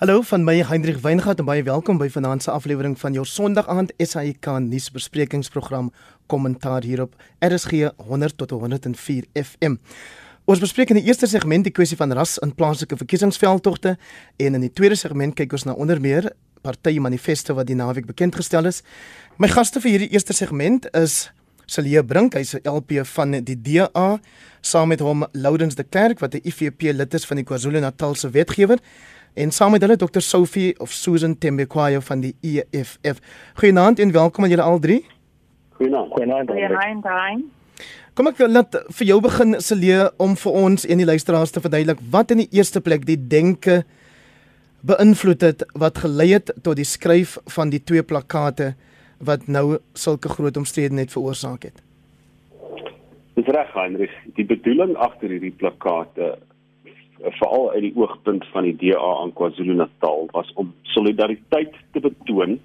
Hallo 0.00 0.22
van 0.22 0.44
my 0.44 0.62
Hendrik 0.64 0.96
Weingart 0.96 1.38
en 1.38 1.44
baie 1.44 1.60
welkom 1.60 1.98
by 2.00 2.06
vanaand 2.08 2.40
se 2.40 2.48
aflewering 2.50 2.94
van 2.96 3.12
jou 3.12 3.20
Sondag 3.28 3.66
aand 3.68 3.90
SAK 4.00 4.46
nuusbesprekingsprogram 4.64 5.90
Kommentaar 6.26 6.86
hierop 6.88 7.12
RSG 7.44 7.90
100 8.08 8.38
tot 8.40 8.54
104 8.56 9.26
FM. 9.36 9.76
Ons 10.48 10.62
bespreek 10.64 10.94
in 10.94 11.02
die 11.02 11.04
eerste 11.04 11.28
segment 11.28 11.68
die 11.68 11.74
kwessie 11.76 11.98
van 12.00 12.16
ras 12.16 12.38
in 12.40 12.54
plaaslike 12.56 12.96
verkiesingsveldtogte 12.96 13.98
en 14.40 14.56
in 14.56 14.64
die 14.64 14.72
tweede 14.72 14.96
segment 14.96 15.36
kyk 15.36 15.52
ons 15.52 15.66
na 15.68 15.76
onder 15.76 16.00
meer 16.00 16.30
partye 16.64 17.04
manifeste 17.04 17.52
wat 17.60 17.68
die 17.68 17.76
naweek 17.76 18.08
bekend 18.08 18.40
gestel 18.40 18.72
is. 18.72 18.80
My 19.36 19.52
gaste 19.52 19.84
vir 19.84 19.98
hierdie 19.98 20.14
eerste 20.16 20.32
segment 20.32 20.88
is 20.96 21.26
Celia 21.70 22.00
Brink, 22.02 22.32
hy's 22.34 22.56
'n 22.56 22.64
LP 22.64 23.04
van 23.04 23.44
die 23.44 23.54
DA, 23.54 24.18
saam 24.60 24.88
met 24.88 25.00
hom 25.00 25.26
Loudens 25.32 25.74
de 25.74 25.84
Klerk 25.84 26.20
wat 26.20 26.34
'n 26.34 26.40
IFP 26.42 26.82
lid 26.96 27.14
is 27.14 27.26
van 27.26 27.36
die 27.36 27.44
KwaZulu-Natal 27.44 28.14
se 28.14 28.30
wetgewer 28.30 28.78
en 29.34 29.50
saam 29.50 29.70
met 29.70 29.82
hulle 29.84 29.96
Dr 29.96 30.20
Sophie 30.20 30.74
of 30.80 30.90
Susan 30.90 31.38
Tembekwayo 31.38 32.00
van 32.00 32.20
die 32.20 32.34
EFF. 32.40 33.20
Goeienaand 33.54 33.98
en 33.98 34.12
welkom 34.12 34.44
aan 34.44 34.50
julle 34.50 34.62
al 34.62 34.78
drie. 34.78 35.06
Goeienaand. 35.78 36.12
Goeienaand. 36.12 37.44
Kom 38.14 38.26
ek 38.26 38.40
laat 38.50 38.74
vir 38.98 39.06
jou 39.06 39.20
begin 39.22 39.56
Celie 39.62 40.02
om 40.20 40.34
vir 40.36 40.56
ons 40.60 40.84
en 40.84 41.00
die 41.00 41.06
luisteraars 41.08 41.54
te 41.54 41.62
verduidelik 41.62 42.02
wat 42.10 42.34
in 42.34 42.42
die 42.42 42.50
eerste 42.52 42.82
plek 42.84 43.06
die 43.08 43.16
denke 43.16 43.84
beïnvloed 44.84 45.44
het 45.46 45.64
wat 45.78 46.02
gelei 46.02 46.32
het 46.34 46.50
tot 46.64 46.76
die 46.76 46.88
skryf 46.88 47.38
van 47.54 47.70
die 47.70 47.80
twee 47.80 48.02
plakate 48.02 48.74
wat 49.24 49.46
nou 49.48 49.78
sulke 49.94 50.28
groot 50.32 50.56
omstredenheid 50.56 51.12
veroorsaak 51.12 51.68
het. 51.68 51.80
Dis 53.36 53.48
reg, 53.54 53.72
Heinrich. 53.72 54.14
Die 54.36 54.44
bedoeling 54.44 54.96
agter 55.00 55.32
hierdie 55.32 55.54
plakate 55.56 56.34
veral 57.20 57.70
uit 57.72 57.82
die 57.82 57.96
oogpunt 57.96 58.46
van 58.52 58.66
die 58.68 58.76
DA 58.80 59.12
aan 59.22 59.32
KwaZulu-Natal 59.32 60.28
was 60.32 60.50
om 60.54 60.74
solidariteit 60.82 61.74
te 61.92 62.00
betoon 62.00 62.58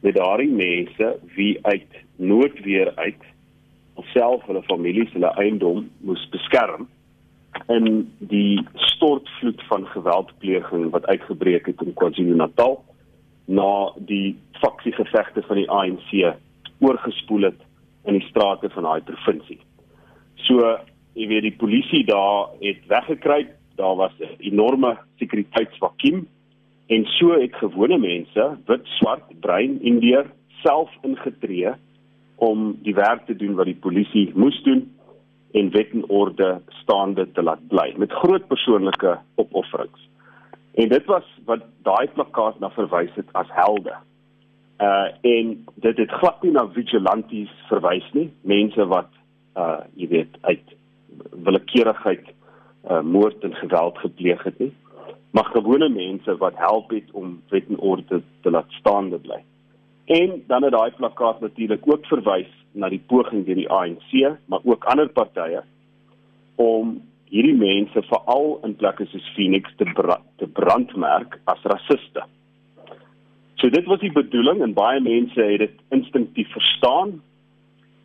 met 0.00 0.14
daardie 0.14 0.50
mense 0.50 1.14
wie 1.36 1.58
uit 1.62 2.00
noodweer 2.16 2.92
uit 2.94 3.22
self 4.12 4.42
hulle 4.48 4.62
families, 4.66 5.12
hulle 5.12 5.30
eiendom 5.40 5.88
moes 6.04 6.22
beskerm 6.32 6.88
in 7.70 7.86
die 8.18 8.60
stortvloed 8.90 9.62
van 9.68 9.86
geweldpleging 9.92 10.90
wat 10.90 11.06
uitgebreek 11.06 11.70
het 11.70 11.82
in 11.84 11.94
KwaZulu-Natal 11.94 12.80
na 13.46 13.70
die 14.10 14.34
faksiegevegte 14.62 15.44
van 15.46 15.60
die 15.60 15.68
ANC 15.70 16.10
oorgespoel 16.84 17.50
het 17.50 17.60
in 18.04 18.18
die 18.18 18.26
strate 18.28 18.68
van 18.74 18.88
daai 18.88 19.04
provinsie. 19.06 19.60
So, 20.44 20.60
jy 21.14 21.28
weet 21.30 21.46
die 21.46 21.56
polisie 21.60 22.02
daar 22.08 22.50
het 22.60 22.82
weggekruip 22.90 23.52
daar 23.76 23.96
was 23.96 24.12
'n 24.18 24.36
enorme 24.38 24.98
sekuriteitsvakuum 25.16 26.26
en 26.86 27.04
so 27.04 27.40
het 27.40 27.54
gewone 27.54 27.98
mense, 27.98 28.56
wit, 28.66 28.86
swart, 28.86 29.40
bruin, 29.40 29.82
indiër 29.82 30.26
self 30.62 30.90
ingetree 31.02 31.72
om 32.36 32.78
die 32.82 32.94
werk 32.94 33.26
te 33.26 33.36
doen 33.36 33.54
wat 33.54 33.66
die 33.70 33.80
polisie 33.80 34.30
moes 34.34 34.62
doen 34.62 34.84
en 35.52 35.70
wet 35.70 35.92
en 35.92 36.08
orde 36.08 36.60
staande 36.82 37.26
te 37.32 37.42
laat 37.42 37.62
bly 37.68 37.92
met 37.96 38.12
groot 38.12 38.46
persoonlike 38.46 39.18
opofferings. 39.34 40.08
En 40.74 40.88
dit 40.88 41.04
was 41.06 41.26
wat 41.46 41.62
daai 41.86 42.08
plakkaat 42.14 42.58
na 42.58 42.70
verwys 42.74 43.14
het 43.14 43.30
as 43.32 43.50
helde. 43.54 43.94
Uh 44.82 45.06
en 45.22 45.52
dit 45.74 45.96
het 46.02 46.16
glad 46.20 46.42
nie 46.42 46.50
na 46.52 46.66
vigilantes 46.74 47.52
verwys 47.68 48.08
nie, 48.12 48.30
mense 48.42 48.86
wat 48.90 49.10
uh 49.56 49.84
jy 49.94 50.08
weet 50.08 50.40
uit 50.40 50.74
willekeurigheid 51.46 52.32
uh, 52.90 53.00
moord 53.00 53.44
en 53.44 53.54
geweld 53.54 53.98
gepleeg 53.98 54.42
het 54.42 54.58
nie 54.58 54.72
maar 55.34 55.50
gewone 55.50 55.88
mense 55.88 56.36
wat 56.36 56.52
help 56.56 56.90
het 56.90 57.10
om 57.10 57.42
wet 57.48 57.66
en 57.68 57.78
orde 57.78 58.22
te 58.40 58.50
laat 58.50 58.70
staande 58.70 59.18
bly. 59.18 59.40
En 60.04 60.42
dan 60.46 60.62
het 60.62 60.72
daai 60.72 60.90
plakkaat 60.90 61.40
natuurlik 61.40 61.82
ook 61.90 62.06
verwys 62.06 62.50
na 62.70 62.88
die 62.88 63.02
poging 63.06 63.42
deur 63.46 63.58
die 63.58 63.70
ANC, 63.70 64.12
maar 64.46 64.62
ook 64.62 64.84
ander 64.84 65.08
partye 65.08 65.64
om 66.54 67.00
hierdie 67.34 67.56
mense 67.58 68.02
veral 68.06 68.60
in 68.62 68.76
plekke 68.78 69.08
soos 69.10 69.26
Phoenix 69.34 69.74
te 69.76 69.88
bra 69.96 70.20
te 70.38 70.46
brandmerk 70.46 71.40
as 71.50 71.66
rasiste. 71.66 72.22
So 73.58 73.70
dit 73.74 73.90
was 73.90 74.04
die 74.06 74.12
bedoeling 74.14 74.62
en 74.62 74.76
baie 74.78 75.00
mense 75.02 75.40
het 75.40 75.64
dit 75.66 75.82
instinktief 75.98 76.52
verstaan. 76.54 77.18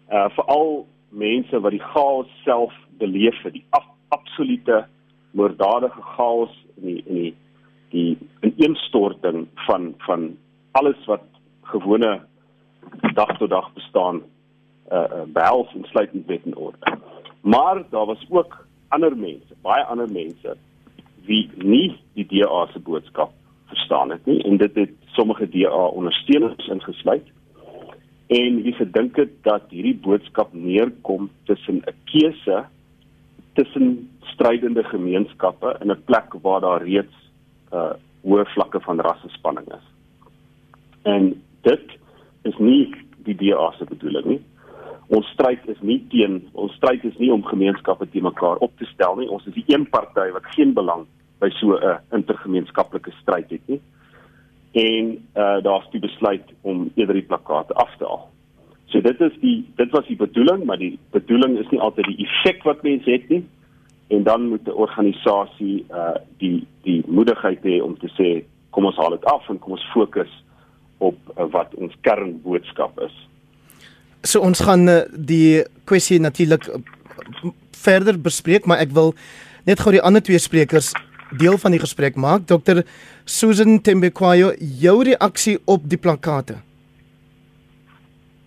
Uh 0.09 0.25
veral 0.33 0.87
mense 1.09 1.61
wat 1.61 1.77
die 1.77 1.85
chaos 1.93 2.33
self 2.41 2.73
beleef 2.97 3.37
het, 3.45 3.53
die 3.53 3.65
af 3.69 3.85
absolute 4.09 4.85
moorddadige 5.31 6.01
chaos 6.15 6.53
in 6.75 6.85
die 6.85 7.03
in 7.05 7.15
die 7.15 7.35
die 7.89 8.17
ineenstorting 8.41 9.47
van 9.65 9.93
van 10.05 10.37
alles 10.71 11.05
wat 11.05 11.25
gewone 11.71 12.19
dag 13.13 13.37
tot 13.37 13.49
dag 13.49 13.73
bestaan 13.73 14.21
uh, 14.91 14.97
uh 14.97 15.25
behels 15.27 15.73
insluitend 15.73 16.25
wet 16.27 16.45
en 16.45 16.55
orde. 16.55 16.97
Maar 17.41 17.83
daar 17.89 18.05
was 18.05 18.25
ook 18.29 18.67
ander 18.87 19.17
mense, 19.17 19.53
baie 19.61 19.83
ander 19.83 20.11
mense 20.11 20.57
wie 21.25 21.49
nie 21.55 21.99
die 22.17 22.25
DA 22.25 22.65
se 22.73 22.79
boodskap 22.79 23.33
verstaan 23.69 24.09
het 24.09 24.25
nie 24.25 24.41
en 24.43 24.57
dit 24.57 24.75
het 24.75 24.95
sommige 25.17 25.49
DA 25.49 25.83
ondersteuners 25.85 26.67
ingesluit 26.67 27.27
en 28.27 28.61
wie 28.65 28.73
gedink 28.77 29.17
het 29.17 29.31
dat 29.45 29.69
hierdie 29.69 29.97
boodskap 30.05 30.53
neerkom 30.53 31.29
tussen 31.49 31.81
'n 31.85 31.95
keuse 32.11 32.65
tussen 33.59 34.09
strydende 34.19 34.83
gemeenskappe 34.83 35.75
in 35.81 35.91
'n 35.91 36.03
plek 36.05 36.33
waar 36.41 36.61
daar 36.61 36.83
reeds 36.83 37.15
uh 37.73 37.93
hoë 38.23 38.45
vlakke 38.53 38.79
van 38.79 38.99
rassespanning 38.99 39.67
is. 39.67 39.85
En 41.01 41.43
dit 41.61 41.85
is 42.41 42.57
nie 42.57 42.95
die 43.23 43.35
DA 43.35 43.71
se 43.71 43.85
bedoeling 43.85 44.25
nie. 44.25 44.41
Ons 45.07 45.27
stryd 45.27 45.67
is 45.67 45.79
nie 45.81 46.05
teen 46.09 46.49
ons 46.51 46.73
stryd 46.73 47.03
is 47.03 47.17
nie 47.17 47.31
om 47.33 47.43
gemeenskappe 47.43 48.09
te 48.09 48.21
mekaar 48.21 48.55
op 48.55 48.71
te 48.77 48.85
stel 48.85 49.15
nie. 49.15 49.29
Ons 49.29 49.45
is 49.45 49.53
die 49.53 49.67
een 49.67 49.89
party 49.89 50.31
wat 50.31 50.51
geen 50.55 50.73
belang 50.73 51.05
by 51.39 51.49
so 51.49 51.77
'n 51.77 51.99
intergemeenskaplike 52.11 53.11
stryd 53.21 53.49
het 53.49 53.67
nie. 53.67 53.81
En 54.71 55.05
uh 55.35 55.63
daar's 55.63 55.89
die 55.91 56.01
besluit 56.01 56.53
om 56.61 56.91
eerder 56.95 57.15
die 57.15 57.29
plakate 57.31 57.73
af 57.73 57.95
te 57.97 58.05
haal. 58.05 58.29
So 58.89 59.01
dit 59.01 59.21
is 59.21 59.35
die 59.41 59.57
dit 59.77 59.91
was 59.93 60.07
die 60.07 60.17
bedoeling, 60.17 60.63
maar 60.65 60.77
die 60.81 60.97
bedoeling 61.13 61.57
is 61.61 61.69
nie 61.69 61.79
altyd 61.79 62.09
die 62.09 62.25
effek 62.25 62.63
wat 62.65 62.81
mense 62.83 63.11
het 63.11 63.29
nie. 63.29 63.43
En 64.09 64.23
dan 64.23 64.47
moet 64.49 64.65
'n 64.67 64.71
organisasie 64.85 65.85
uh 65.89 66.17
die 66.37 66.67
die 66.83 67.03
moedigheid 67.07 67.61
hê 67.63 67.81
om 67.81 67.97
te 67.97 68.09
sê 68.17 68.43
kom 68.69 68.85
ons 68.85 68.97
haal 68.97 69.15
dit 69.17 69.25
af 69.25 69.49
en 69.49 69.59
kom 69.59 69.71
ons 69.71 69.91
fokus 69.93 70.31
op 70.97 71.17
uh, 71.37 71.45
wat 71.51 71.75
ons 71.75 71.93
kernboodskap 72.01 72.99
is. 72.99 73.15
So 74.21 74.41
ons 74.41 74.59
gaan 74.59 74.87
uh, 74.89 75.01
die 75.13 75.63
kwessie 75.83 76.19
natuurlik 76.19 76.67
uh, 76.67 76.81
verder 77.71 78.19
bespreek, 78.21 78.65
maar 78.65 78.77
ek 78.83 78.91
wil 78.91 79.13
net 79.65 79.79
gou 79.79 79.91
die 79.91 80.03
ander 80.03 80.21
twee 80.21 80.39
sprekers 80.39 80.93
deel 81.37 81.57
van 81.57 81.71
die 81.71 81.81
gesprek 81.81 82.15
maak. 82.15 82.47
Dr 82.47 82.81
Susan 83.25 83.81
Tembekwayo, 83.81 84.53
jou 84.57 85.03
reaksie 85.03 85.59
op 85.65 85.85
die 85.89 85.97
plakate. 85.97 86.68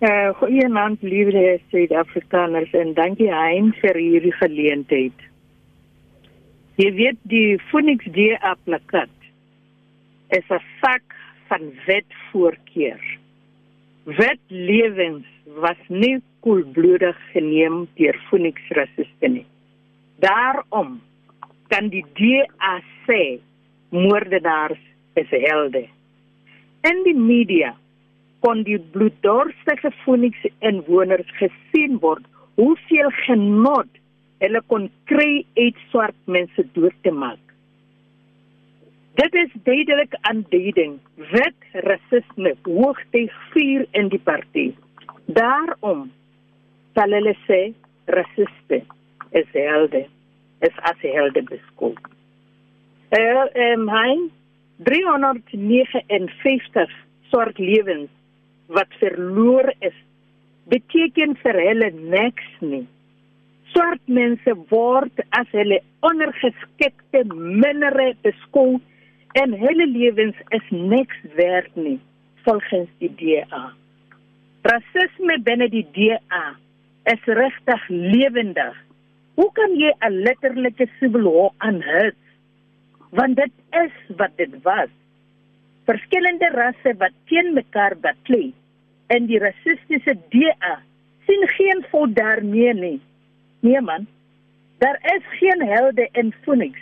Uh, 0.03 0.33
goeienaand 0.35 1.03
liewe 1.07 1.61
Suid-Afrikaners 1.71 2.73
en 2.75 2.89
dankie 2.97 3.29
Hein 3.31 3.69
vir 3.79 3.95
hierdie 3.95 4.33
geleentheid. 4.35 5.21
Jy 6.81 6.89
weet 6.97 7.21
die 7.31 7.61
Phoenix 7.69 8.09
DA 8.17 8.57
plakat 8.65 9.13
is 10.35 10.43
'n 10.51 10.59
sak 10.81 11.15
van 11.47 11.71
wetvoorkeur. 11.87 13.05
Wetlewens 14.19 15.29
was 15.63 15.79
nie 15.87 16.19
koelbloedig 16.41 17.21
geneem 17.31 17.87
deur 17.95 18.19
Phoenix 18.27 18.59
rasiste 18.75 19.29
nie. 19.29 19.47
Daarom 20.19 20.99
kan 21.69 21.89
die 21.95 22.05
DA 22.19 22.75
sê 23.07 23.39
moordenaars 23.91 24.83
is 25.15 25.31
helde. 25.31 25.87
In 26.83 27.05
die 27.05 27.15
media 27.15 27.77
kon 28.43 28.65
die 28.67 28.79
bloeddorstige 28.95 29.93
Phoenix 30.03 30.35
inwoners 30.67 31.29
gesien 31.39 31.99
word 32.03 32.27
hoeveel 32.61 33.11
genot 33.23 33.91
hulle 34.43 34.61
kon 34.73 34.89
kry 35.11 35.45
uit 35.59 35.79
swart 35.91 36.19
mense 36.27 36.63
dood 36.75 36.97
te 37.07 37.13
maak. 37.15 37.43
Dit 39.21 39.33
is 39.37 39.53
duidelik 39.67 40.15
aanduiding 40.31 40.95
wit 41.35 41.61
rasisme 41.87 42.55
hoogte 42.65 43.23
vier 43.53 43.83
in 43.99 44.07
die 44.11 44.23
party. 44.31 44.67
Daarom 45.37 46.01
sal 46.97 47.11
hulle 47.15 47.35
sê 47.45 47.61
rasiste 48.17 48.79
is 49.39 49.49
helde 49.55 50.03
is 50.67 50.77
as 50.91 51.01
helde 51.03 51.43
beskouw. 51.51 51.95
Er 53.13 53.39
um, 53.69 53.85
hein 53.93 54.21
359 54.89 56.91
swart 57.31 57.59
lewens 57.59 58.11
wat 58.77 58.91
verloor 59.01 59.69
is 59.81 59.97
beteken 60.73 61.35
vir 61.43 61.59
hulle 61.67 61.91
niks 61.97 62.49
nie. 62.61 62.85
Swart 63.73 64.03
mense 64.07 64.55
word 64.71 65.23
as 65.39 65.49
hulle 65.57 65.81
ondergeskikte 66.07 67.25
mindere 67.33 68.13
beskou 68.27 68.79
en 69.41 69.55
hulle 69.65 69.87
lewens 69.89 70.39
is 70.59 70.67
niks 70.71 71.21
werd 71.39 71.71
nie 71.77 71.99
volgens 72.47 72.91
die 73.01 73.11
DA. 73.21 73.63
Rasisme 74.67 75.39
binne 75.47 75.69
die 75.73 75.87
DA 75.97 76.45
is 77.11 77.29
regtig 77.41 77.85
lewendig. 77.91 78.75
Hoe 79.39 79.51
kan 79.57 79.77
jy 79.81 79.91
'n 80.01 80.23
letterlike 80.27 80.87
civil 80.99 81.25
war 81.25 81.53
aanhou? 81.59 82.11
Want 83.11 83.37
dit 83.37 83.53
is 83.85 83.95
wat 84.17 84.37
dit 84.37 84.55
was. 84.63 84.91
Verskillende 85.87 86.49
rasse 86.55 86.95
wat 86.99 87.15
teen 87.27 87.55
mekaar 87.55 87.97
baklei 87.97 88.53
en 89.15 89.29
die 89.31 89.41
rassistiese 89.43 90.17
DA 90.35 90.75
sien 91.27 91.49
geen 91.57 91.85
voet 91.91 92.15
daarmee 92.17 92.75
nie. 92.75 93.01
Nee 93.61 93.81
man. 93.81 94.07
Daar 94.83 94.99
is 95.15 95.25
geen 95.39 95.63
helde 95.63 96.09
in 96.13 96.35
Phoenix. 96.43 96.79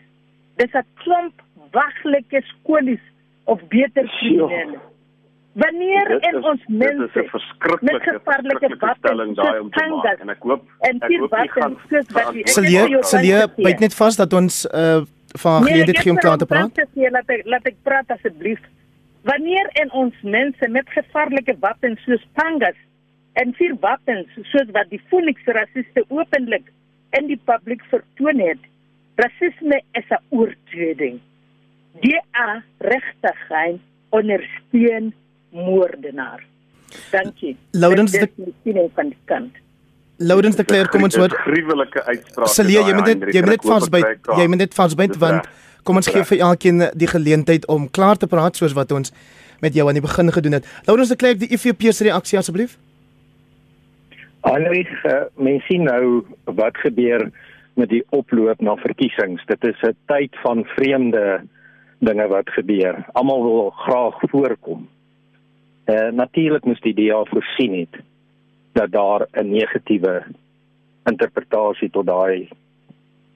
Dis 0.57 0.73
'n 0.73 0.87
klomp 1.03 1.43
waglike 1.71 2.43
skolies 2.43 3.05
of 3.45 3.61
beter 3.69 4.07
kriminele. 4.19 4.79
Wanneer 5.53 6.11
in 6.11 6.39
is, 6.39 6.45
ons 6.45 6.63
mense 6.67 6.97
dit 6.97 7.17
is 7.17 7.23
'n 7.23 7.29
verskriklike 7.29 8.11
gevaarlike 8.11 8.95
stelling 8.99 9.35
daai 9.37 9.59
om 9.61 9.71
te 9.71 9.87
maak 9.89 10.21
en 10.21 10.29
ek 10.29 10.43
hoop 10.43 10.63
en 10.81 11.01
ek 11.01 11.17
hoop 11.19 11.39
nie 11.41 11.49
gaan 11.49 11.77
Sal 12.45 12.65
jy 12.65 12.85
sal 13.01 13.25
jy 13.25 13.41
byt 13.57 13.81
net 13.81 13.95
vas 13.95 14.17
dat 14.17 14.33
ons 14.33 14.67
uh 14.67 15.01
van 15.39 15.63
nee, 15.63 15.71
geleentheid 15.71 15.99
gee 15.99 16.11
om 16.11 16.19
klaar 16.19 16.39
te 16.39 16.47
praat? 16.47 16.87
Nee, 16.95 17.11
laat 17.11 17.29
ek 17.31 17.43
laat 17.47 17.67
ek 17.67 17.77
praat 17.83 18.09
asseblief. 18.11 18.59
Wanneer 19.23 19.69
in 19.83 19.93
ons 19.93 20.15
mense 20.23 20.69
met 20.69 20.89
gevaarlike 20.89 21.57
wapens 21.61 22.01
soos 22.07 22.23
pangas 22.39 22.79
en 23.41 23.53
vier 23.59 23.75
wapens 23.81 24.29
soos 24.53 24.71
wat 24.77 24.89
die 24.91 25.01
Phoenix 25.11 25.45
rassiste 25.45 26.05
openlik 26.09 26.71
in 27.19 27.27
die 27.29 27.41
publiek 27.45 27.83
vertoon 27.91 28.41
het, 28.41 28.63
rasisme 29.21 29.81
is 29.99 30.09
'n 30.11 30.23
oortreding. 30.29 31.21
DA 32.01 32.63
regtig 32.79 33.39
gein 33.49 33.81
ondersteun 34.09 35.13
moordenaar. 35.51 36.45
Dankie. 37.11 37.57
Laurens 37.71 38.13
Dit 38.13 38.31
die 38.37 38.55
siening 38.65 38.91
van 38.95 39.09
die 39.09 39.19
kant. 39.25 39.53
Laurens 40.17 40.57
de 40.57 40.65
Klerk 40.65 40.91
kom 40.91 41.03
ons 41.03 41.17
hoor. 41.17 41.29
gruwelike 41.29 42.05
uitspraak. 42.05 42.49
Sal 42.49 42.67
jy 42.67 42.95
moet 42.95 43.07
net 43.07 43.35
jy 43.35 43.41
moet 43.41 43.57
net 43.57 43.65
vasbyt. 43.65 44.19
Jy 44.37 44.47
moet 44.47 44.59
net 44.59 44.75
vasbyt 44.75 45.17
want 45.17 45.45
reg. 45.45 45.69
Kom 45.83 45.97
ons 45.97 46.09
gee 46.09 46.25
vir 46.25 46.39
elkeen 46.39 46.91
die 46.95 47.09
geleentheid 47.09 47.67
om 47.67 47.91
klaar 47.91 48.17
te 48.17 48.27
praat 48.27 48.57
soos 48.57 48.73
wat 48.73 48.93
ons 48.93 49.13
met 49.61 49.75
jou 49.75 49.89
aan 49.89 49.99
die 49.99 50.05
begin 50.05 50.33
gedoen 50.33 50.53
het. 50.53 50.67
Laurens 50.87 51.09
de 51.09 51.17
Klerk 51.17 51.39
die 51.41 51.49
IFP 51.49 51.93
se 51.93 52.05
reaksie 52.05 52.39
asseblief. 52.39 52.79
Alreeds 54.41 55.05
uh, 55.05 55.27
mens 55.37 55.65
sien 55.69 55.85
nou 55.85 56.25
wat 56.45 56.77
gebeur 56.81 57.29
met 57.77 57.89
die 57.89 58.03
oploop 58.09 58.61
na 58.61 58.77
verkiesings. 58.81 59.45
Dit 59.47 59.65
is 59.65 59.83
'n 59.83 59.97
tyd 60.07 60.37
van 60.43 60.65
vreemde 60.65 61.43
dinge 61.99 62.27
wat 62.29 62.49
gebeur. 62.49 63.05
Almal 63.13 63.43
wil 63.43 63.71
graag 63.71 64.17
voorkom. 64.21 64.89
Eh 65.85 65.95
uh, 65.95 66.13
natuurlik 66.13 66.65
moes 66.65 66.81
die 66.81 66.95
DA 66.95 67.25
voorsien 67.25 67.75
het 67.79 68.03
dat 68.73 68.93
daar 68.93 69.27
'n 69.33 69.51
negatiewe 69.51 70.25
interpretasie 71.05 71.91
tot 71.91 72.07
daai 72.07 72.49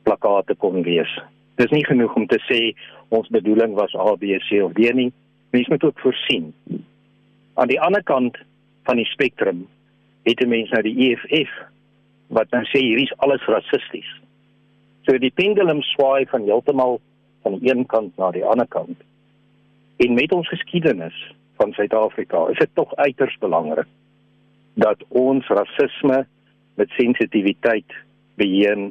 plakate 0.02 0.55
kon 0.55 0.82
wees. 0.82 1.23
Dis 1.61 1.71
nie 1.71 1.85
genoeg 1.87 2.15
om 2.19 2.27
te 2.27 2.41
sê 2.49 2.61
ons 3.15 3.29
bedoeling 3.29 3.77
was 3.79 3.95
A, 3.95 4.17
B, 4.19 4.39
C 4.49 4.62
of 4.65 4.75
D 4.75 4.91
nie. 4.95 5.12
Mens 5.55 5.69
moet 5.69 5.85
ook 5.85 6.01
voorsien. 6.03 6.53
Aan 7.55 7.71
die 7.71 7.81
ander 7.81 8.03
kant 8.03 8.39
van 8.85 8.97
die 8.97 9.06
spektrum 9.06 9.67
het 10.25 10.41
'n 10.41 10.49
mens 10.49 10.71
nou 10.71 10.83
die 10.83 10.97
EFF 11.11 11.51
wat 12.29 12.51
nou 12.51 12.65
sê 12.65 12.81
hierdie 12.81 13.05
is 13.06 13.19
alles 13.19 13.45
rassisties. 13.47 14.11
So 15.03 15.19
die 15.19 15.31
pendulum 15.31 15.83
swaai 15.83 16.27
van 16.27 16.43
heeltemal 16.43 17.01
van 17.43 17.59
die 17.59 17.71
een 17.71 17.87
kant 17.87 18.17
na 18.17 18.31
die 18.31 18.45
ander 18.45 18.67
kant. 18.67 18.99
En 19.97 20.15
met 20.15 20.33
ons 20.33 20.49
geskiedenis 20.49 21.35
van 21.57 21.73
Suid-Afrika 21.73 22.47
is 22.50 22.59
dit 22.59 22.71
tog 22.73 22.95
uiters 22.95 23.37
belangrik 23.39 23.87
dat 24.75 25.05
ons 25.09 25.47
rasisme 25.47 26.27
met 26.75 26.89
sensitiwiteit 26.89 27.95
beheer 28.35 28.91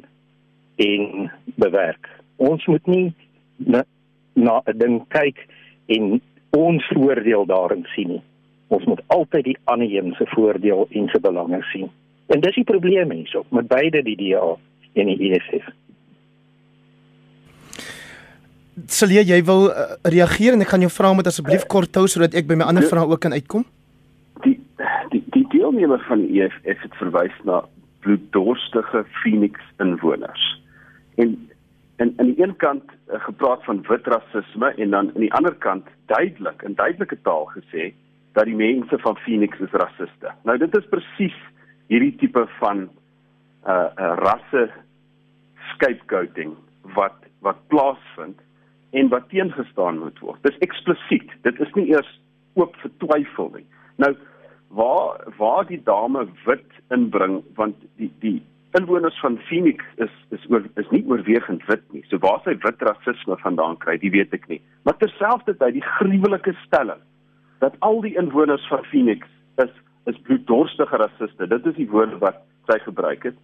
en 0.76 1.30
bewerk. 1.44 2.08
Ons 2.36 2.66
moet 2.66 2.86
nie 2.86 3.14
na, 3.56 3.84
na 4.34 4.62
'n 4.66 4.78
ding 4.78 5.02
kyk 5.08 5.38
en 5.86 6.20
ons 6.50 6.86
voordeel 6.94 7.46
daarin 7.46 7.86
sien 7.94 8.08
nie. 8.08 8.22
Ons 8.68 8.84
moet 8.84 9.02
altyd 9.06 9.44
die 9.44 9.58
ander 9.64 9.90
een 9.90 10.14
se 10.18 10.26
voordeel 10.26 10.86
en 10.90 11.08
se 11.08 11.20
belange 11.20 11.62
sien. 11.72 11.90
En 12.26 12.40
dis 12.40 12.54
die 12.54 12.64
probleem 12.64 13.10
hierso 13.10 13.44
met 13.50 13.68
beide 13.68 14.02
die 14.02 14.16
DA 14.16 14.56
en 14.92 15.06
die 15.06 15.30
EFF. 15.30 15.68
Sal 18.86 19.08
jy 19.08 19.44
wil 19.44 19.70
uh, 19.70 19.94
reageer 20.02 20.52
en 20.52 20.60
ek 20.60 20.68
gaan 20.68 20.80
jou 20.80 20.90
vra 20.90 21.10
om 21.10 21.16
dit 21.16 21.26
asseblief 21.26 21.66
kort 21.66 21.94
hou 21.94 22.06
sodat 22.06 22.34
ek 22.34 22.46
by 22.46 22.54
my 22.54 22.64
ander 22.64 22.82
vrae 22.82 23.06
ook 23.06 23.20
kan 23.20 23.32
uitkom? 23.32 23.64
die 24.42 24.58
die 25.10 25.22
die 25.32 25.46
deelnemer 25.48 26.02
van 26.08 26.24
die 26.24 26.42
EFF 26.42 26.82
het 26.82 26.96
verwys 27.00 27.36
na 27.48 27.62
bloeddorstige 28.04 29.04
Phoenix 29.20 29.60
inwoners. 29.82 30.44
En 31.16 31.36
en 31.96 32.14
aan 32.16 32.26
die 32.26 32.42
een 32.42 32.56
kant 32.56 32.84
uh, 32.84 33.20
gepraat 33.24 33.64
van 33.64 33.84
wit 33.88 34.06
rasisme 34.06 34.74
en 34.74 34.90
dan 34.90 35.10
aan 35.14 35.26
die 35.26 35.32
ander 35.32 35.54
kant 35.54 35.86
duidelik 36.06 36.62
in 36.62 36.74
duidelike 36.74 37.18
taal 37.22 37.46
gesê 37.54 37.92
dat 38.32 38.44
die 38.50 38.56
mense 38.58 38.98
van 38.98 39.16
Phoenix 39.16 39.58
is 39.58 39.70
rassiste. 39.70 40.32
Nou 40.42 40.58
dit 40.58 40.76
is 40.76 40.88
presies 40.90 41.36
hierdie 41.92 42.14
tipe 42.18 42.46
van 42.58 42.88
uh, 43.66 43.90
uh 43.94 44.14
rasse 44.22 44.70
scapegoating 45.74 46.56
wat 46.96 47.20
wat 47.46 47.60
plaasvind 47.68 48.40
en 48.90 49.08
wat 49.08 49.28
teengestaan 49.28 49.98
moet 49.98 50.18
word. 50.18 50.42
Dis 50.42 50.58
eksplisiet. 50.64 51.30
Dit 51.42 51.60
is 51.60 51.72
nie 51.74 51.90
eers 51.92 52.10
oop 52.54 52.76
vir 52.82 52.90
twyfel 53.02 53.52
nie. 53.54 53.66
Nou 54.02 54.14
waar 54.74 55.22
waar 55.38 55.66
die 55.66 55.82
dame 55.86 56.26
wit 56.44 56.82
inbring 56.94 57.42
want 57.54 57.78
die 58.00 58.10
die 58.24 58.40
inwoners 58.78 59.18
van 59.20 59.38
Phoenix 59.48 59.84
is 60.02 60.12
is 60.34 60.44
oor, 60.50 60.64
is 60.80 60.88
nie 60.90 61.04
oorwegend 61.08 61.64
wit 61.70 61.84
nie. 61.94 62.04
So 62.10 62.18
waar 62.22 62.40
sy 62.44 62.56
wit 62.64 62.82
rasisme 62.88 63.36
vandaan 63.42 63.78
kry, 63.82 63.96
die 64.02 64.12
weet 64.14 64.34
ek 64.36 64.48
nie. 64.50 64.60
Maar 64.82 64.98
terselfdertyd 65.02 65.78
die 65.78 65.88
gruwelike 65.96 66.56
stelling 66.64 67.02
dat 67.62 67.76
al 67.86 68.00
die 68.04 68.16
inwoners 68.20 68.66
van 68.72 68.86
Phoenix 68.90 69.28
is 69.62 69.72
is 70.10 70.18
bloeddorstige 70.26 70.98
rasiste. 71.00 71.46
Dit 71.48 71.66
is 71.66 71.78
die 71.78 71.88
woorde 71.88 72.18
wat 72.20 72.42
sy 72.68 72.76
gebruik 72.84 73.22
het. 73.24 73.38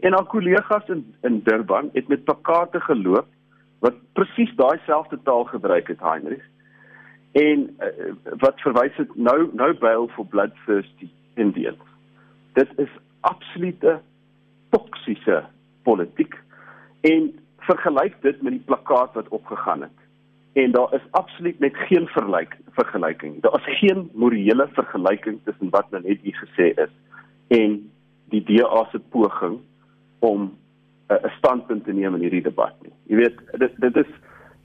En 0.00 0.16
haar 0.16 0.26
kollegas 0.32 0.88
in 0.88 1.04
in 1.28 1.42
Durban 1.46 1.90
het 1.94 2.08
met 2.08 2.24
plakate 2.24 2.80
geloop 2.80 3.28
wat 3.84 4.00
presies 4.18 4.50
daai 4.56 4.80
selfde 4.86 5.18
taal 5.24 5.44
gebruik 5.52 5.88
het, 5.88 6.00
Heinrich 6.00 6.46
en 7.32 7.76
uh, 7.78 8.12
wat 8.42 8.58
verwys 8.64 8.96
het 8.98 9.10
nou 9.14 9.50
nou 9.54 9.70
bail 9.78 10.08
for 10.16 10.26
bloodthirsty 10.26 11.08
Indians. 11.34 11.82
Dit 12.58 12.68
is 12.76 12.90
absolute 13.20 14.00
toksiese 14.70 15.44
politiek 15.82 16.34
en 17.00 17.30
vergelyk 17.68 18.16
dit 18.22 18.42
met 18.42 18.52
die 18.52 18.66
plakkaat 18.66 19.14
wat 19.14 19.28
opgegaan 19.28 19.82
het. 19.82 19.98
En 20.52 20.72
daar 20.72 20.94
is 20.94 21.06
absoluut 21.10 21.58
net 21.58 21.76
geen 21.76 22.06
verlyk 22.06 22.56
vergelyking. 22.70 23.40
Daar 23.42 23.54
is 23.60 23.78
geen 23.78 24.10
morele 24.14 24.68
vergelyking 24.72 25.38
tussen 25.44 25.70
wat 25.70 25.90
nou 25.90 26.02
net 26.02 26.18
hier 26.22 26.38
gesê 26.44 26.72
is 26.74 26.94
en 27.48 27.78
die 28.30 28.42
DA 28.46 28.86
se 28.90 28.98
poging 28.98 29.58
om 30.18 30.40
'n 31.10 31.14
uh, 31.14 31.30
standpunt 31.36 31.84
te 31.84 31.92
neem 31.92 32.14
in 32.14 32.20
hierdie 32.20 32.42
debat 32.42 32.74
nie. 32.82 32.92
Jy 33.06 33.16
weet, 33.16 33.38
dit 33.58 33.72
dit 33.80 33.96
is 33.96 34.10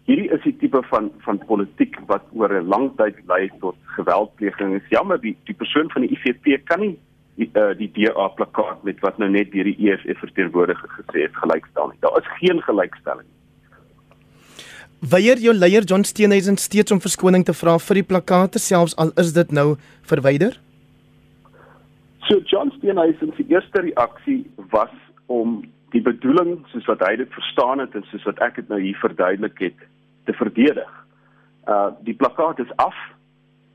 hierdie 0.06 0.30
is 0.30 0.44
die 0.44 0.58
tipe 0.58 0.82
van 0.90 1.12
van 1.26 1.38
politiek 1.46 1.98
wat 2.06 2.24
oor 2.34 2.54
'n 2.54 2.68
lang 2.68 2.92
tyd 2.98 3.16
lei 3.28 3.50
tot 3.60 3.76
geweldpleging. 3.98 4.76
Is 4.76 4.90
jammer 4.90 5.22
die 5.22 5.38
die 5.44 5.56
persoon 5.56 5.92
van 5.92 6.02
die 6.02 6.12
IFP 6.18 6.66
kan 6.66 6.80
nie 6.80 7.00
die 7.36 7.50
uh, 7.60 7.72
die 7.78 7.90
DA 7.96 8.28
plakkaat 8.38 8.84
met 8.88 9.00
wat 9.04 9.18
nou 9.20 9.30
net 9.30 9.52
deur 9.52 9.68
die 9.68 9.78
EFF 9.90 10.22
verteenwoordiger 10.24 10.92
gesê 10.98 11.26
het 11.28 11.40
gelykstel 11.42 11.92
nie. 11.92 12.00
Daar 12.04 12.20
is 12.22 12.30
geen 12.40 12.62
gelykstelling. 12.64 13.28
Weier 15.00 15.38
jou 15.44 15.54
leier 15.54 15.84
John 15.84 16.04
Steenhuisen 16.08 16.58
steeds 16.58 16.92
om 16.92 17.02
verskoning 17.04 17.44
te 17.46 17.54
vra 17.54 17.76
vir 17.88 18.00
die 18.00 18.08
plakate 18.08 18.60
selfs 18.60 18.96
al 18.98 19.12
is 19.22 19.34
dit 19.36 19.52
nou 19.52 19.76
verwyder? 20.08 20.56
So 22.26 22.40
John 22.50 22.72
Steenhuisen 22.78 23.34
se 23.38 23.46
eerste 23.52 23.84
reaksie 23.86 24.46
was 24.72 24.94
om 25.28 25.62
die 25.94 26.02
bedoeling 26.02 26.64
soos 26.72 26.88
wat 26.90 27.04
hy 27.06 27.16
dit 27.22 27.36
verstaan 27.36 27.84
het 27.84 27.94
en 27.96 28.08
soos 28.10 28.24
wat 28.26 28.40
ek 28.48 28.58
dit 28.62 28.72
nou 28.72 28.80
hier 28.82 28.98
verduidelik 29.04 29.60
het 29.68 29.86
te 30.26 30.34
verdedig. 30.40 30.92
Uh 31.68 31.92
die 32.08 32.16
plakkaat 32.16 32.64
is 32.64 32.74
af. 32.82 32.96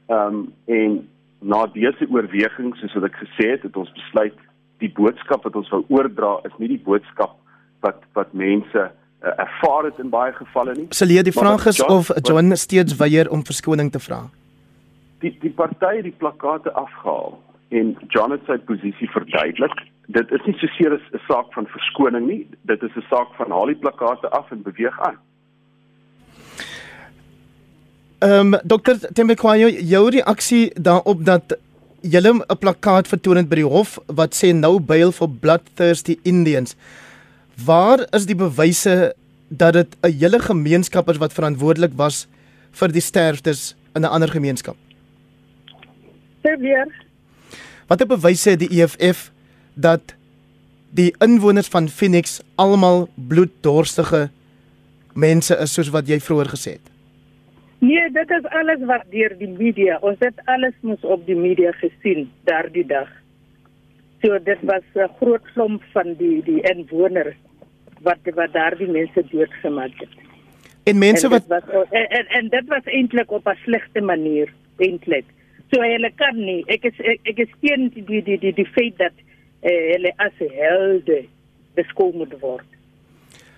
Ehm 0.09 0.40
um, 0.40 0.43
en 0.67 1.00
na 1.40 1.66
dese 1.66 2.06
oorweging 2.11 2.75
soos 2.76 2.94
wat 2.94 3.04
ek 3.11 3.20
gesê 3.25 3.50
het, 3.54 3.62
het 3.62 3.76
ons 3.76 3.92
besluit 3.92 4.37
die 4.78 4.92
boodskap 4.92 5.44
wat 5.44 5.56
ons 5.56 5.68
wou 5.70 5.85
oordra 5.88 6.40
is 6.44 6.56
nie 6.59 6.68
die 6.68 6.82
boodskap 6.85 7.37
wat 7.80 8.02
wat 8.14 8.32
mense 8.32 8.80
uh, 8.80 9.32
ervaar 9.37 9.85
het 9.85 9.99
in 9.99 10.11
baie 10.11 10.32
gevalle 10.32 10.75
nie. 10.75 10.87
Sal 10.90 11.09
jy 11.09 11.23
die 11.23 11.32
vraag 11.32 11.64
wat 11.64 11.73
is 11.73 11.80
John- 11.80 11.97
of 11.99 12.12
John 12.23 12.56
steeds 12.56 12.97
weier 12.97 13.30
om 13.30 13.44
verskoning 13.44 13.92
te 13.92 14.00
vra? 14.00 14.28
die 15.20 15.37
die 15.40 15.52
party 15.52 15.97
het 15.99 16.06
die 16.09 16.16
plakate 16.23 16.73
afgehaal 16.73 17.38
en 17.76 17.94
John 18.14 18.35
het 18.35 18.47
sy 18.49 18.56
posisie 18.66 19.09
verduidelik. 19.14 19.75
Dit 20.11 20.32
is 20.35 20.47
nie 20.47 20.56
soseer 20.59 20.97
'n 20.97 21.20
saak 21.28 21.52
van 21.54 21.66
verskoning 21.66 22.26
nie, 22.26 22.47
dit 22.62 22.82
is 22.82 22.97
'n 22.97 23.06
saak 23.11 23.35
van 23.38 23.50
haal 23.50 23.66
die 23.66 23.82
plakate 23.85 24.28
af 24.30 24.50
en 24.50 24.62
beweeg 24.62 25.00
aan. 25.00 25.18
Ehm 28.21 28.55
um, 28.55 28.61
dokter 28.65 28.99
Tembekwayo, 29.12 29.69
jou 29.69 30.11
reaksie 30.11 30.71
daarop 30.77 31.25
dat 31.25 31.57
julle 32.00 32.33
'n 32.33 32.59
plakkaat 32.59 33.09
vertoon 33.09 33.37
het 33.37 33.49
by 33.49 33.55
die 33.55 33.65
hof 33.65 33.99
wat 34.07 34.35
sê 34.37 34.53
nou 34.53 34.81
bail 34.81 35.12
for 35.12 35.29
bloodthirsty 35.29 36.19
Indians. 36.23 36.75
Waar 37.65 38.07
is 38.11 38.27
die 38.27 38.35
bewyse 38.35 39.15
dat 39.49 39.73
dit 39.73 39.97
'n 40.03 40.12
hele 40.12 40.39
gemeenskap 40.39 41.09
is 41.09 41.17
wat 41.17 41.33
verantwoordelik 41.33 41.93
was 41.97 42.27
vir 42.71 42.93
die 42.93 43.00
sterftes 43.00 43.75
in 43.95 44.03
'n 44.03 44.12
ander 44.12 44.29
gemeenskap? 44.29 44.77
Sê 46.45 46.61
weer. 46.61 46.89
Watter 47.87 48.07
bewyse 48.07 48.50
het 48.50 48.59
die 48.59 48.83
EFF 48.83 49.31
dat 49.75 50.15
die 50.91 51.15
inwoners 51.19 51.69
van 51.69 51.89
Phoenix 51.89 52.41
almal 52.55 53.09
bloeddorstige 53.15 54.31
mense 55.15 55.57
is 55.57 55.73
soos 55.73 55.89
wat 55.89 56.07
jy 56.07 56.21
vroeër 56.21 56.49
gesê 56.49 56.71
het? 56.71 56.89
Nee, 57.80 58.10
dit 58.12 58.30
is 58.30 58.44
alles 58.52 58.82
wat 58.88 59.04
deur 59.10 59.32
die 59.40 59.49
media. 59.49 59.96
Ons 60.04 60.20
het 60.20 60.40
alles 60.52 60.75
mos 60.84 61.00
op 61.08 61.22
die 61.26 61.37
media 61.38 61.72
gesien 61.80 62.26
daardie 62.49 62.84
dag. 62.87 63.08
So 64.22 64.38
dit 64.38 64.58
was 64.68 64.84
'n 64.94 65.08
groot 65.20 65.44
klomp 65.54 65.82
van 65.92 66.14
die 66.14 66.42
die 66.44 66.60
inwoners 66.72 67.37
wat 68.02 68.18
wat 68.34 68.52
daardie 68.52 68.88
mense 68.88 69.25
doodgemaak 69.32 69.96
het. 69.96 70.12
En 70.84 70.99
mense 70.99 71.26
en 71.26 71.32
wat 71.32 71.46
was, 71.49 71.62
en, 71.90 72.06
en 72.18 72.26
en 72.38 72.49
dit 72.49 72.66
was 72.68 72.84
eintlik 72.84 73.30
op 73.30 73.46
'n 73.49 73.56
slegte 73.64 74.00
manier 74.00 74.52
eintlik. 74.78 75.25
So 75.72 75.80
hulle 75.80 76.10
kan 76.16 76.37
nie. 76.37 76.62
Ek 76.66 76.84
is 76.84 77.00
ek, 77.00 77.20
ek 77.22 77.38
is 77.38 77.52
teen 77.60 77.88
die 77.94 78.04
die 78.04 78.22
die 78.22 78.38
die, 78.38 78.52
die 78.52 78.66
feit 78.75 78.99
dat 78.99 79.12
eh, 79.62 79.92
hulle 79.94 80.12
as 80.16 80.32
helde 80.38 81.25
beskou 81.75 82.12
moet 82.12 82.34
word. 82.40 82.66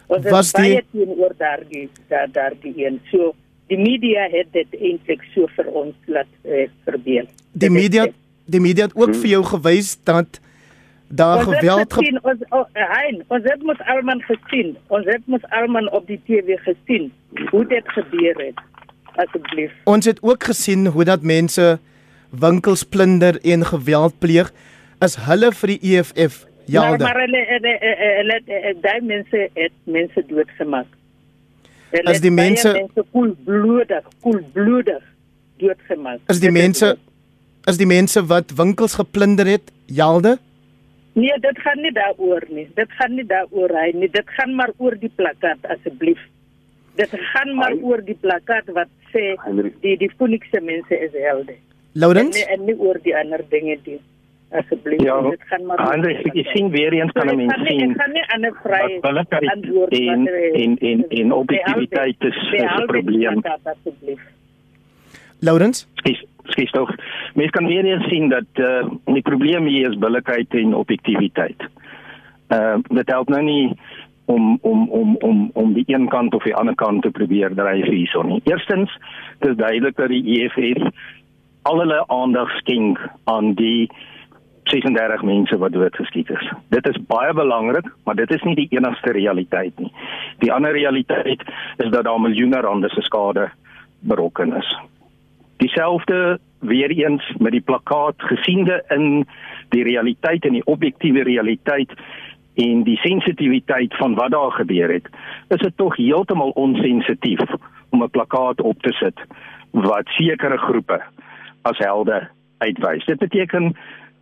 Ons 0.06 0.30
Was 0.30 0.52
die- 0.52 0.62
baie 0.62 0.82
teenoor 0.92 1.34
daardie 1.38 1.88
daar 2.08 2.28
daardie 2.32 2.74
een. 2.86 3.00
So 3.10 3.34
die 3.72 3.78
media 3.80 4.28
het 4.32 4.52
dit 4.54 4.74
eintlik 4.78 5.22
so 5.34 5.48
vir 5.56 5.68
ons 5.82 5.96
laat 6.12 6.28
eh, 6.44 6.68
verbeel. 6.86 7.26
die 7.52 7.68
Dit 7.68 7.70
media 7.72 8.04
dit. 8.08 8.16
die 8.52 8.60
media 8.60 8.88
het 8.90 8.96
ook 8.98 9.14
vir 9.22 9.30
jou 9.36 9.44
gewys 9.54 9.94
dat 10.08 10.40
daar 11.08 11.38
Ons 11.38 11.46
het 11.46 11.58
geweld 11.58 11.92
ge 11.92 12.00
gesien, 12.00 12.18
ons 12.24 12.44
oh, 12.50 12.66
hein, 12.72 13.22
ons 13.28 13.44
het 13.44 13.62
mos 13.68 13.80
almal 13.94 14.20
gesien. 14.28 14.76
Ons 14.88 15.06
het 15.06 15.26
mos 15.26 15.44
almal 15.50 15.86
op 15.92 16.06
die 16.08 16.20
TV 16.26 16.56
gesien 16.64 17.10
hoe 17.50 17.64
dit 17.68 17.88
gebeur 17.96 18.40
het. 18.46 18.60
Asseblief. 19.20 19.72
Ons 19.84 20.08
het 20.08 20.22
ook 20.24 20.44
gesien 20.48 20.86
hoe 20.86 21.04
dat 21.04 21.22
mense 21.22 21.78
winkels 22.30 22.82
plunder 22.88 23.36
en 23.44 23.64
geweld 23.68 24.18
pleeg. 24.24 24.48
Is 25.04 25.18
hulle 25.28 25.52
vir 25.52 25.74
die 25.74 25.80
EFF 25.98 26.44
Maar 26.46 26.72
Jalde? 26.74 27.04
maar 27.04 27.20
hulle 27.20 27.44
hulle 27.52 27.72
hulle 27.82 28.40
hulle 28.48 28.74
daai 28.80 29.00
mense 29.04 29.48
het 29.54 29.72
mense 29.84 30.24
doodgemaak. 30.28 30.86
Hulle 31.92 32.08
As 32.10 32.20
die 32.24 32.30
mense- 32.32 32.72
mense 32.72 33.04
koelbloedig, 33.12 34.04
koelbloedig 34.24 35.02
doodgemaak. 35.60 36.20
Is 36.32 36.40
die 36.40 36.50
mense 36.50 36.96
is 37.70 37.76
die 37.78 37.86
mense 37.86 38.22
wat 38.26 38.50
winkels 38.58 38.94
geplunder 38.98 39.46
het 39.46 39.70
Jalde? 39.86 40.38
Nee, 41.14 41.34
dit 41.44 41.58
gaan 41.60 41.80
nie 41.84 41.92
daaroor 41.92 42.42
nie. 42.48 42.64
Dit 42.74 42.90
gaan 42.98 43.14
nie 43.14 43.26
daaroor 43.28 43.70
hy 43.76 43.90
nie. 43.94 44.08
Dit 44.10 44.24
gaan 44.38 44.54
maar 44.56 44.70
oor 44.78 44.96
die 44.98 45.10
plakkaat 45.16 45.66
asseblief. 45.68 46.18
Dit 46.96 47.12
gaan 47.12 47.54
maar 47.54 47.70
Hy- 47.76 47.82
oor 47.82 48.00
die 48.04 48.16
plakkaat 48.20 48.72
wat 48.72 48.88
sê 49.12 49.36
Henry. 49.44 49.72
die 49.84 49.96
die 50.00 50.10
Phoenixse 50.16 50.60
mense 50.60 50.98
is 50.98 51.12
helde. 51.12 51.52
En 51.52 52.00
Lourens? 52.00 52.36
nie, 52.36 52.44
en 52.56 52.64
nie 52.64 52.74
oor 52.78 52.98
die 53.04 53.14
ander 53.16 53.44
dinge 53.50 53.76
nie. 53.86 54.00
Asseblief. 54.52 55.00
Ja, 55.02 55.20
dit 55.22 55.42
gaan 55.48 55.66
maar 55.66 55.76
Andre, 55.76 56.18
die 56.32 56.42
ek 56.44 56.56
sien 56.56 56.70
weer 56.70 56.92
eens 56.92 57.12
kan 57.12 57.26
'n 57.26 57.30
ek 57.30 57.36
mens 57.36 57.68
sien 57.68 57.90
Ek 57.90 58.00
gaan 58.00 58.12
nie 58.12 58.24
ander 58.34 58.52
billikheid 59.02 59.50
antwoord 59.54 59.92
en- 59.92 60.24
wat, 60.24 60.34
eh, 60.34 60.62
en- 60.64 60.78
en- 60.78 61.04
en 61.08 61.32
objektiviteit 61.32 62.18
behalwe- 62.18 62.56
is- 62.56 62.62
is 62.62 62.82
'n 62.82 62.86
probleem. 62.86 63.42
Lourens? 65.40 65.88
Skies, 65.94 66.24
skies 66.44 66.70
tog. 66.70 66.90
Mens 67.34 67.50
kan 67.50 67.66
weer 67.66 67.84
eens 67.84 68.04
sien 68.08 68.28
dat 68.28 68.44
uh, 68.54 68.84
die 69.04 69.22
probleem 69.22 69.66
hier 69.66 69.90
is 69.90 69.98
billikheid 69.98 70.54
en 70.54 70.74
objektiviteit. 70.74 71.60
Uh 72.52 72.76
dit 72.88 73.08
help 73.10 73.28
nou 73.28 73.42
nie 73.42 73.72
om 74.24 74.58
om 74.62 74.88
om 74.90 75.16
om 75.20 75.50
om 75.54 75.72
die 75.74 75.84
een 75.86 76.08
kant 76.08 76.34
of 76.34 76.42
die 76.42 76.54
ander 76.54 76.74
kant 76.74 77.02
te 77.02 77.10
probeer 77.10 77.54
dryf 77.54 77.86
hierson 77.86 78.26
nie. 78.28 78.40
Eerstens, 78.44 78.90
dit 79.40 79.50
is 79.50 79.56
duidelik 79.56 79.96
dat 79.96 80.08
die 80.08 80.40
EFF 80.44 80.82
al 81.62 81.78
hulle 81.78 82.04
aandag 82.06 82.50
skenk 82.58 82.98
aan 83.24 83.54
die 83.54 83.90
36 84.62 85.22
mense 85.22 85.58
wat 85.58 85.72
doodgeskiet 85.72 86.30
is. 86.30 86.52
Dit 86.68 86.86
is 86.88 86.98
baie 87.06 87.32
belangrik, 87.34 87.86
maar 88.04 88.14
dit 88.14 88.30
is 88.30 88.42
nie 88.42 88.54
die 88.54 88.68
enigste 88.70 89.12
realiteit 89.12 89.78
nie. 89.78 89.92
Die 90.38 90.52
ander 90.52 90.72
realiteit 90.72 91.42
is 91.76 91.90
dat 91.90 92.04
daar 92.04 92.20
miljoene 92.20 92.60
rande 92.60 92.88
se 92.88 93.02
skade 93.02 93.50
berokken 94.00 94.56
is. 94.56 94.78
Dieselfde 95.56 96.38
weer 96.58 96.90
eens 96.90 97.32
met 97.38 97.52
die 97.52 97.60
plakkaat 97.60 98.14
gesiende 98.16 98.84
in 98.88 99.26
die 99.68 99.82
realiteit 99.82 100.44
en 100.44 100.52
die 100.52 100.66
objektiewe 100.66 101.22
realiteit 101.22 101.92
en 102.54 102.82
die 102.82 102.96
sensitiwiteit 102.96 103.96
van 103.96 104.14
wat 104.14 104.30
daar 104.30 104.50
gebeur 104.52 104.92
het, 104.92 105.08
is 105.48 105.60
dit 105.60 105.76
tog 105.76 105.96
heeltemal 105.96 106.50
onsensitief 106.50 107.40
om 107.90 108.02
'n 108.02 108.10
plakkaat 108.10 108.60
op 108.60 108.82
te 108.82 108.92
sit 108.92 109.20
wat 109.70 110.06
sekere 110.06 110.58
groepe 110.58 111.02
as 111.62 111.78
helde 111.78 112.28
uitwys. 112.58 113.04
Dit 113.04 113.18
beteken 113.18 113.76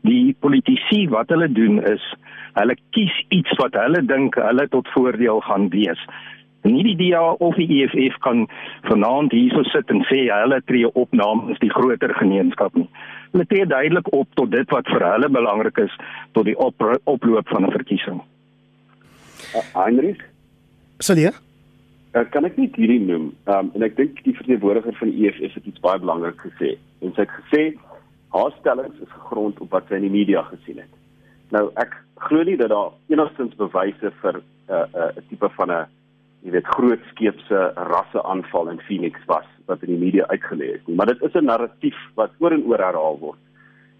die 0.06 0.36
politici 0.40 1.06
wat 1.12 1.28
hulle 1.28 1.48
doen 1.52 1.80
is 1.86 2.04
hulle 2.58 2.76
kies 2.96 3.14
iets 3.30 3.54
wat 3.60 3.76
hulle 3.78 4.02
dink 4.06 4.38
hulle 4.40 4.66
tot 4.68 4.88
voordeel 4.94 5.40
gaan 5.46 5.68
wees. 5.74 6.00
Nie 6.66 6.82
die 6.84 6.96
DA 6.98 7.22
of 7.40 7.56
die 7.56 7.68
EFF 7.80 8.18
kan 8.24 8.44
vanaand 8.88 9.32
hierso 9.32 9.62
sit 9.70 9.92
en 9.94 10.02
sê 10.10 10.26
hulle 10.28 10.60
tree 10.68 10.88
op 10.88 11.14
namens 11.16 11.60
die 11.62 11.72
groter 11.72 12.12
gemeenskap 12.18 12.74
nie. 12.76 12.88
Hulle 13.32 13.46
tree 13.48 13.66
duidelik 13.66 14.10
op 14.12 14.28
tot 14.36 14.50
dit 14.52 14.74
wat 14.74 14.90
vir 14.90 15.06
hulle 15.06 15.30
belangrik 15.32 15.78
is 15.86 15.94
tot 16.36 16.48
die 16.50 16.56
op, 16.58 16.82
oploop 17.04 17.48
van 17.48 17.66
'n 17.66 17.76
verkiesing. 17.76 18.20
Uh, 19.56 19.62
Heinrich, 19.74 20.20
Celia? 20.98 21.32
uh, 22.14 22.24
kan 22.30 22.44
ek 22.44 22.56
net 22.56 22.76
hierdie 22.76 23.00
noem? 23.00 23.32
Um 23.46 23.70
en 23.74 23.82
ek 23.82 23.96
dink 23.96 24.20
die 24.24 24.36
verteenwoordiger 24.36 24.94
van 24.98 25.10
die 25.10 25.26
EFF 25.26 25.54
het 25.54 25.66
iets 25.66 25.80
baie 25.80 25.98
belangrik 25.98 26.40
gesê. 26.44 26.76
En 27.00 27.14
sy 27.14 27.24
het 27.24 27.36
gesê 27.38 27.62
haar 28.30 28.52
stellings 28.58 28.98
is 29.00 29.12
gegrond 29.12 29.60
op 29.60 29.70
wat 29.70 29.88
sy 29.88 29.98
in 29.98 30.06
die 30.08 30.18
media 30.18 30.42
gesien 30.42 30.78
het. 30.78 30.92
Nou 31.50 31.70
ek 31.82 31.96
glo 32.26 32.42
nie 32.46 32.56
dat 32.60 32.70
daar 32.70 32.92
enigstens 33.10 33.56
bewyse 33.58 34.12
vir 34.22 34.36
'n 34.36 34.42
uh, 34.72 34.86
'n 34.94 35.18
uh, 35.18 35.22
tipe 35.28 35.48
van 35.56 35.70
'n 35.70 35.86
jy 36.42 36.50
weet 36.50 36.66
groot 36.66 37.02
skeepse 37.10 37.58
rasseaanval 37.76 38.68
in 38.68 38.80
Phoenix 38.80 39.18
was 39.26 39.48
wat 39.66 39.82
in 39.82 39.92
die 39.92 40.04
media 40.04 40.24
uitgelê 40.32 40.74
is 40.74 40.86
nie, 40.86 40.96
maar 40.96 41.06
dit 41.06 41.22
is 41.22 41.34
'n 41.34 41.44
narratief 41.44 41.98
wat 42.14 42.30
oor 42.38 42.52
en 42.52 42.64
oor 42.64 42.78
herhaal 42.78 43.18
word. 43.18 43.38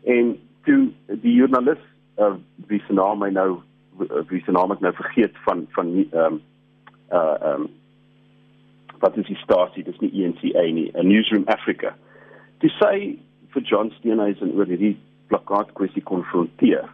En 0.04 0.38
toe 0.64 0.88
die 1.06 1.34
joernalis 1.34 1.82
uh, 2.18 2.34
wie 2.66 2.82
se 2.86 2.92
naam 2.92 3.22
hy 3.22 3.30
nou 3.30 3.60
wie 4.30 4.42
se 4.44 4.52
naam 4.52 4.72
ek 4.72 4.80
nou 4.80 4.92
vergeet 4.96 5.36
van 5.44 5.66
van 5.76 5.92
ehm 5.96 6.24
um, 6.24 6.40
uh 7.12 7.36
ehm 7.40 7.60
um, 7.60 7.68
wat 9.00 9.16
is 9.16 9.26
die 9.26 9.40
stasie 9.40 9.84
dis 9.84 9.98
nie 10.00 10.24
ENCA 10.24 10.62
nie 10.72 10.90
'n 10.94 11.08
Newsroom 11.08 11.44
Africa 11.46 11.94
toe 12.60 12.70
sy 12.78 13.18
vir 13.54 13.62
John 13.62 13.92
Steenhuisen 13.98 14.54
oor 14.56 14.66
hierdie 14.70 14.96
plakkaat 15.28 15.72
kwessie 15.78 16.02
konfronteer 16.02 16.88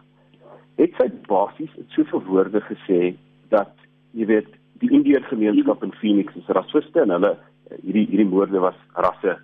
het 0.77 0.93
sy 0.99 1.09
basies 1.27 1.73
in 1.81 1.89
soveel 1.95 2.23
woorde 2.29 2.61
gesê 2.69 3.15
dat 3.53 3.73
jy 4.17 4.27
weet 4.29 4.49
die 4.81 4.91
Indiër 4.93 5.25
gemeenskap 5.31 5.83
in 5.83 5.93
Phoenix 6.01 6.35
is 6.37 6.49
rassiste 6.57 7.01
en 7.01 7.15
hulle 7.15 7.33
hierdie 7.81 8.07
hierdie 8.11 8.29
moorde 8.29 8.61
was 8.63 8.77
rasse 8.95 9.37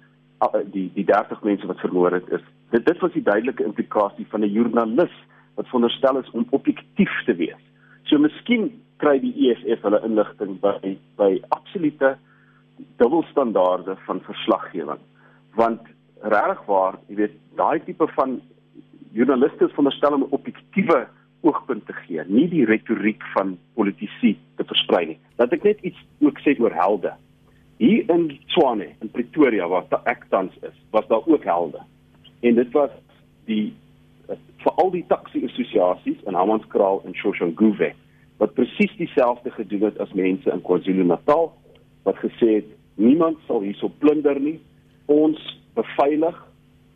die 0.74 0.90
die 0.96 1.06
30 1.08 1.42
mense 1.48 1.68
wat 1.70 1.82
vermoor 1.82 2.20
het 2.20 2.30
is 2.38 2.44
dit 2.74 2.86
dit 2.86 3.00
was 3.06 3.14
die 3.16 3.26
duidelike 3.26 3.66
implikasie 3.66 4.28
van 4.30 4.44
'n 4.44 4.54
joernalis 4.54 5.16
wat 5.56 5.68
veronderstel 5.70 6.20
is 6.20 6.32
om 6.32 6.48
objektief 6.50 7.14
te 7.26 7.36
wees. 7.38 7.62
So 8.10 8.18
miskien 8.18 8.72
kry 8.98 9.20
die 9.22 9.34
EFF 9.50 9.84
hulle 9.86 10.02
inligting 10.08 10.60
by 10.64 10.96
by 11.18 11.32
absolute 11.56 12.16
dubbelstandaarde 13.02 13.96
van 14.08 14.22
verslaggewing. 14.26 15.02
Want 15.56 15.82
regtig 16.24 16.64
waar, 16.70 16.98
jy 17.10 17.20
weet, 17.20 17.36
daai 17.60 17.84
tipe 17.84 18.08
van 18.16 18.40
joernaliste 19.14 19.68
is 19.68 19.76
veronderstel 19.76 20.18
om 20.18 20.28
objektiewe 20.36 21.04
oogpunt 21.44 21.86
te 21.86 21.94
gee, 22.06 22.24
nie 22.28 22.48
die 22.52 22.64
retoriek 22.66 23.24
van 23.36 23.58
politici 23.76 24.38
te 24.58 24.66
versprei 24.68 25.06
nie. 25.12 25.20
Laat 25.42 25.54
ek 25.56 25.66
net 25.68 25.84
iets 25.84 26.00
ook 26.24 26.40
sê 26.44 26.56
oor 26.64 26.74
helde. 26.76 27.12
Hier 27.82 28.08
in 28.14 28.30
Tshwane, 28.54 28.94
in 29.04 29.12
Pretoria 29.12 29.68
waar 29.68 29.90
ek 30.08 30.24
tans 30.32 30.54
is, 30.64 30.76
was 30.96 31.08
daar 31.10 31.26
ook 31.28 31.44
helde. 31.44 31.82
En 32.44 32.56
dit 32.56 32.72
was 32.76 32.94
die 33.50 33.74
veral 34.64 34.94
die 34.94 35.04
taxi 35.10 35.44
assosiasies 35.44 36.22
in 36.28 36.38
Hammanskraal 36.38 37.02
en 37.06 37.16
Soshanguve 37.20 37.92
wat 38.40 38.56
presies 38.56 38.94
dieselfde 38.98 39.52
gedoen 39.52 39.90
het 39.90 40.00
as 40.04 40.14
mense 40.18 40.50
in 40.52 40.64
KwaZulu-Natal 40.64 41.52
wat 42.08 42.18
gesê 42.24 42.58
het 42.62 42.72
niemand 42.96 43.40
sal 43.48 43.62
hierso 43.64 43.92
plunder 44.00 44.40
nie. 44.40 44.58
Ons 45.12 45.40
beveilig, 45.78 46.38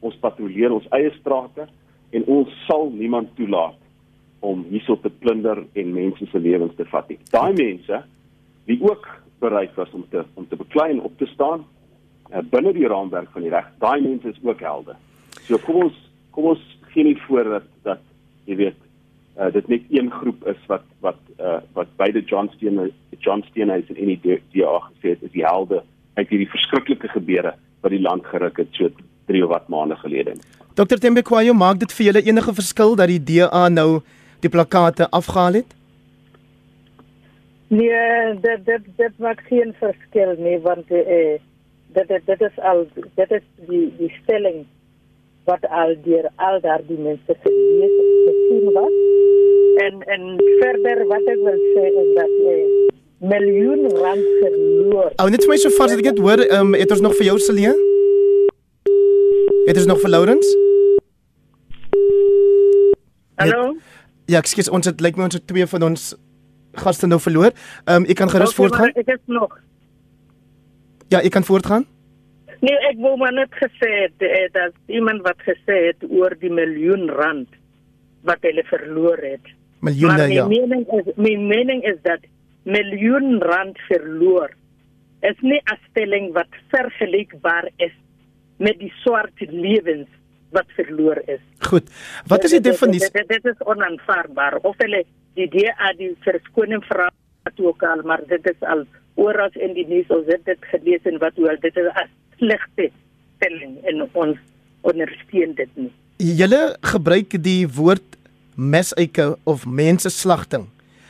ons 0.06 0.18
patrolleer 0.22 0.74
ons 0.76 0.88
eie 0.96 1.12
strate 1.18 1.68
en 2.16 2.26
ons 2.32 2.58
sal 2.68 2.90
niemand 2.94 3.34
toelaat 3.38 3.78
om 4.46 4.64
hierso 4.70 4.98
te 5.02 5.10
plunder 5.10 5.64
en 5.74 5.94
mense 5.94 6.28
se 6.32 6.40
lewens 6.40 6.76
te 6.78 6.86
vat 6.92 7.10
nie. 7.10 7.18
Daai 7.34 7.54
mense 7.58 8.04
wie 8.68 8.78
ook 8.84 9.08
bereid 9.42 9.74
was 9.80 9.92
om 9.96 10.06
te 10.12 10.24
om 10.36 10.48
te 10.48 10.60
beklei 10.60 10.92
en 10.92 11.04
op 11.08 11.18
te 11.18 11.28
staan, 11.34 11.64
uh, 12.32 12.44
binne 12.52 12.74
die 12.76 12.88
raamwerk 12.90 13.32
van 13.34 13.46
die 13.46 13.54
reg, 13.54 13.70
daai 13.82 14.02
mense 14.02 14.34
is 14.34 14.42
ook 14.44 14.62
helde. 14.62 14.98
So 15.48 15.60
kom 15.66 15.88
ons 15.88 15.98
kom 16.36 16.52
ons 16.54 16.64
gee 16.94 17.06
nie 17.08 17.18
voor 17.26 17.50
dat 17.58 17.70
dat 17.88 18.04
jy 18.48 18.58
weet 18.62 18.80
uh, 19.38 19.52
dit 19.54 19.68
net 19.74 19.94
een 19.94 20.12
groep 20.12 20.46
is 20.48 20.60
wat 20.72 20.86
wat 21.06 21.22
uh, 21.40 21.60
wat 21.78 21.94
beide 22.02 22.24
John 22.26 22.52
Steenhuis 22.56 22.96
John 23.20 23.44
Steenhuis 23.50 23.90
en 23.90 24.02
enige 24.02 24.42
DA 24.54 24.78
gesê 24.90 25.16
het 25.16 25.24
is 25.26 25.34
die 25.34 25.46
helde 25.46 25.84
uit 26.18 26.30
hierdie 26.30 26.50
verskriklike 26.50 27.10
gebeure 27.14 27.56
wat 27.82 27.92
die 27.92 28.02
land 28.02 28.26
geruk 28.26 28.58
het 28.58 28.68
so 28.72 28.90
3 29.28 29.44
of 29.44 29.50
wat 29.50 29.68
maande 29.68 29.96
gelede. 29.96 30.38
Dr 30.78 31.00
Tembekwayo 31.02 31.54
maak 31.54 31.80
dit 31.80 31.94
vir 31.94 32.06
julle 32.06 32.22
enige 32.22 32.54
verskil 32.54 32.96
dat 32.96 33.10
die 33.10 33.24
DA 33.24 33.68
nou 33.70 34.02
die 34.46 34.50
plakate 34.50 35.10
afgehaal 35.10 35.62
het? 35.62 35.76
Nee, 37.68 38.40
dit 38.42 38.66
dit 38.66 38.84
dit 38.98 39.20
maak 39.20 39.42
geen 39.50 39.74
verskil 39.80 40.36
nie 40.38 40.58
want 40.64 40.92
eh 40.92 41.40
dit 41.96 42.08
dit 42.08 42.26
dit 42.26 42.42
is 42.42 42.60
al 42.60 42.86
dit 42.94 43.32
is 43.32 43.46
die 43.68 43.88
die 43.98 44.12
stelling 44.22 44.66
wat 45.50 45.66
al 45.82 45.96
deur 46.04 46.30
al 46.36 46.62
daardie 46.62 47.00
mense 47.00 47.36
gesien 47.44 48.72
was. 48.78 48.96
En 49.86 50.02
en 50.16 50.24
verder 50.62 51.06
wat 51.08 51.34
ek 51.34 51.42
wil 51.50 51.60
sê 51.74 51.86
is 52.04 52.14
dat 52.16 52.34
eh 52.54 52.97
miljoen 53.20 53.90
rand 53.98 54.26
verloor. 54.42 55.12
Ou 55.18 55.30
net 55.30 55.44
vir 55.46 55.54
my 55.54 55.58
so 55.62 55.74
vas 55.78 55.92
dat 55.92 56.02
ek 56.02 56.10
dit 56.12 56.22
hoor, 56.22 56.44
ehm 56.46 56.74
um, 56.74 56.78
het 56.78 56.92
ons 56.94 57.02
nog 57.02 57.16
vir 57.18 57.32
jou 57.32 57.38
Celia? 57.42 57.74
Het 59.68 59.82
ons 59.82 59.90
nog 59.90 60.02
vir 60.04 60.14
Lawrence? 60.14 60.54
Hallo. 63.42 63.76
Ja, 64.28 64.42
ekskuus, 64.42 64.70
ons 64.70 64.86
het 64.90 65.02
lyk 65.02 65.18
my 65.18 65.28
ons 65.28 65.38
het 65.38 65.48
twee 65.48 65.66
van 65.66 65.84
ons 65.92 66.14
gaste 66.78 67.10
nou 67.10 67.20
verloor. 67.20 67.54
Ehm 67.86 68.04
um, 68.04 68.10
ek 68.10 68.22
kan 68.22 68.30
gerus 68.30 68.54
Okay, 68.54 68.62
voortgaan. 68.62 68.94
Ek 68.96 69.14
is 69.18 69.24
nog. 69.26 69.60
Ja, 71.10 71.22
ek 71.22 71.32
kan 71.32 71.44
voortgaan. 71.44 71.88
Nee, 72.60 72.78
ek 72.90 72.98
wou 73.02 73.14
maar 73.18 73.34
net 73.34 73.54
gesê 73.54 73.90
het 74.06 74.24
eh, 74.26 74.48
dat 74.54 74.74
iemand 74.90 75.22
wat 75.26 75.42
gesê 75.46 75.78
het 75.92 76.06
oor 76.10 76.34
die 76.42 76.50
miljoen 76.50 77.10
rand 77.10 77.50
wat 78.26 78.42
hulle 78.42 78.64
verloor 78.66 79.22
het. 79.22 79.54
Miljoene 79.86 80.18
maar 80.18 80.28
my 80.28 80.34
ja. 80.34 80.48
mening 80.50 80.86
is 80.98 81.14
my 81.16 81.36
mening 81.38 81.84
is 81.86 82.00
dat 82.02 82.26
miljoen 82.68 83.38
rand 83.42 83.78
verloor 83.88 84.52
is 85.26 85.38
nie 85.42 85.62
'n 85.72 85.80
stelling 85.90 86.34
wat 86.34 86.52
vergelykbaar 86.74 87.70
is 87.78 87.96
met 88.60 88.78
die 88.80 88.92
swart 89.04 89.34
lewens 89.40 90.08
wat 90.52 90.66
verloor 90.76 91.22
is. 91.28 91.40
Goed. 91.60 91.90
Wat 92.28 92.44
is 92.44 92.52
die 92.52 92.60
Dit- 92.62 92.64
dit- 92.64 92.74
definisie? 92.74 93.10
Dit, 93.12 93.28
dit, 93.28 93.44
dit 93.44 93.54
is 93.54 93.66
onaanvaarbaar. 93.68 94.58
Of 94.64 94.76
hulle 94.78 95.04
die 95.36 95.48
DA 95.50 95.94
die 95.98 96.16
verskoning 96.20 96.84
vra 96.86 97.10
wat 97.44 97.60
ook 97.60 97.84
al, 97.84 98.02
maar 98.04 98.22
dit 98.28 98.50
is 98.50 98.60
al 98.62 98.86
oral 99.16 99.50
in 99.54 99.74
die 99.74 99.86
nuus 99.88 100.08
ons 100.10 100.26
het 100.28 100.46
dit 100.46 100.58
gelees 100.72 101.04
en 101.06 101.18
wat 101.18 101.38
al 101.38 101.58
dit 101.62 101.76
is 101.78 101.86
'n 101.96 102.10
slegte 102.38 102.90
stelling 103.36 103.78
en 103.86 104.10
ons 104.14 104.38
ondersteun 104.82 105.54
dit 105.56 105.70
nie. 105.76 105.92
Julle 106.18 106.78
gebruik 106.82 107.44
die 107.44 107.68
woord 107.68 108.18
mesuike 108.56 109.38
of 109.44 109.66
menseslagting 109.66 110.68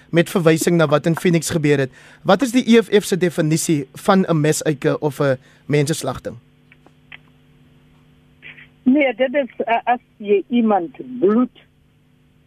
met 0.09 0.29
verwysing 0.29 0.77
na 0.77 0.87
wat 0.87 1.05
in 1.05 1.15
Phoenix 1.15 1.49
gebeur 1.49 1.77
het. 1.77 1.91
Wat 2.23 2.41
is 2.41 2.51
die 2.51 2.65
EFF 2.77 3.05
se 3.05 3.17
definisie 3.17 3.87
van 3.93 4.25
'n 4.27 4.41
mesuike 4.41 4.99
of 4.99 5.19
'n 5.19 5.37
menseslagting? 5.65 6.35
Nee, 8.83 9.15
dit 9.15 9.33
is 9.33 9.49
uh, 9.67 9.79
as 9.83 9.99
jy 10.17 10.43
iemand 10.49 10.95
bloed 11.19 11.59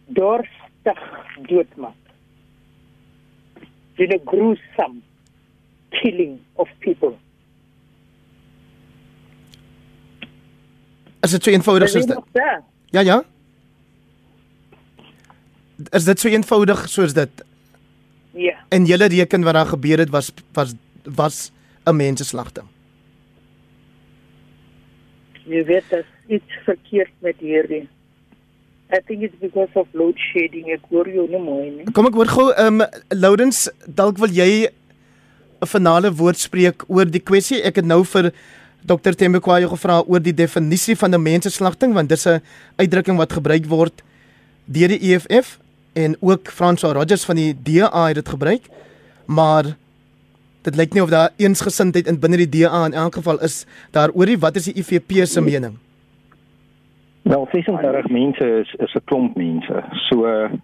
dorstig 0.05 1.01
doodmaak. 1.47 2.01
Dit 3.95 4.13
is 4.13 4.21
'n 4.21 4.27
gruesome 4.27 4.99
killing 5.89 6.39
of 6.55 6.69
people. 6.79 7.13
Is 11.21 11.31
dit 11.31 11.43
so 11.43 11.51
eenvoudig 11.51 11.89
soos 11.89 12.01
Is 12.01 12.07
dit? 12.07 12.19
Ja, 12.89 12.99
ja. 13.01 13.23
Is 15.89 16.03
dit 16.03 16.19
so 16.19 16.27
eenvoudig 16.27 16.89
soos 16.89 17.13
dit? 17.13 17.45
Ja. 18.31 18.55
En 18.69 18.85
julle 18.85 19.07
reken 19.11 19.43
wat 19.43 19.53
daar 19.53 19.65
gebeur 19.65 19.99
het 19.99 20.09
was 20.09 20.31
was 20.53 20.73
was 21.03 21.51
'n 21.85 21.95
menseslagting. 21.95 22.67
Jy 25.43 25.65
weet 25.65 25.83
dat 25.89 26.05
iets 26.27 26.53
verkeerd 26.63 27.11
met 27.19 27.35
hierdie. 27.39 27.87
I 28.91 28.99
think 29.05 29.21
it's 29.21 29.35
because 29.39 29.71
of 29.73 29.87
load 29.91 30.17
shedding. 30.17 30.71
Ek 30.71 30.83
hoor 30.89 31.09
jou 31.09 31.29
nie 31.29 31.39
mooi 31.39 31.69
nie. 31.69 31.91
Kom 31.91 32.05
ek 32.05 32.13
hoor 32.13 32.27
gou 32.27 32.51
ehm 32.51 32.81
um, 32.81 32.87
Loudens, 33.09 33.69
dalk 33.87 34.17
wil 34.17 34.29
jy 34.29 34.69
'n 35.61 35.67
finale 35.67 36.11
woord 36.13 36.37
spreek 36.37 36.83
oor 36.87 37.05
die 37.05 37.23
kwessie. 37.23 37.61
Ek 37.63 37.75
het 37.75 37.85
nou 37.85 38.03
vir 38.05 38.31
Dr 38.81 39.13
Tembekwayo 39.13 39.69
gevra 39.69 40.01
oor 40.07 40.19
die 40.19 40.33
definisie 40.33 40.95
van 40.95 41.13
'n 41.13 41.21
menseslagting 41.21 41.93
want 41.93 42.09
dis 42.09 42.27
'n 42.27 42.41
uitdrukking 42.75 43.17
wat 43.17 43.33
gebruik 43.33 43.65
word 43.65 44.03
deur 44.65 44.87
die 44.87 45.13
EFF 45.13 45.59
en 45.93 46.15
ook 46.19 46.47
François 46.47 46.93
Rogers 46.93 47.25
van 47.25 47.35
die 47.35 47.55
DA 47.63 48.05
het 48.05 48.15
dit 48.15 48.29
gebruik. 48.29 48.69
Maar 49.25 49.63
dit 50.61 50.75
lyk 50.75 50.93
nie 50.93 51.03
of 51.03 51.09
daar 51.09 51.29
eensgesindheid 51.37 52.07
in 52.07 52.19
binne 52.19 52.37
die 52.37 52.49
DA 52.49 52.85
in 52.85 52.93
elk 52.93 53.15
geval 53.15 53.41
is 53.41 53.65
daaroor 53.91 54.25
nie. 54.25 54.39
Wat 54.39 54.55
is 54.55 54.69
die 54.69 54.73
IFP 54.73 55.25
se 55.25 55.41
mening? 55.41 55.77
Wel 57.21 57.47
36 57.51 58.07
mense 58.09 58.45
is 58.59 58.73
is 58.77 58.93
'n 58.93 59.03
klomp 59.05 59.35
mense. 59.35 59.83
So 60.09 60.25
ehm 60.25 60.57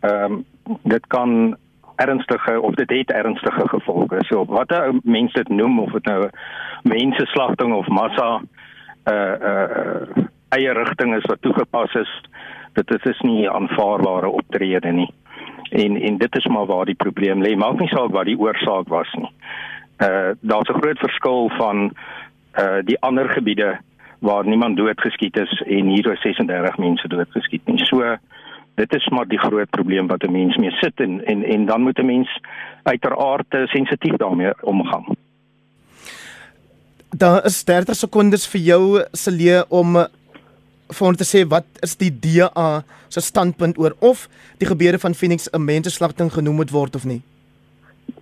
um, 0.00 0.44
dit 0.82 1.06
kan 1.06 1.56
ernstige 1.96 2.60
of 2.60 2.74
dit 2.74 2.90
het 2.90 3.10
ernstige 3.10 3.68
gevolge. 3.68 4.16
So 4.20 4.44
wat 4.44 4.70
'n 4.70 5.00
mens 5.04 5.32
dit 5.32 5.48
noem 5.48 5.80
of 5.80 5.92
dit 5.92 6.04
nou 6.04 6.28
menseslagting 6.82 7.74
of 7.74 7.88
massa 7.88 8.42
uh 9.04 9.34
uh, 9.40 9.68
uh 9.76 10.24
eie 10.48 10.72
rigting 10.72 11.16
is 11.16 11.24
wat 11.26 11.42
toegepas 11.42 11.94
is, 11.94 12.22
dit 12.76 12.88
dit 12.88 13.06
is 13.12 13.20
nie 13.24 13.50
aanvaarbare 13.50 14.28
optrede 14.28 14.92
nie. 14.92 15.08
En 15.70 15.96
en 15.96 16.18
dit 16.18 16.36
is 16.36 16.46
maar 16.46 16.66
waar 16.66 16.84
die 16.84 16.98
probleem 17.04 17.42
lê. 17.42 17.56
Maak 17.56 17.80
nie 17.80 17.88
saak 17.88 18.12
wat 18.14 18.28
die 18.28 18.38
oorsaak 18.38 18.88
was 18.92 19.12
nie. 19.18 19.32
Uh 20.04 20.32
daar's 20.40 20.68
'n 20.68 20.80
groot 20.80 20.98
verskil 20.98 21.50
van 21.58 21.90
uh 22.58 22.80
die 22.84 23.00
ander 23.00 23.28
gebiede 23.28 23.78
waar 24.18 24.46
niemand 24.46 24.76
doodgeskiet 24.76 25.36
is 25.36 25.62
en 25.66 25.86
hier 25.86 26.12
is 26.12 26.20
36 26.20 26.78
mense 26.78 27.08
doodgeskiet 27.08 27.66
nie. 27.66 27.84
So 27.84 28.16
dit 28.74 28.94
is 28.94 29.08
maar 29.08 29.28
die 29.28 29.38
groot 29.38 29.70
probleem 29.70 30.06
wat 30.06 30.22
'n 30.22 30.32
mens 30.32 30.56
mee 30.56 30.70
sit 30.70 31.00
en 31.00 31.24
en 31.24 31.44
en 31.44 31.66
dan 31.66 31.82
moet 31.82 31.98
'n 31.98 32.06
mens 32.06 32.40
uiteraard 32.82 33.54
uh, 33.54 33.66
sensitief 33.66 34.16
daarmee 34.16 34.52
omgaan. 34.60 35.04
Daar 37.10 37.44
is 37.44 37.64
30 37.64 37.94
sekondes 37.94 38.48
vir 38.48 38.60
jou 38.60 39.04
Celie 39.12 39.70
om 39.70 39.96
vir 40.88 41.06
ons 41.06 41.18
te 41.18 41.26
sê 41.26 41.44
wat 41.48 41.66
is 41.82 41.96
die 41.96 42.10
DA 42.10 42.82
se 43.08 43.20
standpunt 43.20 43.78
oor 43.78 43.96
of 44.00 44.28
die 44.60 44.68
gebeure 44.68 44.98
van 44.98 45.14
Phoenix 45.14 45.48
'n 45.52 45.64
menseslagting 45.64 46.32
genoem 46.32 46.56
moet 46.56 46.70
word 46.70 46.96
of 46.96 47.04
nie. 47.04 47.22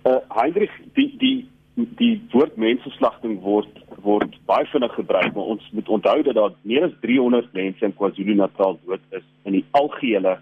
Uh 0.05 0.19
Heinrich, 0.29 0.71
die 0.93 1.15
die 1.17 1.47
die 1.75 2.21
woord 2.31 2.57
menseslagting 2.57 3.41
word 3.41 3.69
word 4.01 4.35
baie 4.45 4.65
vinnig 4.65 4.93
gebruik, 4.93 5.33
maar 5.33 5.43
ons 5.55 5.69
moet 5.71 5.89
onthou 5.89 6.23
dat 6.23 6.35
daar 6.35 6.53
meer 6.61 6.83
as 6.83 6.93
300 7.01 7.53
mense 7.53 7.85
in 7.85 7.95
KwaZulu-Natal 7.95 8.79
dood 8.85 9.01
is 9.09 9.23
in 9.43 9.51
die 9.51 9.65
algehele 9.71 10.39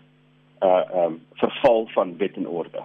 uh 0.62 1.06
um 1.06 1.22
verval 1.42 1.88
van 1.94 2.18
wet 2.18 2.36
en 2.36 2.48
orde. 2.48 2.84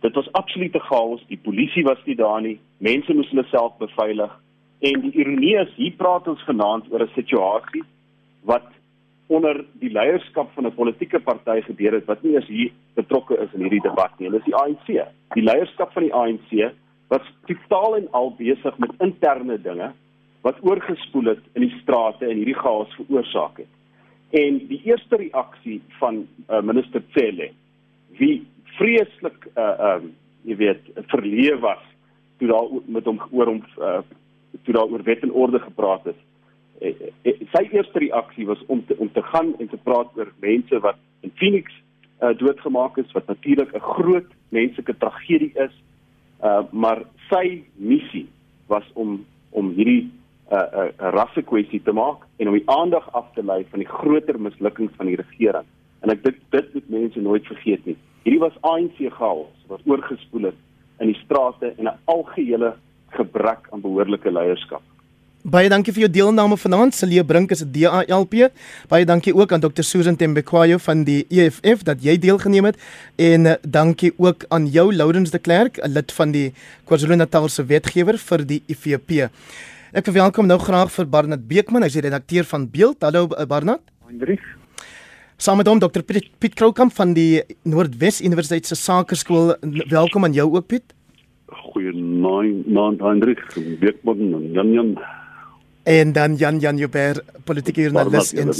Dit 0.00 0.14
was 0.14 0.32
absolute 0.32 0.80
chaos, 0.80 1.22
die 1.28 1.40
polisie 1.42 1.84
was 1.84 1.98
nie 2.04 2.14
daar 2.14 2.40
nie, 2.40 2.58
mense 2.78 3.14
moes 3.14 3.30
hulle 3.30 3.46
self 3.50 3.78
beveilig 3.78 4.32
en 4.78 5.00
die 5.00 5.12
ironie 5.16 5.56
is 5.56 5.72
hier 5.76 5.94
praat 5.96 6.28
ons 6.28 6.42
vanaand 6.44 6.90
oor 6.92 7.02
'n 7.02 7.14
situasie 7.14 7.82
wat 8.44 8.66
onder 9.26 9.64
die 9.80 9.90
leierskap 9.90 10.52
van 10.54 10.66
'n 10.66 10.74
politieke 10.74 11.20
party 11.20 11.60
gebeur 11.60 11.92
het 11.92 12.04
wat 12.04 12.22
nie 12.22 12.34
eens 12.34 12.46
hier 12.46 12.70
betrokke 12.94 13.38
is 13.38 13.52
in 13.52 13.60
hierdie 13.60 13.82
debat 13.82 14.18
nie. 14.18 14.30
Dit 14.30 14.38
is 14.38 14.44
die 14.44 14.54
ANC. 14.54 15.08
Die 15.34 15.42
leierskap 15.42 15.92
van 15.92 16.02
die 16.02 16.14
ANC 16.14 16.72
was 17.08 17.22
totaal 17.46 17.96
en 17.96 18.08
al 18.10 18.34
besig 18.38 18.78
met 18.78 18.90
interne 18.98 19.60
dinge 19.62 19.92
wat 20.40 20.62
oorgespoel 20.62 21.24
het 21.24 21.42
in 21.52 21.66
die 21.66 21.78
strate 21.82 22.26
en 22.26 22.36
hierdie 22.36 22.58
chaos 22.58 22.94
veroorsaak 22.94 23.56
het. 23.56 23.72
En 24.30 24.58
die 24.66 24.80
eerste 24.84 25.16
reaksie 25.16 25.82
van 25.98 26.26
uh, 26.50 26.60
minister 26.60 27.02
Cele 27.14 27.50
wie 28.18 28.46
vreeslik 28.78 29.48
uh 29.56 29.96
um 29.96 30.14
jy 30.46 30.56
weet 30.56 30.82
verleë 31.10 31.58
was 31.60 31.82
toe 32.38 32.48
daar 32.48 32.68
met 32.86 33.04
hom 33.08 33.18
oor 33.30 33.50
hom 33.50 33.62
uh, 33.82 33.98
toe 34.62 34.74
daar 34.74 34.90
oor 34.92 35.02
wet 35.02 35.22
en 35.26 35.32
orde 35.32 35.58
gepraat 35.58 36.06
is. 36.06 36.20
Eh, 36.80 36.94
eh, 37.22 37.34
sy 37.52 37.62
eerste 37.72 37.98
reaksie 37.98 38.46
was 38.46 38.60
om 38.66 38.82
te 38.86 38.96
om 38.98 39.12
te 39.12 39.22
gaan 39.22 39.54
en 39.58 39.68
te 39.68 39.78
praat 39.80 40.12
oor 40.16 40.32
mense 40.40 40.80
wat 40.84 40.98
in 41.24 41.32
Phoenix 41.34 41.72
uh, 42.20 42.32
doodgemaak 42.36 42.98
is 43.00 43.12
wat 43.12 43.26
natuurlik 43.26 43.72
'n 43.74 43.80
groot 43.80 44.28
menslike 44.48 44.96
tragedie 44.96 45.52
is. 45.54 45.72
Uh 46.42 46.62
maar 46.70 47.02
sy 47.30 47.64
missie 47.74 48.28
was 48.66 48.84
om 48.92 49.24
om 49.50 49.70
hierdie 49.70 50.10
'n 50.50 50.54
uh, 50.54 50.60
'n 50.60 50.92
uh, 51.00 51.10
rasse 51.16 51.42
kwessie 51.42 51.82
te 51.82 51.92
maak 51.92 52.26
en 52.36 52.48
om 52.48 52.54
die 52.54 52.70
aandag 52.70 53.12
af 53.12 53.32
te 53.34 53.42
lei 53.42 53.64
van 53.70 53.78
die 53.78 53.88
groter 53.88 54.40
mislukkings 54.40 54.92
van 54.96 55.06
die 55.06 55.16
regering. 55.16 55.64
En 56.00 56.10
ek 56.10 56.24
dit 56.24 56.36
dit 56.50 56.74
moet 56.74 56.88
mense 56.88 57.20
nooit 57.20 57.46
vergeet 57.46 57.84
nie. 57.84 57.96
Hierdie 58.22 58.40
was 58.40 58.60
ANC 58.60 58.98
chaos 59.12 59.64
wat 59.66 59.80
oorgespoel 59.84 60.42
het 60.42 60.60
in 60.98 61.06
die 61.06 61.20
strate 61.24 61.74
en 61.78 61.84
'n 61.84 61.98
algehele 62.04 62.76
gebrek 63.08 63.68
aan 63.70 63.80
behoorlike 63.80 64.30
leierskap. 64.30 64.82
Baie 65.46 65.68
dankie 65.70 65.92
vir 65.94 66.02
jou 66.02 66.08
deelname 66.10 66.56
vanaand. 66.58 66.94
Celie 66.98 67.22
Brink 67.22 67.52
is 67.54 67.62
'n 67.62 67.70
DALP. 67.70 68.50
Baie 68.88 69.04
dankie 69.06 69.32
ook 69.32 69.52
aan 69.52 69.60
Dr. 69.60 69.82
Susan 69.82 70.16
Tembekwayo 70.16 70.76
van 70.78 71.04
die 71.04 71.24
EFF 71.30 71.84
dat 71.84 72.02
jy 72.02 72.18
deelgeneem 72.18 72.64
het 72.64 72.76
en 73.16 73.46
uh, 73.46 73.52
dankie 73.62 74.12
ook 74.16 74.44
aan 74.48 74.66
jou 74.66 74.92
Lourens 74.92 75.30
de 75.30 75.38
Klerk, 75.38 75.78
'n 75.78 75.92
lid 75.92 76.12
van 76.12 76.32
die 76.32 76.52
KwaZulu-Natal 76.84 77.48
se 77.48 77.64
wetgewer 77.64 78.18
vir 78.18 78.46
die 78.46 78.62
IFP. 78.66 79.30
Ek 79.92 80.04
verwelkom 80.04 80.46
nou 80.46 80.58
graag 80.58 80.90
vir 80.90 81.06
Barnard 81.06 81.46
Beekman, 81.46 81.82
hy 81.82 81.86
is 81.86 81.92
die 81.92 82.02
redakteur 82.02 82.44
van 82.44 82.70
Beeld. 82.70 82.96
Hallo 83.00 83.28
uh, 83.38 83.46
Barnard. 83.46 83.82
Hendrik. 84.06 84.42
Saam 85.36 85.58
met 85.58 85.68
hom 85.68 85.78
Dr. 85.78 86.02
Piet, 86.02 86.26
Piet 86.38 86.54
Kroukamp 86.54 86.92
van 86.92 87.14
die 87.14 87.42
Noordwes 87.62 88.20
Universiteit 88.20 88.66
se 88.66 88.74
Sakeskool. 88.74 89.54
Welkom 89.88 90.24
aan 90.24 90.32
jou 90.32 90.56
ook 90.56 90.66
Piet. 90.66 90.94
Goeienaand 91.46 93.00
Hendrik, 93.00 93.46
Beekman 93.78 94.34
en 94.34 94.52
Jan 94.52 94.72
Jan 94.72 94.98
en 95.86 96.12
dan 96.12 96.34
Jan 96.34 96.58
Jan 96.58 96.76
Joubert, 96.76 97.22
politieke 97.44 97.80
joernalis 97.80 98.32
en 98.34 98.50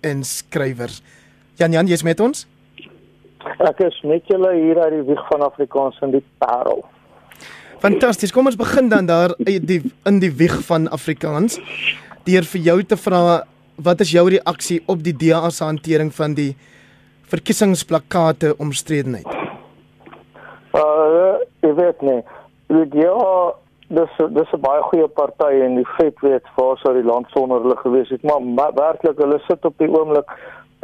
en 0.00 0.24
skrywer. 0.24 0.90
Jan 1.58 1.72
Jan, 1.72 1.88
jy's 1.90 2.04
met 2.06 2.20
ons? 2.20 2.44
Ek 3.64 3.80
is 3.82 3.96
met 4.06 4.26
julle 4.30 4.52
hier 4.54 4.78
uit 4.84 4.92
die 4.94 5.06
wieg 5.08 5.22
van 5.30 5.42
Afrikaans 5.42 5.98
in 6.04 6.14
die 6.14 6.22
Parel. 6.38 6.84
Fantasties. 7.82 8.32
Kom 8.32 8.46
ons 8.46 8.56
begin 8.56 8.88
dan 8.88 9.08
daar 9.10 9.34
in 9.42 9.66
die 9.66 9.80
in 10.06 10.20
die 10.22 10.30
wieg 10.32 10.54
van 10.68 10.86
Afrikaans 10.94 11.58
deur 12.24 12.46
vir 12.52 12.62
jou 12.68 12.78
te 12.88 12.96
vra 12.96 13.42
wat 13.76 14.00
is 14.00 14.14
jou 14.14 14.28
reaksie 14.30 14.78
op 14.86 15.02
die 15.04 15.16
DA 15.24 15.50
se 15.50 15.64
hantering 15.64 16.12
van 16.14 16.36
die 16.38 16.54
verkiesingsplakate 17.34 18.54
omstredenheid? 18.62 19.26
Uh, 20.74 21.34
ek 21.66 21.74
weet 21.76 22.06
nie. 22.06 22.20
Die 22.70 22.86
DA 22.94 23.52
dis 23.94 24.16
dis 24.36 24.52
'n 24.52 24.60
baie 24.60 24.82
goeie 24.82 25.08
party 25.08 25.52
en 25.66 25.74
die 25.76 25.88
vet 25.96 26.20
weet 26.20 26.46
waar 26.56 26.76
sou 26.78 26.94
die 26.94 27.08
land 27.12 27.26
sonder 27.28 27.60
hulle 27.60 27.76
gewees 27.76 28.10
het 28.10 28.22
maar, 28.22 28.42
maar 28.42 28.72
werklik 28.74 29.18
hulle 29.18 29.40
sit 29.46 29.64
op 29.64 29.78
die 29.78 29.88
oomblik 29.88 30.30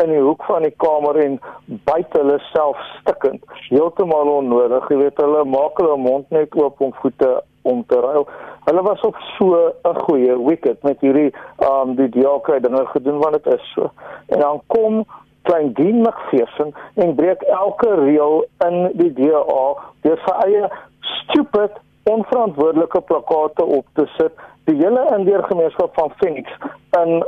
in 0.02 0.10
die 0.10 0.20
hoek 0.20 0.44
van 0.44 0.62
die 0.62 0.74
kamer 0.76 1.16
en 1.24 1.38
byt 1.66 2.12
hulle 2.16 2.38
self 2.52 2.76
stikkend. 3.00 3.44
Heeltemal 3.68 4.28
onnodig 4.32 4.88
jy 4.88 4.96
weet 4.96 5.20
hulle 5.22 5.44
maak 5.44 5.80
hulle 5.82 5.96
mond 5.96 6.30
net 6.30 6.54
oop 6.56 6.80
om 6.80 6.94
voete 7.02 7.42
om 7.62 7.82
te 7.86 8.00
ruil. 8.00 8.28
Hulle 8.64 8.82
was 8.82 9.00
op 9.00 9.16
so 9.36 9.72
'n 9.84 10.00
goeie 10.06 10.38
wicket 10.46 10.82
met 10.82 11.00
hierdie 11.00 11.32
um 11.70 11.94
die 11.96 12.08
diake 12.08 12.60
dinge 12.60 12.86
gedoen 12.86 13.18
wat 13.18 13.32
dit 13.32 13.54
is 13.54 13.72
so. 13.74 13.90
En 14.28 14.38
dan 14.40 14.60
kom 14.66 15.04
klein 15.42 15.72
Dean 15.72 16.00
McPherson 16.00 16.74
en 16.94 17.14
breek 17.14 17.42
elke 17.42 17.94
reël 17.94 18.44
in 18.66 18.90
die 18.92 19.12
DA 19.12 19.64
deur 20.00 20.18
sy 20.24 20.34
eie 20.46 20.70
stupid 21.00 21.72
onverantwoordelike 22.14 23.00
plakate 23.00 23.64
op 23.64 23.86
te 23.98 24.06
sit, 24.16 24.32
die 24.68 24.76
hele 24.76 25.04
indeergemeenskap 25.16 25.94
van 25.94 26.12
Phoenix 26.16 26.52
in 27.02 27.20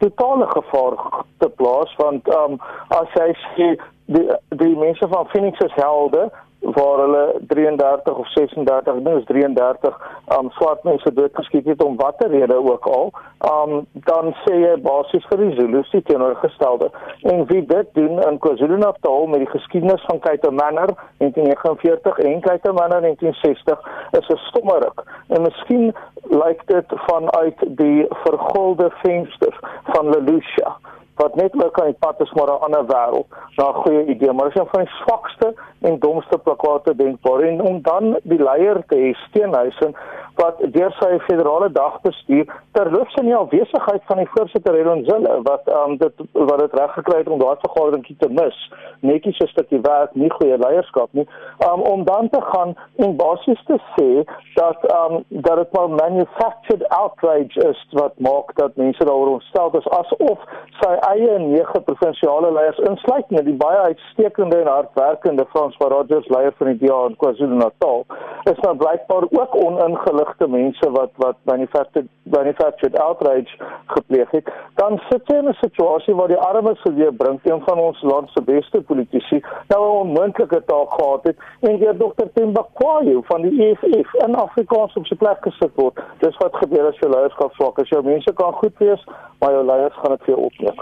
totale 0.00 0.46
gevaar 0.46 1.24
te 1.38 1.48
plaas 1.48 1.96
want 1.96 2.28
um, 2.34 2.56
as 2.88 3.16
jy 3.18 3.28
sê 3.54 3.68
die 4.14 4.26
die 4.62 4.76
mense 4.76 5.08
van 5.12 5.28
Phoenix 5.32 5.60
is 5.66 5.76
helde 5.76 6.28
waar 6.60 6.98
hulle 6.98 7.40
33 7.46 8.14
of 8.14 8.28
36 8.28 8.94
nee 8.94 9.16
is 9.16 9.24
33 9.24 9.96
um 10.38 10.50
swart 10.50 10.82
mense 10.82 11.12
doodgeskiet 11.12 11.66
het 11.66 11.82
om 11.82 11.96
watter 11.96 12.30
rede 12.30 12.54
ook 12.54 12.86
al 12.86 13.10
um 13.52 13.86
dan 13.92 14.34
sê 14.44 14.54
jy 14.60 14.74
basies 14.84 15.26
vir 15.30 15.42
die 15.44 15.54
Zulus 15.58 15.90
die 15.90 16.02
teenoorgestelde. 16.02 16.90
En 17.22 17.46
wie 17.46 17.64
dit 17.66 17.88
doen 17.92 18.20
in 18.28 18.38
KwaZulu-Natal 18.38 19.26
met 19.26 19.44
die 19.44 19.50
geskiedenis 19.50 20.04
van 20.06 20.18
Kaito 20.18 20.50
Manor 20.50 20.94
1949 21.18 22.18
en 22.18 22.40
Kaito 22.40 22.72
Manor 22.72 23.00
1960 23.00 23.78
is 24.20 24.28
'n 24.28 24.40
stommerik 24.48 25.04
en 25.28 25.42
miskien 25.42 25.94
lyk 26.22 26.66
dit 26.66 26.86
vanuit 27.08 27.58
die 27.66 28.06
vergolde 28.08 28.90
vensters 29.02 29.58
van 29.84 30.08
Lelucia 30.08 30.76
wat 31.22 31.34
net 31.34 31.52
aan 31.52 31.90
die 31.92 32.00
pad 32.04 32.20
is 32.20 32.32
maar 32.32 32.50
'n 32.52 32.62
ander 32.66 32.84
wêreld. 32.92 33.28
Na 33.56 33.68
'n 33.68 33.80
goeie 33.82 34.04
idee, 34.04 34.32
maar 34.32 34.48
dis 34.48 34.60
een 34.60 34.72
van 34.74 34.84
die 34.84 34.94
swakste 35.02 35.54
en 35.80 35.98
domste 35.98 36.38
plakate 36.38 36.96
denkbaar 36.96 37.40
en 37.40 37.60
om 37.60 37.82
dan 37.82 38.18
die 38.22 38.42
leier 38.42 38.82
te 38.86 38.96
hê 38.96 39.12
Steenhuisen 39.28 39.94
wat 40.40 40.60
deur 40.74 40.92
sy 40.98 41.18
federale 41.26 41.68
dagbestuur 41.72 42.48
terloops 42.76 43.16
in 43.20 43.28
die 43.28 43.36
afwesigheid 43.36 44.04
van 44.08 44.20
die 44.22 44.28
voorsitter 44.34 44.76
Helen 44.78 45.04
Zille 45.08 45.40
wat 45.48 45.68
um, 45.74 45.96
dit 46.00 46.22
wat 46.32 46.58
dit 46.62 46.76
reg 46.80 46.92
gekry 46.98 47.18
het 47.18 47.28
om 47.28 47.40
daardie 47.42 47.66
vergadering 47.66 48.06
te 48.22 48.28
mis. 48.40 48.58
Netjies 49.00 49.40
'n 49.44 49.50
stukkie 49.52 49.80
werk, 49.80 50.14
nie 50.14 50.30
goeie 50.30 50.58
leierskap 50.58 51.12
nie. 51.12 51.26
Um, 51.66 51.82
om 51.92 52.04
dan 52.04 52.28
te 52.28 52.40
gaan 52.52 52.76
en 52.96 53.16
basies 53.16 53.62
te 53.66 53.78
sê 53.96 54.10
dat 54.54 54.78
um, 54.96 55.24
dat 55.28 55.56
dit 55.56 55.72
maar 55.72 55.90
manufactured 55.90 56.88
outrage 56.88 57.68
is 57.68 57.86
wat 57.90 58.18
maak 58.18 58.54
dat 58.54 58.76
mense 58.76 59.04
daaroor 59.04 59.34
ontstel 59.38 59.70
is 59.78 59.88
asof 60.00 60.38
sy 60.80 60.94
eie 61.12 61.38
nege 61.38 61.80
provinsiale 61.86 62.50
leiers 62.54 62.78
insluitende 62.90 63.42
die 63.46 63.56
baie 63.62 63.78
uitstekende 63.90 64.60
en 64.60 64.70
hardwerkende 64.70 65.46
Frans 65.52 65.76
van 65.80 65.92
Rogers 65.92 66.28
leier 66.34 66.54
van 66.58 66.72
die 66.72 66.78
DA 66.86 67.00
in 67.08 67.16
KwaZulu-Natal 67.22 68.04
is 68.44 68.58
nou 68.64 68.76
blykbaar 68.76 69.26
ook 69.30 69.56
oningeligte 69.64 70.48
mense 70.48 70.90
wat 70.90 71.10
wat 71.16 71.36
manufactured 71.42 72.08
manufactured 72.22 72.98
outrage 72.98 73.56
gepleeg 73.86 74.30
het 74.30 74.52
dan 74.74 75.00
sit 75.08 75.26
jy 75.26 75.36
in 75.38 75.48
'n 75.48 75.56
situasie 75.60 76.14
waar 76.14 76.28
die 76.28 76.42
armes 76.50 76.82
weer 76.82 77.12
bring 77.12 77.40
een 77.42 77.62
van 77.66 77.78
ons 77.78 78.02
land 78.02 78.30
se 78.30 78.42
beste 78.42 78.80
politici 78.80 79.42
nou 79.68 79.82
'n 79.84 80.00
onmoontlike 80.04 80.62
taak 80.64 80.90
gehad 80.92 81.22
het 81.22 81.36
en 81.60 81.78
deur 81.78 81.96
Dr. 81.96 82.28
Themba 82.34 82.66
Kwayo 82.72 83.20
van 83.24 83.42
die 83.42 83.54
EFF 83.66 84.14
in 84.14 84.34
Afrikaans 84.34 84.96
op 84.96 85.06
sy 85.06 85.14
plek 85.14 85.38
gesit 85.40 85.74
word 85.74 86.00
dis 86.18 86.36
wat 86.36 86.56
gebeur 86.56 86.88
as 86.88 86.98
jou 86.98 87.10
leierskap 87.12 87.52
swak 87.52 87.78
is 87.78 87.88
jou 87.88 88.02
mense 88.02 88.32
kan 88.32 88.52
goed 88.52 88.78
wees 88.78 89.04
maar 89.38 89.52
jou 89.52 89.64
leiers 89.64 89.94
gaan 89.94 90.10
dit 90.10 90.24
vir 90.24 90.34
jou 90.34 90.44
opneem 90.44 90.76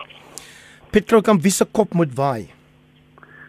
Petro 0.91 1.21
kan 1.21 1.37
wie 1.45 1.53
se 1.53 1.67
kop 1.69 1.93
moet 1.93 2.15
waai. 2.17 2.58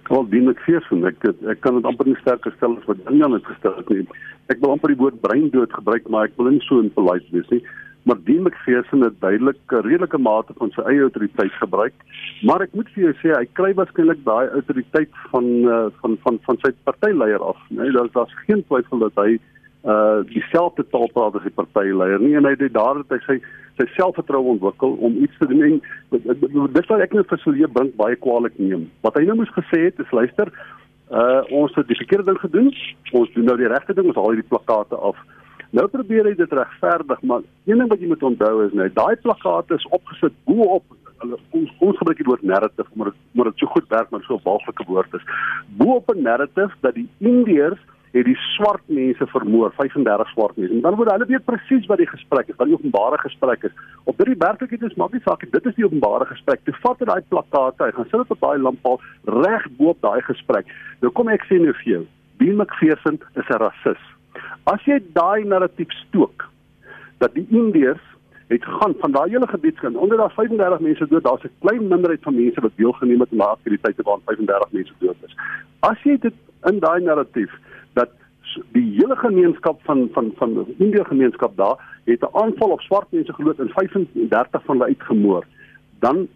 Wel, 0.09 0.25
dien 0.29 0.49
ek 0.49 0.61
fees 0.65 0.85
van 0.89 1.05
ek 1.05 1.25
ek 1.53 1.59
kan 1.61 1.75
dit 1.77 1.85
amper 1.85 2.07
nie 2.09 2.17
sterker 2.17 2.53
stel 2.55 2.77
as 2.79 2.87
wat 2.89 3.03
Jan 3.13 3.35
het 3.35 3.45
gestel 3.45 3.75
het 3.77 3.91
nie. 3.93 4.07
Ek 4.49 4.57
wil 4.63 4.73
amper 4.73 4.89
die 4.89 4.97
woord 4.97 5.19
breindood 5.21 5.75
gebruik, 5.75 6.09
maar 6.09 6.25
ek 6.29 6.39
wil 6.39 6.49
nie 6.49 6.63
so 6.65 6.81
in 6.81 6.89
polite 6.95 7.29
wees 7.35 7.51
nie. 7.53 7.61
Maar 8.09 8.17
dien 8.25 8.47
ek 8.49 8.57
fees 8.63 8.89
en 8.95 9.05
dit 9.05 9.19
duidelik 9.21 9.59
'n 9.69 9.85
redelike 9.85 10.17
mate 10.17 10.55
van 10.57 10.73
sy 10.73 10.81
eie 10.89 11.05
autoriteit 11.05 11.53
gebruik. 11.61 11.93
Maar 12.41 12.65
ek 12.65 12.73
moet 12.73 12.89
vir 12.95 13.03
jou 13.03 13.13
sê 13.21 13.37
hy 13.37 13.45
kry 13.53 13.71
waarskynlik 13.77 14.25
daai 14.25 14.49
autoriteit 14.49 15.13
van 15.29 15.45
uh, 15.75 15.87
van 16.01 16.17
van 16.25 16.39
van 16.47 16.57
sy 16.65 16.73
partyleier 16.89 17.43
af, 17.43 17.61
né? 17.69 17.83
Nee, 17.83 17.91
daar's 17.91 18.13
daar's 18.17 18.33
geen 18.47 18.65
twyfel 18.65 19.05
dat 19.05 19.13
hy 19.15 19.37
uh 19.37 19.58
dieselfde 19.81 20.83
taal 20.91 21.07
praat 21.13 21.35
as 21.35 21.43
die 21.43 21.55
partyleier 21.55 22.19
nie 22.19 22.35
en 22.35 22.45
hy 22.45 22.51
het 22.51 22.73
daar 22.73 22.97
het 22.99 23.13
hy 23.15 23.19
sy 23.25 23.37
sy 23.79 23.85
selfvertroue 23.95 24.57
ontwikkel 24.57 24.97
om 24.99 25.15
iets 25.23 25.37
te 25.39 25.47
doen 25.47 25.61
en 25.63 25.77
dis 26.75 26.89
wat 26.91 26.99
ek 27.05 27.15
net 27.15 27.29
vir 27.31 27.39
Silje 27.43 27.69
Brink 27.71 27.95
baie 27.95 28.17
kwaliek 28.19 28.57
neem. 28.59 28.89
Wat 29.05 29.15
hy 29.15 29.23
nou 29.23 29.37
moes 29.39 29.53
gesê 29.55 29.85
het 29.87 30.01
is 30.03 30.11
luister, 30.11 30.51
uh 31.09 31.41
ons 31.61 31.75
het 31.79 31.87
die 31.87 31.97
verkeerde 31.97 32.27
ding 32.31 32.39
gedoen. 32.43 32.73
Ons 33.15 33.31
doen 33.33 33.47
nou 33.47 33.55
die 33.57 33.69
regte 33.71 33.95
ding, 33.95 34.09
ons 34.11 34.19
haal 34.19 34.33
hierdie 34.33 34.49
plakate 34.51 34.99
af. 34.99 35.17
Nou 35.71 35.85
probeer 35.87 36.27
hy 36.27 36.35
dit 36.37 36.55
regverdig, 36.59 37.21
maar 37.21 37.45
een 37.69 37.79
ding 37.79 37.89
wat 37.89 38.01
jy 38.01 38.09
moet 38.11 38.25
onthou 38.31 38.53
is 38.65 38.75
net 38.77 38.95
daai 38.97 39.15
plakate 39.23 39.77
is 39.77 39.87
opgesit 39.95 40.35
bo 40.49 40.75
op 40.79 40.97
hulle 41.19 41.37
ons 41.55 41.71
ons 41.83 41.97
gebruik 41.99 42.19
die 42.21 42.27
woord 42.29 42.43
narrative 42.47 42.99
maar 42.99 43.09
maar 43.35 43.49
dit 43.51 43.61
so 43.63 43.71
goed 43.73 43.87
werk 43.91 44.11
maar 44.11 44.23
so 44.27 44.35
'n 44.35 44.43
walglike 44.43 44.85
woord 44.87 45.13
is. 45.13 45.25
Bo 45.77 45.95
op 45.95 46.11
'n 46.15 46.21
narrative 46.21 46.73
dat 46.81 46.95
die 46.95 47.07
Indiërs 47.19 47.79
het 48.11 48.25
die 48.25 48.37
swart 48.55 48.81
mense 48.89 49.25
vermoor, 49.29 49.73
35 49.77 50.29
swart 50.33 50.57
mense. 50.57 50.73
En 50.73 50.81
dan 50.81 50.95
word 50.97 51.11
hulle 51.11 51.27
weet 51.29 51.45
presies 51.45 51.85
wat 51.91 52.01
die 52.01 52.09
gesprek 52.09 52.49
is, 52.49 52.57
wat 52.57 52.69
die 52.69 52.77
openbare 52.77 53.19
gesprek 53.21 53.63
is. 53.69 53.75
Op 54.09 54.17
dit 54.17 54.31
die 54.31 54.39
werklikheid 54.41 54.85
is 54.87 54.97
maak 54.97 55.13
nie 55.13 55.21
saak 55.25 55.45
dit 55.45 55.65
is 55.71 55.77
die 55.77 55.85
openbare 55.85 56.25
gesprek. 56.25 56.63
Toe 56.65 56.75
vat 56.81 57.03
hy 57.03 57.09
daai 57.11 57.29
plakate, 57.29 57.85
hy 57.85 57.91
gaan 57.97 58.09
sit 58.09 58.33
op 58.35 58.45
daai 58.45 58.57
lamppaal 58.65 59.01
reg 59.45 59.67
bo 59.77 59.93
op 59.93 60.01
daai 60.05 60.21
gesprek. 60.25 60.71
Nou 61.03 61.13
kom 61.13 61.29
ek 61.29 61.45
sê 61.49 61.61
nou 61.61 61.75
vir 61.83 61.91
jou, 61.93 62.03
Dean 62.41 62.57
McPherson 62.57 63.19
is 63.35 63.49
'n 63.49 63.61
rasis. 63.61 64.03
As 64.65 64.81
jy 64.85 64.99
daai 65.13 65.45
narratief 65.45 65.91
stook 66.07 66.49
dat 67.19 67.33
die 67.33 67.47
Indiërs 67.49 68.05
het 68.49 68.65
gaan 68.65 68.93
van 68.99 69.11
daai 69.11 69.29
hele 69.29 69.47
gebiedskind 69.47 69.95
onder 69.95 70.17
daai 70.17 70.33
35 70.33 70.79
mense 70.79 71.07
dood 71.07 71.23
daar's 71.23 71.43
'n 71.43 71.57
klein 71.61 71.87
minderheid 71.87 72.23
van 72.23 72.35
mense 72.35 72.61
wat 72.61 72.71
deelgeneem 72.75 73.19
het 73.19 73.31
aan 73.31 73.37
daai 73.37 73.55
aktiwiteite 73.57 74.03
waar 74.03 74.17
35 74.25 74.71
mense 74.71 74.93
dood 74.99 75.15
is. 75.25 75.35
As 75.79 75.99
jy 76.03 76.17
dit 76.17 76.33
in 76.63 76.79
daai 76.79 77.01
narratief 77.01 77.51
dat 77.93 78.09
die 78.71 78.95
hele 78.97 79.15
gemeenskap 79.15 79.79
van 79.83 80.09
van 80.13 80.31
van 80.37 80.53
die 80.53 80.75
Indië 80.77 81.03
gemeenskap 81.03 81.57
daar 81.57 81.77
het 82.05 82.21
'n 82.21 82.35
aanval 82.37 82.69
op 82.69 82.81
swart 82.81 83.11
mense 83.11 83.33
geloof 83.33 83.59
en 83.59 83.69
35 83.69 84.63
van 84.63 84.75
hulle 84.77 84.89
uitgemoor. 84.89 85.45
Dan 85.99 86.27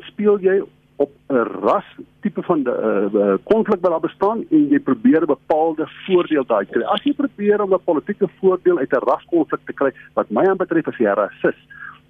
speel 0.00 0.38
jy 0.40 0.62
op 0.96 1.10
'n 1.28 1.34
ras 1.34 1.84
tipe 2.20 2.42
van 2.42 2.62
die 2.62 2.72
uh, 2.72 3.34
konflik 3.42 3.80
wat 3.80 3.90
daar 3.90 4.00
bestaan 4.00 4.44
en 4.50 4.68
jy 4.68 4.78
probeer 4.78 5.22
'n 5.22 5.36
bepaalde 5.36 5.88
voordeel 6.06 6.44
daai 6.46 6.66
kry. 6.66 6.82
As 6.82 7.02
jy 7.02 7.12
probeer 7.12 7.62
om 7.62 7.74
'n 7.74 7.84
politieke 7.84 8.28
voordeel 8.40 8.78
uit 8.78 8.92
'n 8.92 9.06
raskonflik 9.10 9.60
te 9.64 9.72
kry, 9.72 9.92
wat 10.14 10.30
my 10.30 10.44
aanbetref 10.44 10.88
as 10.88 10.96
jy 10.96 11.06
'n 11.08 11.14
rasis 11.14 11.58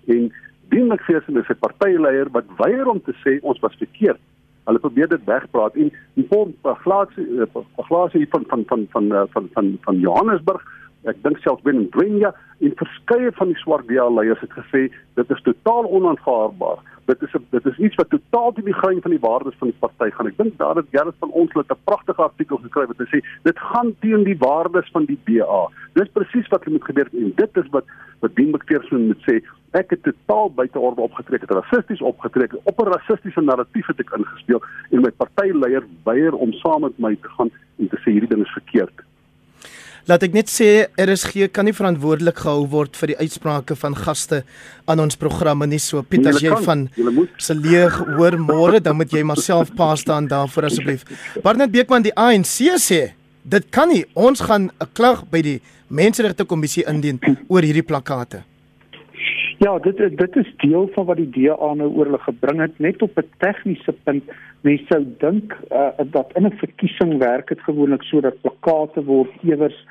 en 0.07 0.33
sê 0.71 1.21
sy 1.27 1.39
is 1.39 1.49
'n 1.49 1.59
partyleier 1.59 2.29
wat 2.31 2.45
weier 2.57 2.87
om 2.89 3.01
te 3.03 3.15
sê 3.25 3.39
ons 3.43 3.61
was 3.61 3.75
verkeerd 3.75 4.21
hulle 4.69 4.83
probeer 4.83 5.09
dit 5.09 5.25
wegpraat 5.25 5.75
en 5.75 5.93
die 6.19 6.27
van 6.29 6.55
glasie 6.85 7.27
van 7.53 7.87
glasie 7.89 8.27
van 8.31 8.45
van 8.49 8.65
van 8.67 8.87
van 8.91 9.09
van 9.33 9.49
van 9.55 9.73
van 9.87 9.99
Johannesburg 10.05 10.65
ek 11.09 11.23
dink 11.25 11.41
selfs 11.41 11.65
Ben 11.65 11.81
Ndwenya 11.87 12.35
en 12.61 12.77
verskeie 12.77 13.33
van 13.39 13.53
die 13.53 13.61
swart 13.63 13.89
DA 13.89 14.09
leiers 14.13 14.43
het 14.45 14.53
gesê 14.53 14.89
dit 15.17 15.37
is 15.37 15.45
totaal 15.47 15.89
onaanvaarbaar 15.89 16.83
dit 17.11 17.23
is 17.27 17.35
dit 17.51 17.67
is 17.67 17.79
iets 17.79 17.99
wat 18.01 18.11
totaal 18.11 18.53
teen 18.53 18.69
die 18.69 18.77
grein 18.83 19.01
van 19.03 19.15
die 19.15 19.23
waardes 19.23 19.57
van 19.59 19.71
die 19.71 19.81
party 19.83 20.11
gaan. 20.15 20.29
Ek 20.31 20.37
dink 20.39 20.59
daar 20.59 20.79
het 20.79 20.91
Gerrit 20.95 21.19
van 21.23 21.33
ons 21.43 21.53
het 21.59 21.73
'n 21.73 21.85
pragtige 21.85 22.23
artikel 22.23 22.61
geskryf 22.63 22.93
wat 22.93 23.03
hy 23.03 23.09
sê 23.11 23.21
dit 23.49 23.59
gaan 23.59 23.95
teen 24.01 24.25
die 24.25 24.39
waardes 24.39 24.91
van 24.93 25.05
die 25.05 25.19
DA. 25.25 25.63
Dis 25.95 26.13
presies 26.13 26.49
wat 26.49 26.67
moet 26.67 26.85
gebeur 26.85 27.09
en 27.13 27.33
dit 27.37 27.57
is 27.63 27.69
wat 27.71 27.85
wat 28.21 28.35
Dean 28.37 28.51
McPherson 28.51 29.07
moet 29.07 29.23
sê. 29.29 29.41
Ek 29.73 29.91
het 29.91 30.03
totaal 30.03 30.51
buite 30.53 30.79
orde 30.79 31.01
opgetrek, 31.01 31.41
het 31.41 31.51
rassisties 31.51 32.01
opgetrek, 32.01 32.55
op 32.65 32.81
'n 32.81 32.93
rassistiese 32.93 33.41
narratief 33.41 33.87
het 33.87 34.01
ek 34.01 34.17
ingespeel 34.17 34.63
en 34.91 35.01
my 35.01 35.11
partyleier 35.11 35.85
weier 36.05 36.35
om 36.35 36.53
saam 36.53 36.81
met 36.81 36.99
my 36.99 37.15
te 37.15 37.29
gaan 37.29 37.51
en 37.79 37.89
te 37.89 37.97
sê 37.97 38.11
hierdie 38.13 38.29
ding 38.29 38.43
is 38.43 38.53
verkeerd. 38.53 39.10
Laat 40.09 40.23
ek 40.25 40.33
net 40.33 40.49
sê 40.49 40.89
RSG 41.01 41.51
kan 41.53 41.67
nie 41.69 41.75
verantwoordelik 41.77 42.39
gehou 42.41 42.65
word 42.73 42.97
vir 42.97 43.13
die 43.13 43.19
uitsprake 43.21 43.77
van 43.77 43.97
gaste 43.99 44.43
aan 44.89 45.03
ons 45.05 45.19
programme 45.21 45.67
nie. 45.69 45.81
So 45.83 46.03
Piet 46.03 46.27
as 46.31 46.41
jy 46.41 46.57
van 46.65 46.87
se 47.39 47.55
leeg 47.55 47.99
hoor 48.17 48.39
môre, 48.41 48.81
dan 48.81 48.97
moet 48.97 49.13
jy 49.13 49.23
maar 49.27 49.41
self 49.41 49.75
pa 49.77 49.93
staan 50.01 50.31
daarvoor 50.31 50.71
asseblief. 50.71 51.05
Barnard 51.45 51.73
Beekman 51.75 52.07
die 52.07 52.15
ANC 52.17 52.71
sê 52.81 53.13
dit 53.45 53.71
kan 53.71 53.89
nie. 53.89 54.05
Ons 54.15 54.41
gaan 54.41 54.71
'n 54.71 54.89
klag 54.95 55.25
by 55.31 55.43
die 55.43 55.61
Menseregte 55.89 56.45
Kommissie 56.45 56.85
indien 56.87 57.19
oor 57.49 57.63
hierdie 57.63 57.83
plakate. 57.83 58.45
Ja, 59.61 59.79
dit 59.79 59.99
dit 60.17 60.37
is 60.37 60.53
deel 60.57 60.87
van 60.95 61.05
wat 61.05 61.19
die 61.21 61.29
DA 61.35 61.67
nou 61.77 61.91
oor 61.93 62.09
hulle 62.09 62.19
gebring 62.25 62.63
het 62.65 62.79
net 62.81 63.03
op 63.05 63.19
'n 63.21 63.27
tegniese 63.45 63.93
punt. 64.05 64.25
Mens 64.65 64.87
sou 64.89 65.05
dink 65.19 65.53
uh, 65.53 65.91
dat 66.17 66.33
in 66.35 66.47
'n 66.47 66.57
verkiesing 66.63 67.19
werk 67.19 67.49
dit 67.49 67.61
gewoonlik 67.61 68.03
sodat 68.03 68.41
plakate 68.41 69.05
word 69.05 69.29
ewers 69.43 69.87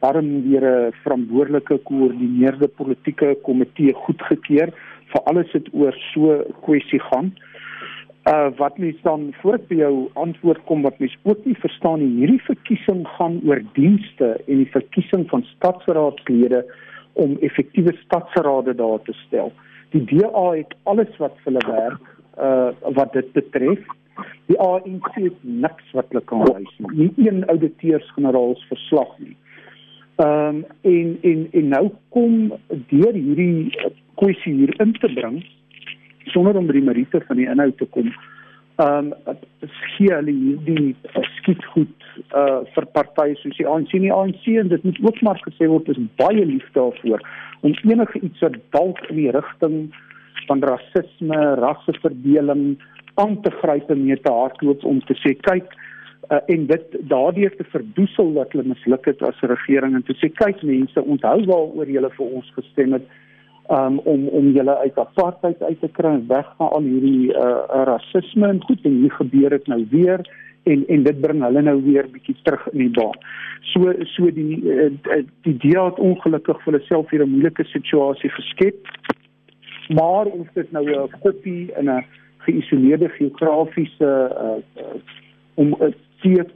daarom 0.00 0.42
weer 0.48 0.64
'n 0.66 0.92
verantwoordelike 1.02 1.78
koördineerde 1.78 2.68
politieke 2.68 3.36
komitee 3.42 3.92
goedgekeur 3.94 4.74
vir 5.12 5.20
alles 5.24 5.52
wat 5.52 5.68
oor 5.72 5.94
so 6.12 6.42
kwessie 6.60 7.00
gaan. 7.00 7.32
Uh 8.26 8.50
wat 8.56 8.78
mens 8.78 9.02
dan 9.02 9.34
voor 9.40 9.54
ek 9.54 9.68
by 9.68 9.74
jou 9.74 10.10
antwoord 10.14 10.64
kom 10.64 10.82
wat 10.82 10.98
mens 10.98 11.16
ook 11.22 11.44
nie 11.44 11.58
verstaan 11.58 12.00
nie, 12.00 12.18
hierdie 12.18 12.42
verkiesing 12.42 13.06
gaan 13.06 13.40
oor 13.46 13.62
dienste 13.72 14.40
en 14.46 14.56
die 14.56 14.72
verkiesing 14.78 15.28
van 15.28 15.42
stadsraadslede 15.42 16.66
om 17.12 17.36
effektiewe 17.40 17.94
stadsrade 18.04 18.74
daar 18.74 19.02
te 19.02 19.12
stel. 19.26 19.52
Die 19.90 20.04
DA 20.04 20.50
het 20.50 20.74
alles 20.82 21.16
wat 21.16 21.36
hulle 21.44 21.62
werk 21.66 22.08
uh 22.38 22.94
wat 22.96 23.12
dit 23.12 23.32
betref. 23.32 23.80
Die 24.46 24.58
ANC 24.60 25.14
het 25.14 25.40
niks 25.40 25.92
wat 25.92 26.08
hulle 26.08 26.24
kan 26.24 26.44
wys 26.48 26.76
nie. 26.78 26.92
Nie 27.16 27.28
een 27.28 27.46
ouditeurs-generaals 27.46 28.64
verslag 28.68 29.18
nie. 29.18 29.36
Ehm 30.16 30.62
um, 30.62 30.64
en 30.80 31.18
en 31.22 31.48
en 31.52 31.68
nou 31.68 31.90
kom 32.08 32.52
deur 32.68 33.12
hierdie 33.12 33.76
kwessie 34.14 34.54
hier 34.54 34.80
in 34.80 34.92
te 34.92 35.12
bring 35.14 35.42
sonder 36.30 36.56
om 36.56 36.66
by 36.66 36.76
die 36.76 36.86
meriete 36.86 37.20
van 37.26 37.36
die 37.40 37.48
inhoud 37.50 37.76
te 37.80 37.88
kom. 37.96 38.12
Ehm 38.82 39.12
um, 39.12 39.36
gee 39.96 40.10
hulle 40.10 40.32
hierdie 40.32 40.94
skiet 41.36 41.64
goed 41.74 42.06
uh 42.38 42.62
vir 42.74 42.86
partye 42.96 43.36
soos 43.40 43.58
die 43.58 43.66
ANC 43.68 43.92
en 43.98 44.06
die 44.06 44.14
ANC 44.14 44.46
en 44.62 44.70
dit 44.72 44.86
moet 44.88 44.98
ook 45.06 45.20
maar 45.26 45.42
gesê 45.44 45.68
word 45.70 45.90
is 45.92 46.00
baie 46.22 46.44
lief 46.48 46.64
daarvoor 46.78 47.22
om 47.68 47.76
enige 47.92 48.22
iets 48.28 48.42
wat 48.46 48.56
dalk 48.76 49.02
in 49.10 49.20
die 49.20 49.30
rigting 49.36 49.76
van 50.48 50.64
rasisme, 50.66 51.38
rasseverdeling 51.60 52.64
aan 53.22 53.36
te 53.44 53.52
gryp 53.60 53.90
en 53.94 54.04
mee 54.04 54.18
te 54.24 54.32
hardloop 54.32 54.84
om 54.88 55.00
te 55.06 55.18
sê 55.20 55.34
kyk 55.46 55.68
uh, 56.30 56.40
en 56.54 56.66
dit 56.72 56.96
daardeur 57.12 57.54
te 57.58 57.68
verdoesel 57.74 58.32
dat 58.40 58.56
hulle 58.56 58.72
misluk 58.72 59.06
het 59.10 59.22
as 59.28 59.46
regering 59.54 59.98
en 59.98 60.06
te 60.08 60.16
sê 60.22 60.32
kyk 60.42 60.64
mense 60.66 61.06
onthou 61.14 61.38
waaroor 61.52 61.94
julle 61.98 62.14
vir 62.16 62.38
ons 62.40 62.50
gestem 62.58 62.98
het 62.98 63.06
um, 63.70 63.98
om 63.98 64.28
om 64.28 64.50
julle 64.52 64.76
uit 64.76 64.98
apartheid 64.98 65.62
uit 65.62 65.80
te 65.80 65.88
kry 65.88 66.14
weg 66.26 66.48
van 66.56 66.68
al 66.68 66.82
hierdie 66.82 67.34
uh, 67.34 67.84
rasisme 67.88 68.48
en 68.48 68.62
goed 68.62 68.84
en 68.84 68.96
hier 69.02 69.12
gebeur 69.12 69.50
dit 69.50 69.66
nou 69.66 69.86
weer 69.90 70.26
en 70.62 70.84
en 70.86 71.02
dit 71.02 71.20
bring 71.20 71.42
hulle 71.42 71.62
nou 71.62 71.78
weer 71.82 72.10
bietjie 72.10 72.36
terug 72.42 72.68
in 72.72 72.78
die 72.78 72.90
baan. 72.98 73.18
So 73.72 73.92
so 74.14 74.30
die 74.30 74.58
uh, 74.62 74.90
die 75.46 75.56
DEA 75.64 75.84
het 75.90 75.98
ongelukkig 75.98 76.62
vir 76.62 76.72
hulle 76.72 76.84
self 76.86 77.10
hier 77.10 77.24
'n 77.24 77.34
moeilike 77.34 77.64
situasie 77.64 78.30
geskep. 78.30 78.90
Maar 79.88 80.26
of 80.26 80.46
dit 80.54 80.72
nou 80.72 80.84
'n 80.90 81.10
kopie 81.20 81.72
in 81.78 81.90
'n 81.90 82.04
geïsoleerde 82.38 83.08
geografiese 83.08 84.10
uh, 84.44 84.84
uh, 85.56 85.92
'n 86.24 86.34
teek 86.34 86.50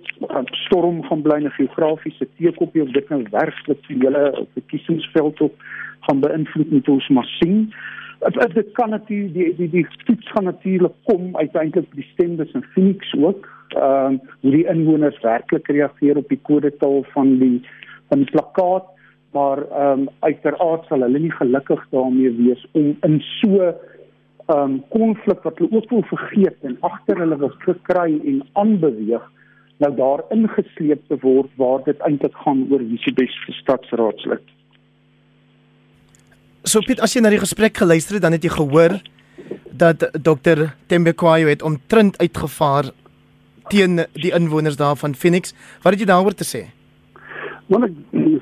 storm 0.51 1.03
gaan 1.03 1.23
bly 1.23 1.39
'n 1.43 1.51
geografiese 1.51 2.27
teekopie 2.37 2.83
of 2.83 2.91
dit 2.91 3.09
nou 3.09 3.23
werklik 3.31 3.87
die 3.87 3.99
hele 4.01 4.47
verkiesingsveld 4.53 5.41
op 5.41 5.55
gaan 6.01 6.21
beïnvloed 6.21 6.71
moet 6.71 6.89
ons 6.89 7.09
maar 7.09 7.31
sien. 7.41 7.73
Dit 8.21 8.55
dit 8.55 8.73
kan 8.73 8.91
natuurlik 8.91 9.35
die 9.35 9.55
die 9.57 9.71
die 9.71 9.87
toets 10.05 10.31
gaan 10.31 10.45
natuurlik 10.45 10.93
kom 11.05 11.37
uiteindelik 11.37 11.95
die 11.95 12.09
stembus 12.13 12.53
in 12.53 12.65
Phoenix 12.73 13.15
ook. 13.15 13.49
Ehm 13.69 14.13
uh, 14.13 14.19
hoe 14.41 14.51
die 14.51 14.67
inwoners 14.67 15.21
werklik 15.21 15.69
reageer 15.69 16.17
op 16.17 16.29
die 16.29 16.41
kodetaal 16.43 17.05
van 17.15 17.39
die 17.39 17.61
van 18.09 18.19
die 18.19 18.31
plakkaat. 18.31 18.85
Maar 19.33 19.59
ehm 19.59 20.01
um, 20.01 20.09
uiteraard 20.21 20.87
sal 20.87 21.01
hulle 21.01 21.19
nie 21.19 21.33
gelukkig 21.33 21.87
daarmee 21.91 22.31
wees 22.31 22.67
om 22.73 22.97
in 23.01 23.21
so 23.21 23.75
um, 24.47 24.83
konflik 24.89 25.43
wat 25.43 25.59
hulle 25.59 25.77
ook 25.77 25.91
wil 25.91 26.03
vergeet 26.03 26.57
en 26.63 26.77
agter 26.81 27.19
hulle 27.19 27.37
wil 27.37 27.55
gekry 27.59 28.21
en 28.25 28.43
aanbeweeg 28.53 29.33
nou 29.83 29.93
daar 29.97 30.23
ingesleep 30.33 31.03
te 31.09 31.19
word 31.21 31.51
waar 31.61 31.83
dit 31.85 31.99
eintlik 32.09 32.37
gaan 32.45 32.65
oor 32.71 32.85
wie 32.85 33.01
se 33.03 33.13
beste 33.13 33.53
stadsraadslid. 33.61 34.45
So 36.67 36.83
Piet, 36.83 37.01
as 37.01 37.15
jy 37.15 37.23
na 37.23 37.31
die 37.31 37.43
gesprek 37.43 37.77
geluister 37.79 38.17
het, 38.17 38.25
dan 38.25 38.35
het 38.35 38.45
jy 38.45 38.51
gehoor 38.57 38.97
dat 39.77 40.09
Dr 40.17 40.73
Tembekwayo 40.89 41.51
het 41.53 41.63
omtrent 41.63 42.17
uitgevaar 42.19 42.91
teen 43.69 44.01
die 44.17 44.33
inwoners 44.35 44.79
daar 44.81 44.97
van 44.97 45.15
Phoenix. 45.15 45.53
Wat 45.83 45.93
het 45.93 46.03
jy 46.03 46.09
daaroor 46.09 46.35
te 46.35 46.49
sê? 46.49 46.65
Want 47.67 47.89
ek 47.89 47.95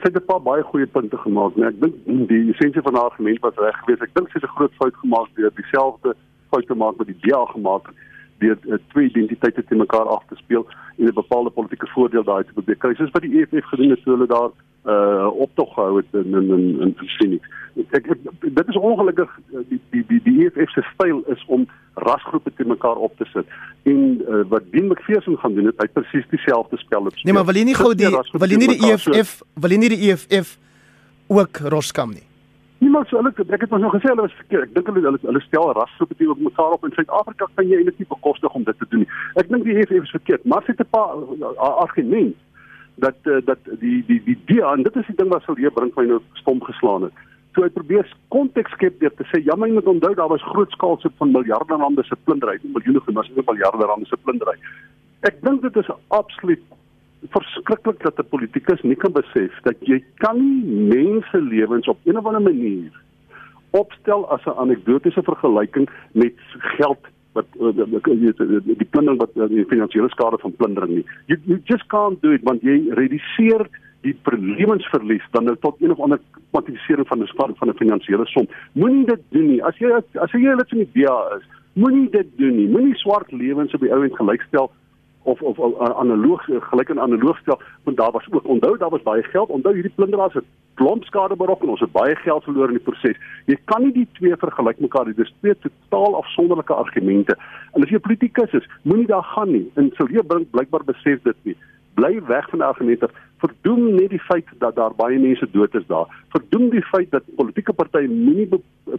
sê 0.05 0.12
dit 0.12 0.27
pa 0.29 0.38
baie 0.38 0.62
goeie 0.70 0.87
punte 0.87 1.16
gemaak, 1.16 1.57
nee. 1.57 1.68
Ek 1.73 1.81
dink 1.81 2.29
die 2.31 2.42
essensie 2.53 2.85
van 2.85 2.94
haar 2.94 3.11
argument 3.11 3.40
was 3.44 3.61
reg 3.61 3.77
geweest. 3.83 4.05
Ek 4.07 4.14
dink 4.14 4.31
sy 4.31 4.38
het 4.38 4.49
'n 4.49 4.57
groot 4.57 4.75
fout 4.81 4.97
gemaak 5.03 5.29
deur 5.35 5.53
dieselfde 5.57 6.14
fout 6.53 6.66
te 6.66 6.75
maak 6.75 6.97
wat 7.01 7.09
die 7.09 7.20
DA 7.25 7.44
gemaak 7.53 7.88
het 7.88 7.97
deur 8.38 8.59
uh, 8.66 8.79
twee 8.92 9.09
identiteite 9.09 9.64
te 9.64 9.75
mekaar 9.75 10.09
af 10.16 10.23
te 10.29 10.37
speel 10.37 10.66
en 10.99 11.07
'n 11.07 11.14
bepaalde 11.14 11.51
politieke 11.51 11.87
voordeel 11.87 12.25
daai 12.25 12.44
te 12.44 12.53
probeer 12.53 12.77
kry. 12.77 12.94
Soos 12.94 13.11
wat 13.11 13.23
die 13.23 13.40
EFF 13.40 13.66
gedoen 13.66 13.90
het 13.90 14.03
toe 14.03 14.12
hulle 14.12 14.27
daar 14.27 14.51
uh 14.85 15.27
optog 15.40 15.75
gehou 15.75 15.97
het 15.97 16.07
in 16.12 16.35
in 16.35 16.49
in, 16.59 16.81
in 16.81 17.09
Phoenix. 17.16 17.47
Ek, 17.90 18.07
ek 18.07 18.18
dit 18.40 18.68
is 18.68 18.77
ongelukkig 18.77 19.31
eh, 19.53 19.61
die 19.68 19.81
die 19.90 20.05
die 20.09 20.20
die 20.25 20.44
EFF 20.44 20.70
se 20.70 20.83
styl 20.94 21.23
is 21.27 21.44
om 21.47 21.66
rasgroepe 21.94 22.53
te 22.55 22.64
mekaar 22.64 22.97
op 22.97 23.16
te 23.16 23.25
sit. 23.33 23.47
En 23.83 24.20
uh, 24.29 24.42
wat 24.49 24.62
Dean 24.70 24.87
McPherson 24.87 25.38
gaan 25.38 25.55
doen, 25.55 25.73
hy 25.77 25.88
presies 25.92 26.29
dieselfde 26.31 26.77
spel 26.77 27.01
op. 27.01 27.16
Nee, 27.23 27.33
maar 27.33 27.44
wil 27.44 27.55
jy 27.55 27.64
nie 27.64 27.79
gou 27.79 27.94
die 27.94 28.12
wil 28.12 28.51
jy 28.51 28.61
nie 28.61 28.70
die 28.77 28.92
EFF 28.92 29.40
wil 29.55 29.70
jy 29.70 29.81
nie 29.81 29.92
die 29.97 30.11
EFF 30.11 30.59
ook 31.33 31.64
roskam 31.73 32.12
nie? 32.12 32.27
Niemand 32.79 33.09
so 33.09 33.17
hulle 33.17 33.31
ek 33.31 33.61
het 33.61 33.71
mos 33.71 33.81
nog 33.81 33.95
gesê 33.95 34.11
hulle 34.11 34.27
was 34.27 34.39
verkeerd. 34.41 34.69
Ek 34.69 34.75
dink 34.75 34.89
hulle 34.91 35.05
hulle, 35.07 35.21
hulle 35.23 35.43
stel 35.47 35.73
rasgroepe 35.79 36.17
teenoor 36.19 36.41
mekaar 36.41 36.75
op 36.77 36.85
in 36.85 36.97
Suid-Afrika 36.97 37.49
kan 37.55 37.69
jy 37.69 37.79
eintlik 37.81 38.01
nie 38.03 38.11
bekostig 38.11 38.55
om 38.55 38.65
dit 38.65 38.79
te 38.79 38.89
doen 38.91 39.05
nie. 39.05 39.13
Ek 39.41 39.49
dink 39.53 39.65
die 39.65 39.77
EFF 39.79 40.09
is 40.09 40.17
verkeerd, 40.17 40.45
maar 40.45 40.67
sit 40.67 40.81
'n 40.81 40.91
paar 40.91 41.15
argumente 41.85 42.39
dat 42.95 43.17
uh, 43.25 43.39
dat 43.45 43.59
die 43.81 44.05
die 44.07 44.23
die 44.25 44.39
die 44.47 44.63
en 44.63 44.83
dit 44.83 44.97
is 44.97 45.07
die 45.07 45.17
ding 45.17 45.31
wat 45.33 45.43
sou 45.43 45.57
hier 45.59 45.73
bring 45.75 45.93
my 45.97 46.05
nou 46.07 46.21
stom 46.41 46.63
geslaan 46.63 47.09
het. 47.09 47.23
So 47.55 47.63
hy 47.63 47.71
probeer 47.71 48.07
konteks 48.35 48.75
skep 48.75 49.01
deur 49.01 49.15
te 49.15 49.27
sê 49.31 49.43
ja, 49.47 49.57
my 49.57 49.69
moet 49.71 49.87
onthou 49.91 50.15
daar 50.15 50.31
was 50.31 50.43
groot 50.43 50.71
skaalse 50.71 51.11
van 51.19 51.31
miljarde 51.31 51.75
rande 51.75 52.05
se 52.05 52.17
plundering, 52.25 52.63
miljoene 52.63 53.03
van 53.07 53.15
mas 53.15 53.31
nie 53.31 53.47
miljarde 53.47 53.87
rande 53.87 54.07
se 54.07 54.17
plundering. 54.17 54.63
Ek 55.23 55.39
dink 55.43 55.63
dit 55.63 55.77
is 55.83 55.91
absoluut 56.09 56.63
verskriklik 57.31 58.03
dat 58.03 58.19
'n 58.19 58.29
politikus 58.29 58.83
nie 58.83 58.97
kan 58.97 59.13
besef 59.13 59.53
dat 59.63 59.77
jy 59.81 60.05
kan 60.15 60.37
nie 60.39 60.65
mense 60.95 61.41
lewens 61.41 61.89
op 61.89 61.99
'n 62.05 62.17
of 62.17 62.27
ander 62.27 62.43
manier 62.43 62.93
opstel 63.71 64.29
as 64.31 64.45
'n 64.45 64.59
anekdotiese 64.59 65.23
vergelyking 65.23 65.89
met 66.13 66.35
geld 66.77 66.99
wat 67.33 67.47
die, 67.53 68.33
die 68.79 68.91
plundering 68.91 69.19
wat 69.19 69.49
die 69.51 69.65
finansiële 69.67 70.09
skade 70.09 70.39
van 70.39 70.55
plundering 70.57 70.93
nie. 70.95 71.07
You, 71.27 71.41
you 71.45 71.61
just 71.65 71.87
can't 71.87 72.23
do 72.23 72.31
it 72.31 72.43
want 72.43 72.63
jy 72.63 72.77
reduseer 72.95 73.67
die 74.05 74.15
lewensverlies 74.39 75.25
dan 75.31 75.45
nou 75.49 75.57
tot 75.61 75.81
een 75.81 75.91
of 75.91 76.01
ander 76.01 76.21
kwantifisering 76.51 77.09
van 77.09 77.23
'n 77.23 77.27
van, 77.37 77.57
van 77.57 77.69
'n 77.69 77.77
finansiële 77.77 78.27
som. 78.27 78.47
Moenie 78.73 79.07
dit 79.07 79.21
doen 79.29 79.47
nie. 79.47 79.65
As 79.65 79.79
jy 79.79 79.91
as 80.15 80.31
jy 80.31 80.55
lid 80.55 80.69
van 80.69 80.79
die 80.79 80.91
DA 80.93 81.37
is, 81.39 81.45
moenie 81.73 82.11
dit 82.11 82.27
doen 82.37 82.57
nie. 82.57 82.69
Moenie 82.69 82.95
swart 82.95 83.33
lewens 83.33 83.75
op 83.75 83.81
die 83.81 83.93
ou 83.93 84.03
end 84.03 84.17
gelykstel 84.17 84.71
of 85.25 85.43
of 85.43 85.59
analoog 85.97 86.45
gelyk 86.71 86.91
aan 86.91 87.01
analoog 87.01 87.39
stel 87.39 87.61
want 87.85 87.97
daar 87.97 88.11
was 88.11 88.27
ook 88.31 88.47
onthou 88.47 88.79
daar 88.79 88.91
was 88.91 89.03
baie 89.03 89.23
geld. 89.23 89.49
Onthou 89.49 89.75
hierdie 89.75 89.93
plunderaars 89.95 90.35
het 90.35 90.45
klomp 90.75 91.05
skade 91.05 91.37
berokken. 91.37 91.69
Ons 91.69 91.81
het 91.81 91.93
baie 91.93 92.17
geld 92.17 92.45
verloor 92.45 92.69
in 92.69 92.79
die 92.79 92.83
proses. 92.83 93.21
Jy 93.47 93.59
kan 93.65 93.83
nie 93.83 93.93
die 93.93 94.09
twee 94.13 94.37
vergelyk 94.37 94.81
mekaar 94.81 95.13
dis 95.15 95.35
twee 95.41 95.57
totaal 95.59 96.17
afsonderlike 96.23 96.75
argumente. 96.75 97.37
En 97.73 97.83
as 97.83 97.89
jy 97.89 97.97
'n 97.97 98.09
politikus 98.09 98.53
is 98.53 98.69
moenie 98.83 99.07
daar 99.07 99.25
gaan 99.35 99.51
nie. 99.53 99.71
En 99.75 99.91
sou 99.97 100.09
jy 100.11 100.23
blykbaar 100.51 100.85
besef 100.85 101.23
dit 101.23 101.37
nie. 101.43 101.57
Bly 101.95 102.21
weg 102.27 102.49
van 102.51 102.59
die 102.59 102.69
argumente. 102.69 103.09
Verdoem 103.39 103.95
net 103.95 104.11
die 104.11 104.21
feit 104.21 104.47
dat 104.59 104.75
daar 104.77 104.95
baie 104.95 105.19
mense 105.19 105.47
dood 105.51 105.75
is 105.75 105.87
daar. 105.87 106.07
Verdoem 106.35 106.70
die 106.73 106.83
feit 106.83 107.11
dat 107.14 107.27
politieke 107.38 107.73
partye 107.73 108.09
moenie 108.11 108.49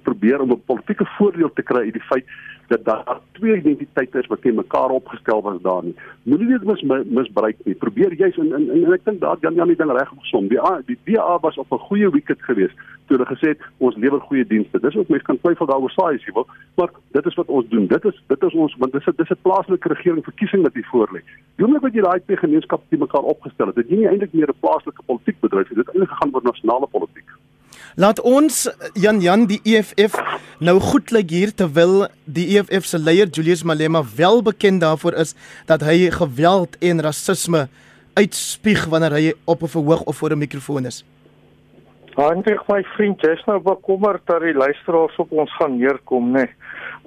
probeer 0.08 0.42
om 0.42 0.52
'n 0.52 0.62
politieke 0.66 1.06
voordeel 1.18 1.52
te 1.54 1.64
kry 1.64 1.82
uit 1.88 1.94
die 1.94 2.08
feit 2.12 2.26
dat 2.68 2.86
daar 2.86 3.20
twee 3.32 3.58
identiteite 3.58 4.20
is 4.20 4.28
wat 4.28 4.42
teen 4.42 4.56
mekaar 4.56 4.90
opgestel 4.90 5.42
was 5.42 5.62
daar 5.62 5.84
nie. 5.84 5.96
Moenie 6.24 6.48
dit 6.48 6.64
mis, 6.64 6.82
misbruik 7.06 7.58
nie. 7.64 7.76
Probeer 7.76 8.14
jy's 8.14 8.38
in 8.38 8.54
in 8.54 8.70
en 8.70 8.94
ek 8.94 9.06
dink 9.06 9.20
daar 9.20 9.38
Jan 9.42 9.54
Jan 9.54 9.70
het 9.70 9.78
ding 9.78 9.92
reg 9.92 10.12
gesom. 10.18 10.48
Die 10.48 10.62
A, 10.62 10.82
die 10.86 10.98
DA 11.04 11.40
was 11.40 11.58
op 11.58 11.72
'n 11.72 11.86
goeie 11.88 12.10
wicket 12.10 12.42
geweest 12.42 12.78
toe 13.06 13.18
hulle 13.18 13.28
gesê 13.30 13.54
het 13.54 13.62
ons 13.78 13.96
lewer 13.96 14.22
goeie 14.28 14.46
dienste. 14.50 14.80
Dis 14.80 14.96
ook 14.96 15.10
mense 15.14 15.26
kan 15.26 15.40
twyfel 15.42 15.70
daaroor 15.70 15.94
saai 15.94 16.16
as 16.16 16.26
jy 16.26 16.34
wil, 16.34 16.48
maar 16.80 16.94
dit 17.18 17.26
is 17.26 17.38
wat 17.40 17.48
ons 17.48 17.68
doen. 17.70 17.88
Dit 17.88 18.06
is 18.06 18.18
dit 18.28 18.44
is 18.50 18.54
ons 18.54 18.76
want 18.82 18.94
dis 18.94 19.08
'n 19.08 19.16
dis 19.18 19.32
'n 19.32 19.44
plaaslike 19.48 19.90
regering 19.94 20.24
verkiesing 20.24 20.64
wat 20.64 20.74
hier 20.74 20.90
voor 20.92 21.10
lê. 21.14 21.22
Die 21.56 21.66
oomblik 21.66 21.82
wat 21.82 21.94
jy 21.94 22.02
daai 22.02 22.20
twee 22.26 22.38
gemeenskappe 22.38 22.86
teen 22.90 23.00
mekaar 23.00 23.24
opgestel 23.34 23.68
het, 23.68 23.76
het 23.76 23.90
jy 23.90 23.98
nie 23.98 24.08
eintlik 24.08 24.34
meer 24.34 24.50
'n 24.50 24.60
plaaslike 24.60 25.04
politiek 25.06 25.40
bedryf 25.40 25.70
nie. 25.70 25.78
Dit 25.78 25.86
het 25.86 25.96
eintlik 25.96 26.10
gegaan 26.10 26.34
oor 26.34 26.44
nasionale 26.44 26.88
politiek. 26.88 27.25
Laat 27.96 28.20
ons 28.22 28.66
Jan 28.94 29.22
Jan 29.24 29.46
die 29.48 29.62
EFF 29.64 30.18
nou 30.60 30.80
goed 30.80 31.12
lyk 31.16 31.30
hier 31.32 31.52
terwyl 31.56 32.08
die 32.26 32.58
EFF 32.58 32.86
se 32.86 33.00
leier 33.00 33.28
Julius 33.32 33.64
Malema 33.64 34.04
wel 34.18 34.42
bekend 34.44 34.82
daarvoor 34.82 35.16
is 35.24 35.36
dat 35.66 35.82
hy 35.82 36.12
geweld 36.12 36.76
en 36.84 37.02
rasisme 37.02 37.68
uitspieg 38.20 38.86
wanneer 38.92 39.16
hy 39.16 39.34
op 39.46 39.64
'n 39.64 39.68
verhoog 39.68 40.04
of 40.04 40.18
voor 40.18 40.32
'n 40.32 40.44
mikrofoon 40.44 40.86
is. 40.86 41.04
Hendrik 42.16 42.68
my 42.68 42.84
vriend, 42.96 43.22
jy's 43.22 43.44
nou 43.46 43.60
bekommerd 43.60 44.22
dat 44.26 44.42
die 44.42 44.54
luisteraars 44.54 45.16
op 45.20 45.32
ons 45.32 45.56
gaan 45.56 45.78
neerkom, 45.78 46.32
né? 46.32 46.48
Nee. 46.48 46.54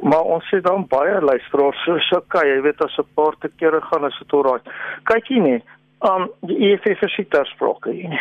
Maar 0.03 0.23
ons 0.23 0.51
het 0.51 0.65
dan 0.65 0.85
baie 0.89 1.21
luisteraars, 1.21 1.85
so 1.85 1.99
so 1.99 2.17
okay, 2.17 2.45
jy 2.49 2.61
weet 2.63 2.83
as 2.85 2.99
'n 2.99 3.07
paar 3.15 3.35
te 3.41 3.51
kere 3.57 3.81
gaan 3.81 4.05
as 4.05 4.19
dit 4.19 4.33
oral. 4.33 4.61
Kyk 5.05 5.27
hier 5.27 5.43
nie. 5.43 5.63
Um 6.01 6.29
die 6.47 6.57
EFF 6.71 7.01
is 7.03 7.15
dit 7.17 7.35
afsprake 7.35 7.91
hier. 7.91 8.21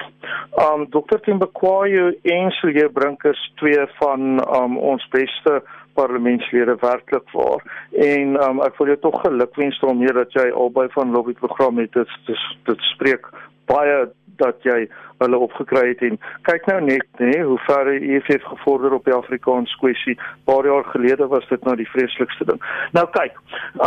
Um 0.58 0.88
Dr. 0.90 1.20
Timbekwayo 1.22 2.12
en 2.24 2.52
Silje 2.58 2.90
Brinkers 2.90 3.42
twee 3.62 3.86
van 4.00 4.40
um 4.62 4.78
ons 4.78 5.06
beste 5.13 5.62
parlementslede 5.94 6.78
werklik 6.82 7.30
waar. 7.34 7.62
En 7.94 8.38
um 8.48 8.63
ek 8.66 8.80
wil 8.80 8.94
jou 8.94 8.98
tog 9.06 9.20
gelukwens 9.22 9.78
daarmee 9.84 10.13
dat 10.18 10.34
jy 10.34 10.48
albei 10.50 10.88
van 10.96 11.13
lobbyprogram 11.13 11.78
het. 11.84 11.94
Dit, 11.94 12.42
dit 12.66 12.88
spreek 12.94 13.30
baie 13.70 14.08
dat 14.42 14.66
jy 14.66 14.88
hulle 15.23 15.38
opgekry 15.38 15.88
het 15.89 16.01
en 16.01 16.19
kyk 16.49 16.65
nou 16.71 16.80
net 16.82 17.21
nê 17.23 17.41
hoe 17.41 17.60
ver 17.65 17.91
die 17.91 18.17
EFF 18.17 18.43
gevorder 18.43 18.93
op 18.93 19.06
die 19.06 19.15
Afrikaanse 19.15 19.77
kwessie. 19.82 20.17
Paar 20.49 20.65
jaar 20.65 20.86
gelede 20.93 21.27
was 21.27 21.47
dit 21.49 21.63
nou 21.63 21.75
die 21.75 21.89
vreeslikste 21.89 22.45
ding. 22.45 22.62
Nou 22.97 23.06
kyk, 23.15 23.38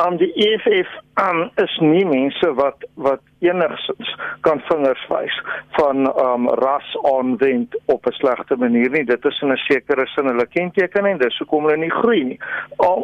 um 0.05 0.19
die 0.21 0.33
EFF 0.47 0.91
um 1.21 1.43
is 1.63 1.77
nie 1.85 2.05
mense 2.09 2.55
wat 2.59 2.87
wat 2.95 3.23
enigsins 3.41 4.15
kan 4.45 4.61
vingers 4.69 5.03
wys 5.09 5.37
van 5.79 6.09
um 6.25 6.49
ras 6.61 6.89
aanwend 7.15 7.77
op 7.87 8.07
'n 8.07 8.13
slegte 8.13 8.57
manier 8.57 8.91
nie. 8.91 9.05
Dit 9.05 9.25
is 9.25 9.41
in 9.43 9.53
'n 9.53 9.57
sekere 9.57 10.07
sin 10.07 10.27
hulle 10.27 10.47
kenteken 10.47 11.07
en 11.07 11.19
dis 11.19 11.39
hoekom 11.39 11.65
hulle 11.65 11.77
nie 11.77 11.91
groei 11.91 12.25
nie. 12.25 12.41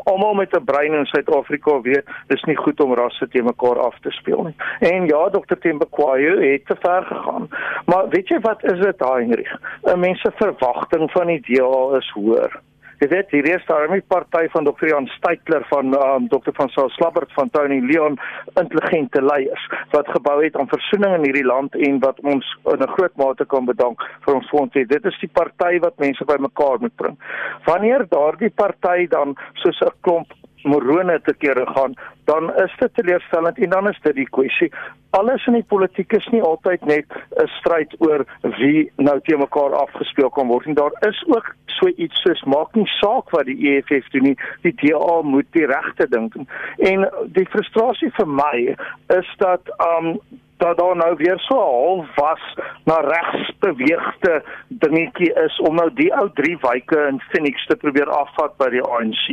Almal 0.04 0.34
met 0.34 0.56
'n 0.56 0.64
brein 0.64 0.94
in 0.94 1.06
Suid-Afrika 1.06 1.80
weet 1.80 2.04
dis 2.26 2.42
nie 2.44 2.56
goed 2.56 2.80
om 2.80 2.94
rasse 2.94 3.28
te 3.28 3.42
mekaar 3.42 3.78
af 3.78 3.98
te 4.00 4.10
speel 4.10 4.42
nie. 4.42 4.54
En 4.90 5.06
ja, 5.06 5.28
Dr. 5.28 5.58
Tembekwayo 5.60 6.40
het 6.40 6.66
te 6.66 6.76
ver 6.80 7.04
gegaan. 7.04 7.48
Maar 7.86 8.08
weet 8.16 8.30
jy 8.32 8.38
wat 8.44 8.64
is 8.64 8.80
dit, 8.80 9.02
Heinrich? 9.04 9.52
'n 9.84 10.00
Mens 10.00 10.20
se 10.20 10.30
verwagting 10.40 11.10
van 11.10 11.26
die 11.26 11.42
DA 11.48 11.96
is 11.98 12.10
hoër. 12.16 12.60
Jy 12.96 13.08
weet, 13.12 13.28
die 13.28 13.42
Rees 13.44 13.66
Army 13.68 14.00
party 14.08 14.46
van 14.54 14.64
Dr. 14.64 14.88
Jan 14.88 15.06
Steytler 15.06 15.66
van 15.68 15.92
um, 15.92 16.28
Dr. 16.32 16.54
van 16.56 16.70
Saul 16.72 16.88
Slabbert 16.94 17.32
van 17.36 17.50
Tony 17.52 17.80
Leon 17.84 18.16
intelligente 18.54 19.20
leiers 19.22 19.66
wat 19.92 20.08
gebou 20.08 20.38
het 20.44 20.56
aan 20.56 20.70
versoening 20.70 21.18
in 21.18 21.26
hierdie 21.28 21.44
land 21.44 21.76
en 21.88 21.98
wat 22.00 22.20
ons 22.24 22.56
in 22.72 22.80
'n 22.80 22.94
groot 22.96 23.16
mate 23.16 23.44
kan 23.44 23.68
bedank 23.68 24.00
vir 24.24 24.34
ons 24.34 24.48
fonds. 24.48 24.72
Dit 24.72 25.04
is 25.04 25.18
die 25.20 25.32
party 25.32 25.78
wat 25.78 25.98
mense 25.98 26.24
bymekaar 26.24 26.80
moet 26.80 26.96
bring. 26.96 27.18
Wanneer 27.64 28.06
daardie 28.08 28.50
party 28.50 29.06
dan 29.08 29.36
soos 29.52 29.80
'n 29.80 29.92
klomp 30.00 30.32
morone 30.66 31.20
te 31.24 31.34
kere 31.38 31.66
gaan, 31.74 31.94
dan 32.24 32.50
is 32.62 32.74
dit 32.78 32.94
teleurstellend 32.94 33.58
en 33.58 33.70
dan 33.70 33.88
is 33.88 33.98
dit 34.02 34.14
die 34.14 34.28
kwessie. 34.30 34.70
Alles 35.16 35.46
in 35.46 35.56
die 35.56 35.66
politiek 35.68 36.12
is 36.12 36.26
nie 36.34 36.42
altyd 36.42 36.84
net 36.84 37.06
'n 37.42 37.48
stryd 37.58 37.94
oor 37.98 38.26
wie 38.58 38.90
nou 38.96 39.20
te 39.20 39.36
mekaar 39.36 39.74
afgespeel 39.74 40.30
kan 40.30 40.48
word 40.48 40.66
nie. 40.66 40.74
Daar 40.74 40.96
is 41.08 41.24
ook 41.26 41.54
so 41.66 41.88
iets 41.88 42.20
soos 42.22 42.42
maak 42.44 42.74
nie 42.74 42.86
saak 42.86 43.30
wat 43.30 43.46
die 43.46 43.58
EFF 43.70 44.08
doen 44.10 44.22
nie. 44.22 44.38
Die 44.62 44.74
DA 44.74 45.22
moet 45.22 45.46
die 45.50 45.66
regte 45.66 46.08
ding 46.08 46.32
doen. 46.32 46.48
En 46.76 47.08
die 47.26 47.46
frustrasie 47.46 48.10
vir 48.18 48.28
my 48.28 48.76
is 49.18 49.34
dat 49.38 49.60
um 49.96 50.18
dat 50.56 50.78
daar 50.78 50.96
nou 50.96 51.16
weer 51.16 51.38
so 51.38 51.58
half 51.58 52.14
was 52.14 52.56
na 52.84 53.00
regs 53.00 53.52
beweegde 53.58 54.42
dingetjie 54.68 55.32
is 55.32 55.58
om 55.58 55.74
nou 55.74 55.90
die 55.94 56.12
ou 56.14 56.28
drie 56.34 56.56
wyke 56.60 57.06
in 57.08 57.20
Phoenix 57.28 57.66
te 57.66 57.76
probeer 57.76 58.08
afvat 58.10 58.56
by 58.56 58.68
die 58.72 58.82
ANC. 58.82 59.26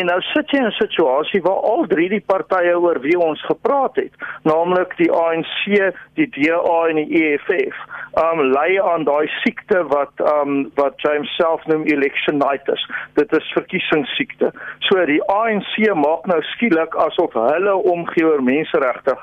En 0.00 0.10
nou 0.10 0.20
sit 0.32 0.50
jy 0.50 0.58
in 0.58 0.66
'n 0.66 0.80
situasie 0.80 1.42
waar 1.42 1.62
al 1.72 1.86
drie 1.86 2.08
die 2.08 2.24
partye 2.26 2.78
oor 2.80 3.00
wie 3.00 3.18
ons 3.18 3.42
gepraat 3.44 3.96
het, 3.96 4.12
naamlik 4.42 4.96
die 4.96 5.12
ANC, 5.12 5.94
die 6.14 6.28
DA 6.30 6.88
en 6.88 6.96
die 6.96 7.22
EFF, 7.22 7.76
um 8.24 8.40
lei 8.40 8.80
aan 8.80 9.04
daai 9.04 9.26
siekte 9.44 9.82
wat 9.92 10.12
um 10.34 10.70
wat 10.74 10.94
James 10.96 11.34
self 11.36 11.64
noem 11.66 11.84
electionitis. 11.86 12.90
Dit 13.14 13.32
is 13.32 13.52
verkiesingssiekte. 13.52 14.52
So 14.78 15.04
die 15.04 15.22
ANC 15.22 15.94
maak 15.94 16.26
nou 16.26 16.40
skielik 16.42 16.94
asof 16.94 17.32
hulle 17.32 17.74
omgee 17.74 18.26
oor 18.26 18.42
menseregte. 18.42 19.16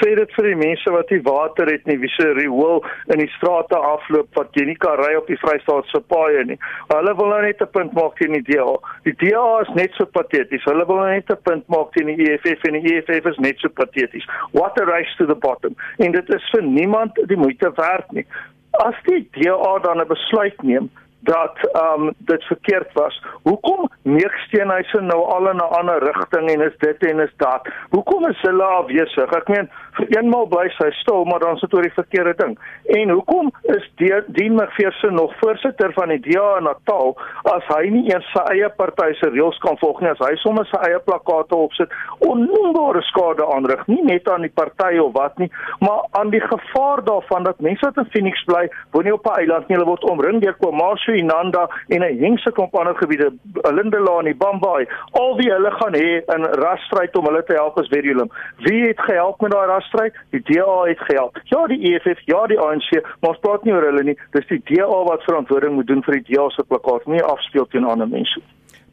Sê 0.00 0.14
dit 0.14 0.32
vir 0.38 0.52
die 0.52 0.58
mense 0.58 0.92
wat 0.94 1.10
nie 1.10 1.20
water 1.26 1.70
het 1.70 1.86
nie, 1.90 1.98
wie 1.98 2.10
se 2.14 2.30
riool 2.38 2.82
in 3.12 3.22
die 3.22 3.30
strate 3.34 3.76
afloop 3.76 4.38
wat 4.38 4.54
jy 4.58 4.68
nie 4.68 4.76
kan 4.84 4.98
ry 5.02 5.14
op 5.18 5.26
die 5.30 5.38
Vrystaat 5.42 5.88
se 5.90 6.00
paaie 6.12 6.44
nie. 6.46 6.58
Hulle 6.92 7.14
wil 7.18 7.32
nou 7.32 7.40
net 7.42 7.62
'n 7.62 7.72
punt 7.74 7.92
maak 7.98 8.16
teen 8.18 8.38
die 8.38 8.46
DA. 8.46 8.76
Die 9.04 9.16
DA 9.22 9.60
is 9.62 9.72
net 9.74 9.92
so 9.94 10.06
pateties. 10.06 10.64
Hulle 10.64 10.86
wil 10.86 11.02
nou 11.02 11.10
net 11.10 11.30
'n 11.30 11.42
punt 11.42 11.66
maak 11.68 11.92
teen 11.92 12.06
die 12.06 12.30
EFF 12.30 12.64
en 12.64 12.80
die 12.80 12.94
EFF 12.94 13.26
is 13.26 13.38
net 13.38 13.58
so 13.58 13.68
pateties. 13.68 14.26
What 14.52 14.80
a 14.80 14.84
race 14.84 15.14
to 15.18 15.26
the 15.26 15.34
bottom. 15.34 15.74
En 15.98 16.12
dit 16.12 16.34
is 16.34 16.50
vir 16.52 16.62
niemand 16.62 17.14
die 17.26 17.36
moeite 17.36 17.72
werd 17.74 18.12
nie. 18.12 18.26
As 18.70 18.94
die 19.06 19.28
DA 19.32 19.78
dan 19.78 20.00
'n 20.00 20.06
besluit 20.06 20.62
neem 20.62 20.90
dat 21.20 21.56
ehm 21.72 22.02
um, 22.02 22.14
dit 22.18 22.44
verkeerd 22.44 22.92
was. 22.92 23.22
Hoekom 23.42 23.90
neek 24.02 24.34
Steenhuisen 24.46 25.06
nou 25.06 25.24
al 25.24 25.50
in 25.50 25.56
'n 25.56 25.70
ander 25.80 26.02
rigting 26.02 26.50
en 26.50 26.60
is 26.60 26.76
dit 26.78 27.06
en 27.10 27.20
is 27.20 27.34
dat? 27.36 27.68
Hoekom 27.90 28.28
is 28.28 28.40
hulle 28.40 28.62
afwesig? 28.62 29.32
Ek 29.32 29.48
meen, 29.48 29.70
vir 29.92 30.06
eenmal 30.16 30.46
bly 30.46 30.68
sy 30.68 30.90
stil, 30.90 31.24
maar 31.24 31.38
dan 31.38 31.56
sit 31.56 31.74
oor 31.74 31.82
die 31.82 31.92
verkeerde 31.92 32.34
ding. 32.36 32.58
En 32.84 33.10
hoekom 33.10 33.52
is 33.62 33.90
Dien 34.26 34.54
McPherson 34.54 35.14
nog 35.14 35.34
voorsitter 35.38 35.92
van 35.92 36.08
die 36.08 36.20
DA 36.20 36.56
in 36.56 36.64
Natal 36.64 37.16
as 37.42 37.64
hy 37.66 37.88
nie 37.88 38.04
eers 38.12 38.30
sy 38.32 38.44
eie 38.52 38.68
party 38.68 39.12
se 39.18 39.30
reëls 39.30 39.58
kan 39.58 39.78
volg 39.78 40.00
nie, 40.00 40.10
as 40.10 40.18
hy 40.18 40.36
sommer 40.36 40.66
sy 40.66 40.80
eie 40.88 40.98
plakate 40.98 41.56
opsit, 41.56 41.90
onnoembare 42.18 43.02
skade 43.02 43.46
aanrig, 43.54 43.86
nie 43.86 44.02
net 44.02 44.28
aan 44.28 44.46
die 44.46 44.54
party 44.54 44.98
of 44.98 45.12
wat 45.12 45.38
nie, 45.38 45.50
maar 45.80 46.06
aan 46.10 46.30
die 46.30 46.40
gevaar 46.40 47.04
daarvan 47.04 47.42
dat 47.42 47.60
mense 47.60 47.86
wat 47.86 47.96
in 47.96 48.10
Phoenix 48.12 48.44
bly, 48.44 48.68
woon 48.92 49.04
nie 49.04 49.14
op 49.14 49.26
'n 49.26 49.38
eiland 49.40 49.68
nie, 49.68 49.76
hulle 49.76 49.90
word 49.90 50.04
omring 50.10 50.42
deur 50.42 50.56
Komasu 50.62 51.07
Sosho 51.08 51.14
Inanda 51.16 51.68
en 51.88 52.02
'n 52.02 52.18
hengse 52.18 52.52
klomp 52.52 52.74
ander 52.74 52.94
gebiede, 52.94 53.32
Lindelaan, 53.72 54.24
die 54.24 54.34
Bambaai, 54.34 54.86
al 55.12 55.36
wie 55.36 55.50
hulle 55.50 55.70
gaan 55.70 55.94
hê 55.94 56.22
in 56.34 56.44
rasstryd 56.44 57.16
om 57.16 57.24
hulle 57.24 57.42
te 57.44 57.54
help 57.54 57.78
as 57.78 57.88
Verium. 57.88 58.30
Wie 58.58 58.86
het 58.86 59.00
gehelp 59.00 59.40
met 59.40 59.52
daai 59.52 59.66
rasstryd? 59.66 60.14
Die 60.30 60.42
DA 60.42 60.84
het 60.84 60.98
gehelp. 60.98 61.38
Ja, 61.44 61.66
die 61.66 61.80
EFF, 61.94 62.20
ja, 62.24 62.46
die 62.46 62.60
ANC, 62.60 62.90
maar 63.20 63.30
ons 63.30 63.40
praat 63.40 63.64
nie 63.64 63.72
oor 63.72 63.84
hulle 63.84 64.04
nie. 64.04 64.16
Dis 64.32 64.46
die 64.46 64.62
DA 64.64 65.04
wat 65.04 65.22
verantwoording 65.22 65.74
moet 65.74 65.86
doen 65.86 66.02
vir 66.02 66.20
die 66.20 66.34
DA 66.34 66.48
se 66.50 66.62
plakkaat, 66.62 67.06
nie 67.06 67.22
afspeel 67.22 67.66
teen 67.66 67.84
ander 67.84 68.08
mense. 68.08 68.40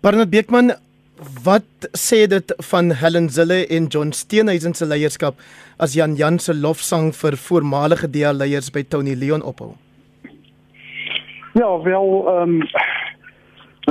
Barnard 0.02 0.30
Beekman 0.30 0.74
Wat 1.44 1.88
sê 1.96 2.28
dit 2.28 2.54
van 2.60 2.92
Helen 2.92 3.30
Zille 3.30 3.68
en 3.68 3.88
John 3.88 4.12
Steenhuisen 4.12 4.74
se 4.74 4.86
leierskap 4.86 5.36
as 5.80 5.94
Jan 5.94 6.16
Jan 6.16 6.40
se 6.40 6.54
lofsang 6.54 7.14
vir 7.16 7.38
voormalige 7.38 8.12
DA 8.12 8.34
leiers 8.34 8.70
by 8.70 8.84
Tony 8.84 9.16
Leon 9.16 9.42
ophou? 9.42 9.78
Ja, 11.56 11.82
wel 11.82 12.28
ehm 12.28 12.60
um, 12.60 12.64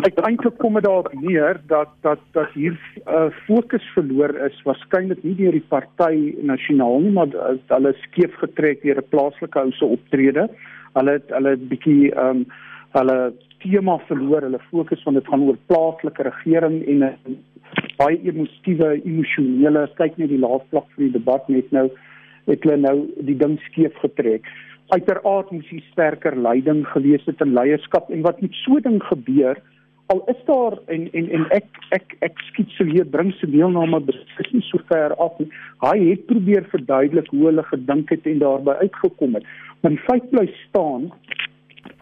ek 0.05 0.19
dink 0.19 0.43
dit 0.45 0.57
kom 0.61 0.75
daar 0.85 1.07
neer 1.17 1.61
dat 1.67 1.95
dat 2.05 2.21
dat 2.37 2.51
hier 2.53 2.75
'n 2.77 3.09
uh, 3.09 3.31
fokus 3.47 3.85
verloor 3.95 4.35
is 4.49 4.59
waarskynlik 4.67 5.23
nie 5.23 5.35
deur 5.39 5.57
die 5.57 5.69
party 5.69 6.35
nasionaal 6.51 7.01
nie, 7.01 7.13
maar 7.17 7.33
hulle 7.69 7.93
skeef 8.03 8.35
getrek 8.43 8.83
deur 8.83 9.01
'n 9.01 9.09
plaaslike 9.09 9.59
house 9.59 9.85
optrede. 9.85 10.45
Hulle 10.93 11.11
het 11.11 11.33
hulle 11.37 11.57
bietjie 11.57 12.13
ehm 12.13 12.29
um, 12.29 12.45
hulle 12.99 13.33
tema 13.65 13.97
verloor, 14.11 14.43
hulle 14.43 14.61
fokus 14.71 15.03
van 15.03 15.15
dit 15.15 15.27
gaan 15.27 15.49
oor 15.49 15.59
plaaslike 15.67 16.23
regering 16.23 16.77
en 16.87 17.05
'n 17.05 17.39
baie 17.97 18.21
emotiewe, 18.29 19.01
emosionele 19.05 19.89
kyk 19.97 20.19
net 20.19 20.29
die 20.29 20.45
laaste 20.47 20.69
vlak 20.69 20.89
van 20.95 21.05
die 21.05 21.17
debat 21.17 21.49
net 21.49 21.73
nou 21.73 21.89
het 22.45 22.63
hulle 22.63 22.77
nou 22.77 22.99
die 23.21 23.37
ding 23.37 23.59
skeef 23.71 23.97
getrek 24.05 24.45
uiteraard 24.93 25.51
moes 25.51 25.71
hy 25.71 25.81
sterker 25.93 26.37
leiding 26.37 26.85
gewees 26.93 27.25
het 27.27 27.41
in 27.41 27.55
leierskap 27.57 28.11
en 28.11 28.25
wat 28.27 28.43
met 28.45 28.53
so 28.65 28.81
ding 28.85 29.01
gebeur 29.03 29.61
al 30.13 30.23
is 30.29 30.41
daar 30.45 30.79
en 30.87 31.07
en 31.13 31.31
en 31.31 31.47
ek 31.57 31.65
ek 31.97 32.17
ek 32.27 32.41
skiet 32.51 32.73
se 32.77 32.85
weer 32.85 33.07
bring 33.07 33.33
se 33.39 33.47
deelname 33.49 34.03
is 34.13 34.51
nie 34.53 34.65
so 34.69 34.79
ver 34.91 35.15
af 35.27 35.39
nie. 35.39 35.49
Hy 35.81 35.97
het 36.11 36.27
probeer 36.27 36.67
verduidelik 36.73 37.31
hoe 37.33 37.47
hulle 37.47 37.65
gedink 37.71 38.11
het 38.13 38.27
en 38.27 38.39
daarby 38.39 38.77
uitgekom 38.83 39.35
het. 39.35 39.49
Maar 39.81 39.97
die 39.97 40.05
feit 40.09 40.29
bly 40.31 40.45
staan 40.67 41.09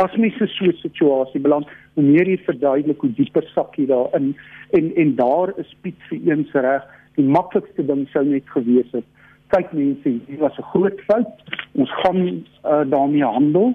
as 0.03 0.17
mens 0.17 0.41
in 0.41 0.49
so 0.49 0.65
'n 0.65 0.83
situasie 0.83 1.41
beland, 1.41 1.67
hoe 1.95 2.05
meer 2.05 2.29
jy 2.29 2.39
verduidelik 2.47 3.01
hoe 3.01 3.15
dieper 3.15 3.47
sak 3.55 3.79
jy 3.79 3.87
daarin 3.87 4.35
en 4.71 4.93
en 4.97 5.15
daar 5.15 5.55
is 5.59 5.77
Piet 5.83 5.99
se 6.09 6.19
eens 6.27 6.53
reg. 6.53 6.83
Die 7.15 7.25
maklikste 7.25 7.87
ding 7.87 8.09
sou 8.09 8.25
net 8.25 8.47
gewees 8.47 8.91
het 8.93 9.05
kyk 9.53 9.73
mense, 9.77 10.09
hier 10.27 10.41
was 10.41 10.59
'n 10.59 10.71
groot 10.73 11.01
fout. 11.09 11.33
Ons 11.73 11.91
gaan 12.03 12.21
uh, 12.65 12.85
daarmee 12.91 13.25
handel 13.25 13.75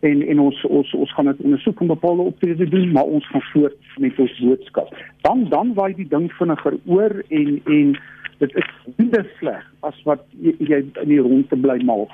en 0.00 0.22
en 0.22 0.40
ons 0.40 0.64
ons 0.64 0.92
ons 0.94 1.14
gaan 1.14 1.30
dit 1.30 1.40
ondersoek 1.48 1.80
en 1.80 1.86
bepaalde 1.86 2.22
optrede 2.22 2.68
doen 2.68 2.92
maar 2.92 3.08
ons 3.16 3.26
gaan 3.28 3.46
voort 3.52 3.96
met 3.96 4.18
ons 4.18 4.38
boodskap. 4.40 4.92
Dan 5.20 5.48
dan 5.48 5.74
waai 5.74 5.94
die 5.94 6.08
ding 6.08 6.28
vinniger 6.32 6.78
oor 6.84 7.22
en 7.28 7.60
en 7.64 7.96
dit 8.38 8.56
is 8.60 8.70
minder 8.96 9.24
sleg 9.38 9.64
as 9.88 9.96
wat 10.04 10.24
jy, 10.44 10.52
jy 10.58 10.82
in 11.02 11.08
die 11.08 11.22
rondte 11.24 11.56
bly 11.56 11.78
mal. 11.88 12.06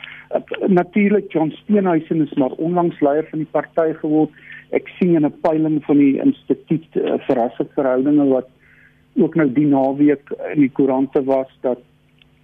Natuurlik 0.70 1.32
John 1.32 1.50
Steenhuisen 1.62 2.22
is 2.22 2.34
maar 2.38 2.54
onlangs 2.62 3.00
leier 3.00 3.26
van 3.30 3.42
die 3.42 3.50
party 3.50 3.92
geword. 3.98 4.30
Ek 4.70 4.88
sien 4.98 5.16
in 5.16 5.26
'n 5.26 5.40
peiling 5.42 5.82
van 5.84 5.98
die 5.98 6.20
instituut 6.22 6.86
uh, 6.96 7.18
vir 7.26 7.36
rasverhoudinge 7.36 8.28
wat 8.30 8.48
ook 9.18 9.34
nou 9.34 9.48
die 9.52 9.66
naweek 9.66 10.30
in 10.54 10.60
die 10.60 10.70
koerante 10.70 11.24
was 11.24 11.50
dat 11.60 11.82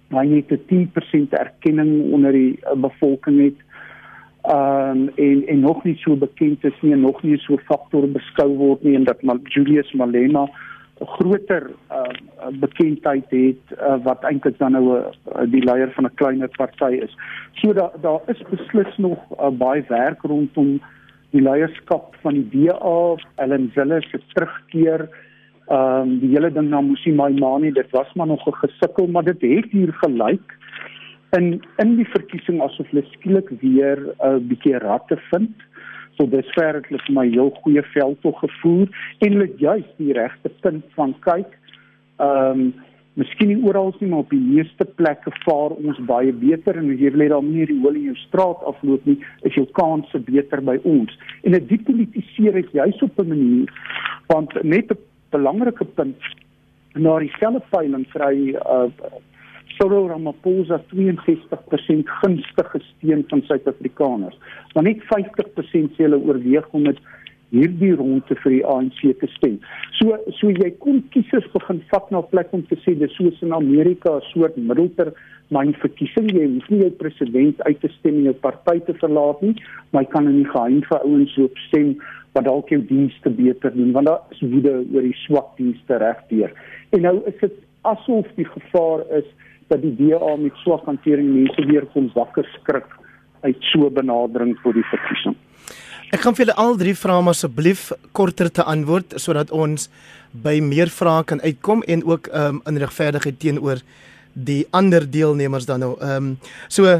hy 0.09 0.25
net 0.25 0.51
'n 0.51 0.61
10% 0.67 1.33
erkenning 1.33 2.13
onder 2.13 2.31
die 2.31 2.59
uh, 2.63 2.75
bevolking 2.75 3.39
het 3.41 3.59
um, 4.43 5.09
en 5.15 5.47
en 5.47 5.59
nog 5.59 5.83
nie 5.83 5.95
so 5.97 6.15
bekend 6.15 6.63
is 6.63 6.81
nie 6.81 6.95
nog 6.95 7.23
nie 7.23 7.37
so 7.37 7.57
faktor 7.57 8.07
beskou 8.07 8.49
word 8.57 8.83
nie 8.83 8.95
en 8.95 9.03
dat 9.03 9.21
maar 9.21 9.39
Julius 9.43 9.91
Malema 9.93 10.47
'n 10.99 11.05
groter 11.05 11.71
uh, 11.91 12.51
bekendheid 12.59 13.29
het 13.29 13.79
uh, 13.79 13.95
wat 14.03 14.23
eintlik 14.23 14.57
dan 14.57 14.71
nou 14.71 14.85
'n 14.85 15.03
uh, 15.35 15.51
die 15.51 15.63
leier 15.63 15.91
van 15.91 16.05
'n 16.05 16.15
kleiner 16.15 16.49
party 16.57 16.93
is. 17.05 17.13
So 17.53 17.73
daar 17.73 17.91
daar 18.01 18.21
is 18.27 18.41
beslis 18.49 18.97
nog 18.97 19.19
uh, 19.31 19.49
baie 19.49 19.83
werk 19.87 20.21
rondom 20.21 20.81
die 21.29 21.41
leierskap 21.41 22.15
van 22.21 22.33
die 22.33 22.49
DA, 22.49 23.15
Ellen 23.35 23.71
Zille 23.73 24.01
se 24.01 24.19
terugkeer. 24.33 25.09
Um, 25.69 26.15
die 26.19 26.31
hele 26.33 26.49
ding 26.49 26.69
na 26.69 26.81
Musi 26.81 27.11
Maimane, 27.13 27.71
dit 27.71 27.89
was 27.91 28.13
maar 28.15 28.27
nog 28.27 28.47
'n 28.47 28.57
gesukkel, 28.65 29.07
maar 29.07 29.23
dit 29.23 29.41
het 29.41 29.71
hier 29.71 29.93
gelyk 29.93 30.57
in 31.37 31.61
in 31.77 31.95
die 31.95 32.07
verkiesing 32.09 32.61
asof 32.61 32.89
hulle 32.89 33.05
skielik 33.11 33.49
weer 33.61 33.97
'n 34.01 34.27
uh, 34.27 34.39
bietjie 34.49 34.77
ratte 34.77 35.17
vind. 35.31 35.55
So 36.17 36.25
dusver 36.25 36.73
het 36.73 36.87
hulle 36.89 37.01
vir 37.05 37.13
my 37.13 37.27
heel 37.29 37.51
goeie 37.61 37.83
veld 37.93 38.21
tog 38.21 38.39
gevoer 38.39 38.87
en 39.19 39.31
hulle 39.31 39.51
juist 39.57 39.93
die 39.97 40.13
regte 40.13 40.49
punt 40.61 40.85
van 40.95 41.15
kyk. 41.19 41.57
Ehm 42.17 42.59
um, 42.59 42.73
miskien 43.13 43.47
nie 43.47 43.63
oral 43.67 43.93
nie, 43.99 44.09
maar 44.09 44.19
op 44.19 44.29
die 44.29 44.39
meeste 44.39 44.85
plekke 44.85 45.31
vaar 45.43 45.73
ons 45.75 45.97
baie 46.07 46.33
beter 46.33 46.77
en 46.77 46.91
as 46.93 46.99
jy 46.99 47.11
wil 47.11 47.23
hê 47.25 47.27
daar 47.29 47.43
nie 47.43 47.65
die 47.65 47.81
olie 47.83 47.99
in 47.99 48.13
jou 48.13 48.15
straat 48.15 48.63
afloop 48.63 49.05
nie, 49.05 49.17
is 49.43 49.53
jou 49.53 49.65
kanse 49.71 50.19
beter 50.19 50.61
by 50.61 50.77
ons. 50.83 51.17
En 51.43 51.51
dit 51.51 51.69
depolitiseer 51.69 52.55
is 52.55 52.71
juist 52.71 53.03
op 53.03 53.19
'n 53.19 53.27
manier 53.27 53.73
want 54.27 54.63
net 54.63 54.91
'n 54.91 54.97
belangrike 55.31 55.85
punt 55.95 56.29
na 56.95 57.19
dieselfde 57.19 57.63
peiling 57.73 58.05
kry 58.13 58.55
uh 58.65 58.89
Cyril 59.79 60.09
Ramaphosa 60.09 60.81
62% 60.91 62.09
gunstige 62.19 62.79
steun 62.83 63.23
van 63.29 63.41
Suid-Afrikaners. 63.47 64.35
Maar 64.73 64.83
net 64.83 65.03
50% 65.07 65.93
sê 65.95 66.03
hulle 66.03 66.19
oorweeg 66.19 66.67
om 66.75 66.83
dit 66.89 66.99
hierdie 67.53 67.93
ronde 67.97 68.35
vir 68.43 68.53
die 68.53 68.65
ANC 68.67 68.99
te 69.21 69.29
stem. 69.37 69.57
So 69.97 70.17
so 70.37 70.51
jy 70.51 70.69
kon 70.83 71.01
kiesers 71.13 71.47
begin 71.55 71.81
vat 71.93 72.11
na 72.13 72.21
plek 72.33 72.51
om 72.53 72.65
te 72.69 72.77
sê 72.83 72.93
dis 72.99 73.15
soos 73.17 73.41
in 73.45 73.55
Amerika 73.55 74.17
'n 74.17 74.27
soort 74.33 74.57
middelter 74.57 75.13
myn 75.49 75.73
verkiesing 75.81 76.29
jy 76.29 76.45
hoef 76.45 76.69
nie 76.69 76.81
jou 76.83 76.91
president 77.01 77.61
uit 77.65 77.79
te 77.81 77.89
stem 77.99 78.19
en 78.19 78.29
jou 78.29 78.37
party 78.45 78.79
te 78.85 78.93
verlaat 79.01 79.41
nie, 79.41 79.55
maar 79.91 80.03
jy 80.03 80.09
kan 80.11 80.27
in 80.27 80.43
die 80.43 80.51
geheim 80.51 80.81
vir 80.89 80.99
ouens 81.01 81.33
so 81.33 81.49
stem 81.67 81.95
wat 82.33 82.45
dalk 82.45 82.69
jou 82.69 82.81
dienste 82.85 83.29
beter 83.29 83.73
doen 83.75 83.91
want 83.95 84.07
daar 84.07 84.21
is 84.35 84.41
woede 84.41 84.73
oor 84.93 85.05
die 85.05 85.17
swak 85.25 85.57
dienste 85.57 85.97
regdeur. 86.01 86.53
En 86.95 87.05
nou 87.07 87.19
is 87.29 87.37
dit 87.41 87.53
asof 87.87 88.27
die 88.35 88.47
gevaar 88.47 89.05
is 89.21 89.27
dat 89.69 89.81
die 89.81 89.93
DA 89.97 90.35
met 90.37 90.55
swak 90.63 90.85
hantering 90.89 91.29
mense 91.33 91.65
weer 91.69 91.85
kom 91.93 92.09
wakker 92.15 92.47
skrik 92.59 92.89
uit 93.41 93.69
so 93.71 93.89
benadering 93.89 94.55
vir 94.63 94.79
die 94.79 94.87
verkiesing. 94.91 95.37
Ek 96.09 96.23
kan 96.25 96.33
vir 96.33 96.47
julle 96.47 96.57
al 96.57 96.77
drie 96.79 96.95
vrae 96.97 97.21
maar 97.21 97.37
asseblief 97.37 97.91
korter 98.17 98.49
te 98.49 98.65
antwoord 98.65 99.13
sodat 99.21 99.51
ons 99.53 99.89
by 100.33 100.57
meer 100.65 100.89
vrae 100.89 101.23
kan 101.29 101.41
uitkom 101.43 101.83
en 101.85 102.03
ook 102.05 102.31
um, 102.33 102.61
in 102.69 102.81
regverdigheid 102.81 103.37
teenoor 103.39 103.83
die 104.33 104.63
ander 104.73 105.05
deelnemers 105.05 105.69
dan 105.69 105.85
nou. 105.85 105.95
Ehm 106.01 106.33
um, 106.33 106.35
so 106.67 106.99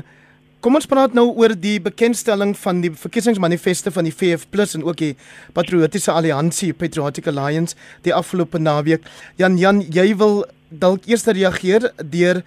kom 0.60 0.76
ons 0.76 0.88
praat 0.90 1.14
nou 1.16 1.30
oor 1.40 1.54
die 1.56 1.78
bekendstelling 1.80 2.52
van 2.60 2.82
die 2.84 2.92
verkiesingsmanifeste 2.92 3.94
van 3.96 4.08
die 4.08 4.14
VF+ 4.14 4.48
en 4.76 4.84
ook 4.84 4.98
die 5.00 5.14
Patriotiese 5.56 6.12
Alliansie 6.12 6.74
Patriotic 6.74 7.28
Alliance 7.32 7.76
die 8.04 8.14
afgelope 8.14 8.60
naweek. 8.60 9.06
Jan 9.38 9.58
Jan, 9.58 9.82
jy 9.82 10.16
wil 10.20 10.44
dalk 10.70 11.08
eers 11.08 11.26
reageer 11.26 11.92
deur 12.04 12.44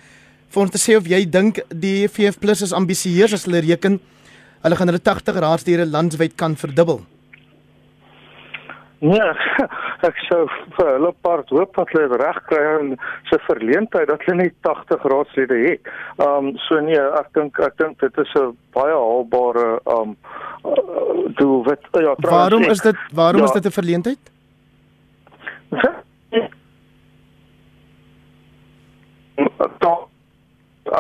vir 0.53 0.63
ons 0.63 0.73
te 0.73 0.81
sê 0.81 0.97
of 0.99 1.09
jy 1.09 1.25
dink 1.25 1.63
die 1.73 2.09
VF+ 2.09 2.37
is 2.53 2.77
ambisieus 2.77 3.33
as 3.33 3.49
hulle 3.49 3.65
reken 3.65 3.99
hulle 4.63 4.77
gaan 4.77 4.93
hulle 4.93 5.03
80 5.03 5.41
raadslede 5.43 5.89
landwyd 5.89 6.37
kan 6.37 6.55
verdubbel. 6.57 7.01
Ja, 9.03 9.33
ek 10.09 10.19
sou 10.29 10.45
vir 10.77 10.89
hulle 10.93 11.11
part 11.27 11.49
hoop 11.51 11.73
dat 11.75 11.91
hulle 11.91 12.19
reg 12.21 12.37
kry 12.47 12.61
en 12.77 12.93
se 13.27 13.39
verleentheid 13.49 14.07
dat 14.07 14.23
hulle 14.29 14.45
net 14.45 14.69
80 14.69 15.07
raadslede 15.11 15.59
het. 15.65 15.91
Um 16.23 16.53
so 16.69 16.79
nee, 16.87 17.01
ek 17.19 17.33
dink 17.35 17.59
ek 17.67 17.75
dink 17.83 17.99
dit 18.05 18.21
is 18.23 18.35
'n 18.39 18.55
baie 18.77 18.95
haalbare 18.95 19.81
um 19.97 20.15
doel 21.41 21.65
wat 21.67 21.83
ja, 21.99 22.15
Waarom 22.29 22.63
is 22.71 22.83
dit 22.87 22.97
waarom 23.13 23.43
ja, 23.43 23.51
is 23.51 23.59
dit 23.59 23.67
'n 23.67 23.79
verleentheid? 23.81 24.23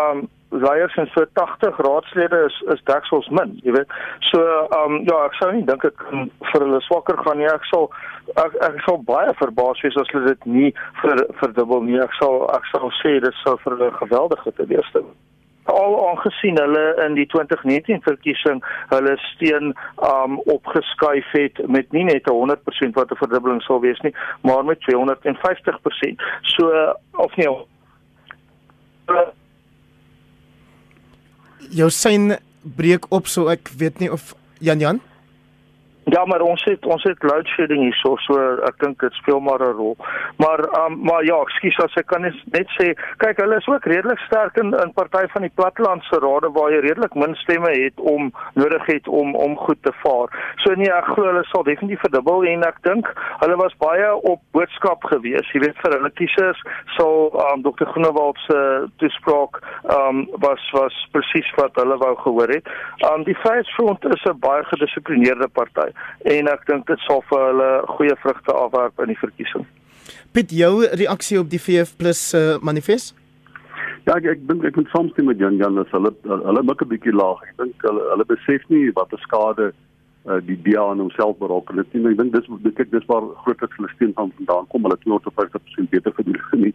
um 0.02 0.28
leiers 0.52 0.96
en 0.96 1.08
so 1.12 1.24
80 1.32 1.76
raadslede 1.86 2.44
is 2.46 2.56
is 2.74 2.84
deksels 2.90 3.28
min, 3.28 3.58
jy 3.64 3.74
weet. 3.76 3.96
So 4.30 4.40
um 4.78 5.00
ja, 5.08 5.24
ek 5.26 5.36
sou 5.40 5.50
nie 5.52 5.66
dink 5.68 5.86
kan 6.04 6.30
vir 6.52 6.66
hulle 6.66 6.80
swakker 6.86 7.18
gaan 7.24 7.40
nie. 7.40 7.50
Ek 7.50 7.66
sal 7.70 7.90
ek, 8.36 8.56
ek 8.68 8.80
sal 8.86 9.02
baie 9.08 9.34
verbaas 9.40 9.82
wees 9.84 9.98
as 10.00 10.14
hulle 10.14 10.34
dit 10.34 10.46
nie 10.46 10.70
vir 11.02 11.26
verdubbel 11.40 11.84
nie. 11.88 12.00
Ek 12.04 12.14
sal 12.20 12.46
ek 12.56 12.68
sal 12.72 12.90
sê 13.02 13.18
dit 13.24 13.42
sou 13.42 13.58
vir 13.64 13.76
hulle 13.76 13.92
geweldige 14.00 14.56
te 14.56 14.68
wees 14.72 14.96
ding 14.96 15.12
al 15.70 16.08
aangesien 16.08 16.58
hulle 16.58 16.82
in 17.04 17.14
die 17.14 17.26
2019 17.30 18.00
verkiesing 18.02 18.62
hulle 18.90 19.12
steun 19.30 19.70
um 20.08 20.40
opgeskuif 20.50 21.28
het 21.36 21.60
met 21.68 21.92
nie 21.92 22.04
net 22.08 22.26
100% 22.30 22.98
wat 22.98 23.12
'n 23.12 23.20
verdubbeling 23.22 23.62
sou 23.62 23.78
wees 23.80 24.00
nie 24.02 24.14
maar 24.42 24.64
met 24.64 24.80
250%. 24.80 26.18
So 26.42 26.94
of 27.12 27.36
nie 27.36 27.48
jou 31.72 31.90
sein 31.90 32.36
breek 32.62 33.08
op 33.10 33.28
so 33.30 33.48
ek 33.52 33.72
weet 33.78 34.00
nie 34.00 34.10
of 34.12 34.34
Jan 34.62 34.80
Jan 34.80 35.00
Ja, 36.04 36.24
maar 36.24 36.40
ons 36.40 36.64
het 36.64 36.86
ons 36.86 37.02
het 37.02 37.22
load 37.22 37.46
shedding 37.46 37.80
hier 37.84 37.94
so 38.02 38.38
ek 38.66 38.78
dink 38.82 39.00
dit 39.00 39.14
speel 39.20 39.40
maar 39.40 39.62
'n 39.62 39.76
rol. 39.78 39.96
Maar 40.36 40.60
um, 40.84 40.98
maar 41.02 41.24
ja, 41.24 41.36
ekskuus 41.36 41.78
as 41.84 41.94
ek 41.94 42.06
kan 42.06 42.20
net 42.22 42.68
sê, 42.78 42.94
kyk 43.16 43.36
hulle 43.38 43.56
is 43.56 43.66
ook 43.66 43.84
redelik 43.84 44.18
sterk 44.18 44.56
in 44.56 44.74
in 44.74 44.92
party 44.92 45.26
van 45.32 45.42
die 45.42 45.52
plattelandse 45.54 46.18
rade 46.18 46.50
waar 46.52 46.72
jy 46.72 46.80
redelik 46.80 47.14
min 47.14 47.34
stemme 47.34 47.70
het 47.70 48.00
om 48.00 48.32
nodig 48.54 48.86
het 48.86 49.08
om 49.08 49.34
om 49.34 49.56
goed 49.56 49.78
te 49.82 49.92
vaar. 50.02 50.54
So 50.56 50.74
nee, 50.74 50.90
ek 50.90 51.04
glo 51.04 51.24
hulle 51.26 51.44
sal 51.44 51.62
definitief 51.62 52.00
verdubbel 52.00 52.44
en 52.44 52.62
ek 52.62 52.82
dink 52.82 53.06
hulle 53.38 53.56
was 53.56 53.76
baie 53.78 54.14
op 54.16 54.40
boodskap 54.50 55.04
gewees. 55.04 55.52
Jy 55.52 55.60
weet 55.60 55.78
vir 55.84 55.96
hulle 55.98 56.10
kiesers 56.10 56.62
sal 56.96 57.30
um, 57.46 57.62
Dr. 57.62 57.86
Groenewald 57.86 58.38
se 58.38 58.88
toespraak 58.96 59.62
um, 59.84 60.26
was 60.42 60.70
was 60.72 61.06
presies 61.12 61.54
wat 61.56 61.78
hulle 61.78 61.96
wou 61.96 62.16
gehoor 62.16 62.48
het. 62.48 62.66
Um, 63.12 63.22
die 63.24 63.38
Vryheidsfront 63.38 64.04
is 64.04 64.24
'n 64.26 64.38
baie 64.38 64.64
gedissiplineerde 64.64 65.48
party 65.48 65.91
en 66.24 66.48
ek 66.48 66.66
dink 66.66 66.86
dit 66.86 67.06
sal 67.06 67.22
vir 67.30 67.46
hulle 67.48 67.70
goeie 67.96 68.16
vrugte 68.24 68.52
afwerp 68.52 69.00
in 69.04 69.12
die 69.14 69.18
verkiesing. 69.20 69.66
Piet, 70.32 70.50
jou 70.50 70.86
reaksie 70.86 71.38
op 71.40 71.50
die 71.50 71.60
VF+ 71.60 71.94
uh, 72.00 72.58
manifest? 72.62 73.14
Ja, 74.06 74.16
ek 74.16 74.26
ek 74.32 74.40
dink 74.48 74.64
ek 74.66 74.76
moet 74.80 74.90
saamstem 74.90 75.28
met 75.30 75.38
Jan 75.38 75.60
Jan, 75.60 75.78
hulle 75.92 76.10
hulle 76.26 76.62
maak 76.66 76.82
'n 76.82 76.90
bietjie 76.90 77.14
laag. 77.14 77.42
Ek 77.46 77.56
dink 77.62 77.84
hulle 77.86 78.02
hulle 78.10 78.26
besef 78.26 78.64
nie 78.68 78.90
wat 78.98 79.12
'n 79.14 79.22
skade 79.22 79.72
uh, 80.26 80.40
die 80.42 80.58
DA 80.64 80.82
aan 80.90 80.98
homself 80.98 81.38
berokken 81.38 81.78
het 81.78 81.92
nie. 81.94 82.10
Ek 82.10 82.18
dink 82.18 82.34
dis 82.34 82.74
kyk 82.74 82.90
dis 82.90 83.06
waar 83.06 83.28
grootliks 83.44 83.76
hulle 83.78 83.92
steun 83.94 84.14
van 84.18 84.32
vandaan 84.38 84.66
kom. 84.68 84.82
Hulle 84.82 84.98
het 84.98 85.06
250% 85.06 85.90
beter 85.94 86.12
gedoen 86.18 86.40
nie. 86.66 86.74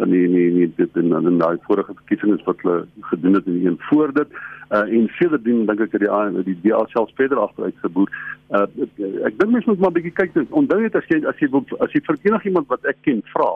In 0.00 0.10
die 0.14 0.28
nie 0.28 0.50
nie 0.58 0.68
dit 0.76 0.96
in 0.96 1.12
in 1.12 1.38
daai 1.38 1.58
vorige 1.66 1.94
verkiesings 1.94 2.44
wat 2.44 2.62
hulle 2.62 2.86
gedoen 3.12 3.34
het 3.34 3.46
in 3.46 3.58
die 3.58 3.68
een 3.68 3.78
voor 3.88 4.12
dit. 4.12 4.28
Uh, 4.70 4.84
en 4.86 5.08
sedertdien 5.18 5.66
dink 5.66 5.80
ek 5.80 5.90
dat 5.92 6.04
die 6.04 6.44
die 6.52 6.58
DA 6.62 6.84
selfs 6.92 7.16
verder 7.18 7.40
agteruit 7.42 7.74
geboer. 7.82 8.10
Uh, 8.50 8.66
ek 9.26 9.38
dink 9.38 9.50
mens 9.50 9.66
moet 9.66 9.82
maar 9.82 9.96
bietjie 9.96 10.14
kyk 10.14 10.36
onthou 10.50 10.80
net 10.80 10.94
as 10.94 11.08
jy 11.10 11.24
as 11.26 11.38
jy 11.42 11.50
as 11.78 11.92
jy 11.92 12.04
vir 12.06 12.20
enigiemand 12.30 12.70
wat 12.70 12.84
ek 12.84 13.02
ken 13.02 13.22
vra 13.34 13.50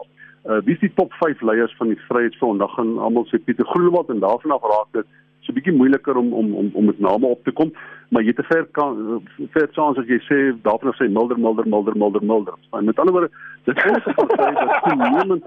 uh, 0.45 0.61
wie 0.65 0.73
is 0.73 0.79
die 0.79 0.93
top 0.93 1.13
5 1.13 1.41
leiers 1.41 1.75
van 1.77 1.91
die 1.91 1.99
Vryheidsfront 2.07 2.59
dan 2.59 2.69
gaan 2.69 2.97
almal 2.97 3.27
sê 3.29 3.39
Pieter 3.43 3.65
Groenewald 3.65 4.09
en 4.09 4.19
daarvan 4.23 4.51
af 4.51 4.67
raak 4.71 4.91
dit 4.97 5.07
so 5.41 5.51
'n 5.51 5.57
bietjie 5.57 5.77
moeiliker 5.77 6.17
om 6.17 6.33
om 6.33 6.53
om 6.53 6.69
om 6.73 6.85
met 6.85 6.99
name 6.99 7.25
op 7.25 7.43
te 7.43 7.51
kom. 7.51 7.73
Maar 8.09 8.23
jy 8.23 8.33
te 8.33 8.43
ver 8.43 8.65
kan 8.71 9.21
ver 9.53 9.67
chance 9.71 9.99
as 9.99 10.07
jy 10.07 10.19
sê 10.29 10.37
daarvan 10.61 10.89
af 10.89 10.97
sê 10.97 11.09
Mulder 11.09 11.39
Mulder 11.39 11.67
Mulder 11.67 11.97
Mulder 11.97 12.23
Mulder. 12.23 12.53
En 12.71 12.85
met 12.85 12.99
ander 12.99 13.13
woorde 13.13 13.31
dit 13.63 13.77
is 13.77 14.05
'n 14.05 14.13
party 14.15 14.65
wat 14.65 14.83
toenemend 14.83 15.43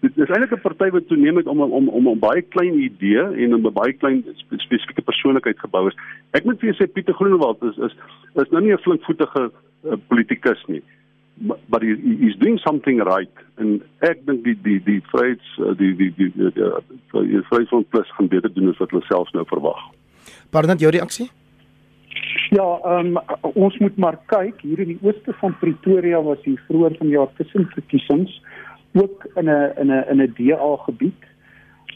dit 0.00 0.18
is 0.18 0.28
eintlik 0.28 0.52
'n 0.52 0.60
party 0.60 0.90
wat 0.90 1.08
toenemend 1.08 1.46
om 1.46 1.60
om 1.60 1.88
om 1.88 2.08
'n 2.08 2.18
baie 2.18 2.42
klein 2.42 2.78
idee 2.78 3.22
en 3.22 3.54
'n 3.54 3.72
baie 3.72 3.92
klein 3.92 4.24
spesifieke 4.36 5.02
persoonlikheid 5.02 5.58
gebou 5.58 5.88
is 5.88 5.96
ek 6.32 6.44
moet 6.44 6.60
vir 6.60 6.72
jou 6.72 6.76
sê 6.76 6.92
Pieter 6.92 7.14
Groenewald 7.14 7.62
is 7.62 7.76
is 7.78 7.94
is 8.34 8.50
nou 8.50 8.62
nie 8.62 8.72
'n 8.72 8.84
flinkvoetige 8.86 9.50
uh, 9.50 9.96
politikus 10.08 10.62
nie 10.66 10.82
but 11.68 11.82
he, 11.82 11.94
he's 12.20 12.36
doing 12.36 12.58
something 12.58 12.98
right 13.04 13.32
en 13.58 13.82
ek 14.00 14.24
dink 14.26 14.44
die 14.44 14.56
die 14.62 14.78
die 14.84 15.00
vryheids 15.12 15.48
uh, 15.60 15.74
die 15.76 15.92
die 15.96 16.12
die 16.16 16.30
die, 16.36 16.52
die, 16.52 16.70
die 17.12 17.42
vryheidsfront 17.48 17.90
plus 17.90 18.12
gaan 18.16 18.28
beter 18.28 18.52
doen 18.52 18.70
as 18.72 18.78
wat 18.78 18.90
hulle 18.90 19.04
selfs 19.08 19.32
nou 19.32 19.44
verwag. 19.48 19.82
Pardon 20.50 20.80
jou 20.80 20.90
reaksie? 20.90 21.28
Ja, 22.54 22.66
um, 22.84 23.16
ons 23.54 23.76
moet 23.82 23.96
maar 24.00 24.16
kyk 24.30 24.62
hier 24.64 24.80
in 24.84 24.94
die 24.94 25.00
ooste 25.04 25.34
van 25.40 25.56
Pretoria 25.60 26.20
was 26.22 26.40
hier 26.44 26.60
vroeër 26.68 26.96
vanjaar 27.00 27.32
tussenverkiesings 27.36 28.38
ook 29.02 29.26
in 29.34 29.48
'n 29.48 29.72
in 29.80 29.90
'n 29.90 30.04
in 30.10 30.20
'n 30.22 30.34
DA 30.36 30.76
gebied. 30.76 31.22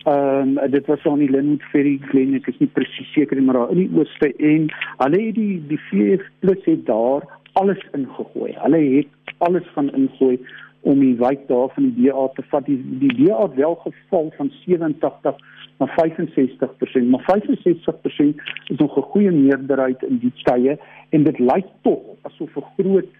Ehm 0.04 0.58
um, 0.58 0.70
dit 0.70 0.86
was 0.86 1.04
aan 1.04 1.18
die 1.18 1.30
Lynnwood 1.30 1.62
Ferry 1.62 1.98
Glen, 2.02 2.34
ek 2.34 2.46
is 2.46 2.58
nie 2.58 2.68
presies 2.72 3.12
seker 3.12 3.36
nie, 3.36 3.44
maar 3.44 3.54
daar 3.54 3.70
in 3.70 3.76
die 3.76 3.98
ooste 3.98 4.32
en 4.36 4.70
hulle 4.96 5.20
het 5.26 5.34
die 5.34 5.62
die 5.68 5.80
VF 5.90 6.22
het 6.64 6.86
daar 6.86 7.22
alles 7.52 7.82
ingegooi. 7.92 8.54
Hulle 8.56 8.80
het 8.96 9.34
alles 9.38 9.66
van 9.74 9.92
ingooi 9.92 10.38
om 10.80 11.00
die 11.00 11.16
wijk 11.16 11.48
daar 11.48 11.68
van 11.74 11.90
die 11.90 12.06
DA 12.06 12.28
te 12.34 12.42
vat. 12.48 12.64
Die 12.66 12.80
die 12.98 13.14
DA 13.24 13.42
het 13.42 13.54
wel 13.54 13.74
geval 13.74 14.32
van 14.36 14.50
87 14.64 15.36
na 15.78 15.86
65%, 15.86 17.08
maar 17.08 17.24
65% 17.24 18.40
is 18.66 18.76
nog 18.76 18.96
'n 18.96 19.10
goeie 19.12 19.30
meerderheid 19.30 20.02
in 20.02 20.18
die 20.18 20.32
tye 20.42 20.78
en 21.08 21.24
dit 21.24 21.38
lyk 21.38 21.66
tog 21.82 22.00
asof 22.22 22.56
'n 22.56 22.64
groot 22.76 23.12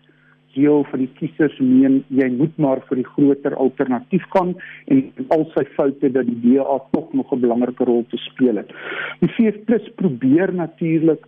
deel 0.55 0.85
van 0.91 0.99
die 0.99 1.11
kiesers 1.19 1.59
meen 1.59 2.01
jy 2.09 2.29
moet 2.35 2.57
maar 2.59 2.81
vir 2.89 3.01
die 3.01 3.09
groter 3.15 3.57
alternatief 3.65 4.25
gaan 4.35 4.55
en 4.87 5.03
al 5.37 5.45
sy 5.55 5.65
foute 5.77 6.13
dat 6.17 6.27
die 6.27 6.39
DA 6.45 6.79
tog 6.93 7.13
nog 7.13 7.33
'n 7.33 7.41
belangrike 7.41 7.85
rol 7.85 8.05
te 8.11 8.17
speel 8.17 8.57
het. 8.57 8.71
Die 9.21 9.31
VF+ 9.37 9.95
probeer 9.97 10.55
natuurlik 10.55 11.27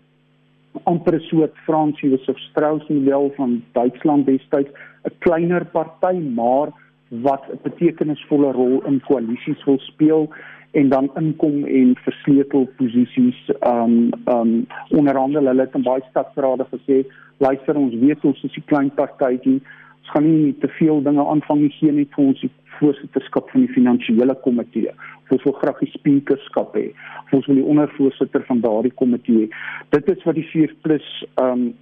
amper 0.84 1.14
'n 1.14 1.26
soort 1.30 1.54
Frans 1.64 2.00
Josef 2.00 2.38
Strauss 2.38 2.88
model 2.88 3.32
van 3.36 3.62
Duitsland 3.72 4.26
destyds, 4.26 4.70
'n 5.04 5.14
kleiner 5.18 5.64
party 5.64 6.16
maar 6.18 6.68
wat 7.08 7.44
'n 7.48 7.58
betekenisvolle 7.62 8.52
rol 8.52 8.82
in 8.86 9.00
koalisies 9.00 9.64
wil 9.64 9.78
speel 9.78 10.30
en 10.72 10.88
dan 10.88 11.10
inkom 11.20 11.64
en 11.64 11.92
versleutel 12.04 12.66
posisies 12.76 13.50
um 13.60 14.10
um 14.24 14.66
onderhandel. 14.88 15.46
Hulle 15.46 15.66
het 15.66 15.74
in 15.74 15.84
baie 15.84 16.04
stadsrade 16.08 16.66
gesê 16.72 17.02
luister 17.44 17.76
ons 17.76 17.94
weet 17.94 18.24
ons 18.24 18.42
is 18.42 18.56
'n 18.56 18.64
klein 18.66 18.90
partytjie. 18.94 19.60
Ons 20.00 20.10
gaan 20.10 20.26
nie 20.42 20.58
te 20.58 20.68
veel 20.68 21.02
dinge 21.02 21.24
aanvang 21.24 21.60
nie. 21.60 21.70
Gee 21.78 21.92
net 21.92 22.14
vir 22.14 22.24
ons 22.24 22.40
die 22.40 22.50
voorsitterskap 22.78 23.50
van 23.50 23.60
die 23.60 23.74
finansiële 23.74 24.34
komitee. 24.42 24.90
Ons 25.28 25.44
wil 25.44 25.52
graag 25.52 25.78
die 25.78 25.90
speakerskap 25.90 26.74
hê. 26.76 26.90
Ons 27.30 27.46
wil 27.46 27.60
die 27.60 27.70
ondervoorsitter 27.74 28.44
van 28.48 28.60
daardie 28.60 28.92
komitee. 28.92 29.48
Dit 29.90 30.10
is 30.10 30.24
wat 30.24 30.34
die 30.34 30.48
4 30.50 30.74
plus 30.82 31.08
ehm 31.34 31.72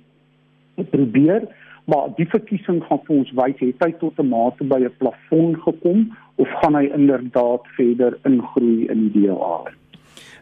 um, 0.76 0.86
probeer, 0.91 1.49
maar 1.91 2.11
die 2.16 2.26
verkiesing 2.30 2.80
gaan 2.86 3.01
vir 3.07 3.16
ons 3.16 3.30
wys 3.38 3.59
het 3.62 3.84
hy 3.84 3.91
tot 4.03 4.18
'n 4.22 4.28
mate 4.30 4.64
by 4.72 4.78
'n 4.78 4.97
plafon 5.03 5.57
gekom 5.66 6.16
of 6.36 6.49
gaan 6.61 6.74
hy 6.78 6.86
inderdaad 6.99 7.62
verder 7.76 8.18
ingroei 8.24 8.86
in 8.93 9.11
die 9.12 9.26
DA? 9.26 9.72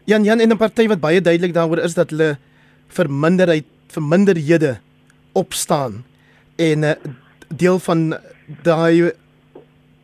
Jan 0.05 0.23
Jan 0.23 0.41
in 0.41 0.51
'n 0.51 0.57
party 0.57 0.87
wat 0.87 0.99
baie 0.99 1.21
duidelik 1.21 1.53
daaroor 1.53 1.79
is 1.79 1.93
dat 1.93 2.09
hulle 2.09 2.37
vir 2.87 3.09
minderheid 3.09 3.65
vir 3.87 4.03
minderhede 4.03 4.77
opstaan 5.33 6.03
en 6.57 6.79
'n 6.79 6.83
uh, 6.83 6.95
deel 7.47 7.79
van 7.79 8.17
daai 8.63 9.11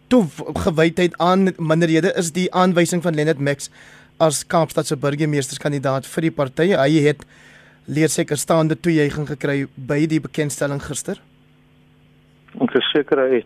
toegewydheid 0.07 1.17
aan 1.17 1.53
minderhede 1.57 2.13
is 2.17 2.31
die 2.31 2.53
aanwysing 2.53 3.01
van 3.03 3.15
Leonard 3.15 3.39
Max 3.39 3.69
as 4.17 4.45
Kaapstad 4.47 4.87
se 4.87 4.95
burgemeesterskandidaat 4.95 6.07
vir 6.07 6.21
die 6.21 6.31
party. 6.31 6.67
Hy 6.71 6.91
het 7.07 7.25
leer 7.85 8.09
seker 8.09 8.37
staande 8.37 8.75
toejuiging 8.79 9.27
gekry 9.27 9.67
by 9.75 10.05
die 10.05 10.19
bekendstelling 10.19 10.81
gister. 10.81 11.19
Is 12.61 12.91
seker 12.93 13.21
hy. 13.29 13.41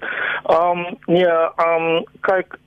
Um 0.55 0.85
nee, 1.07 1.29
um 1.67 2.03
kyk 2.21 2.59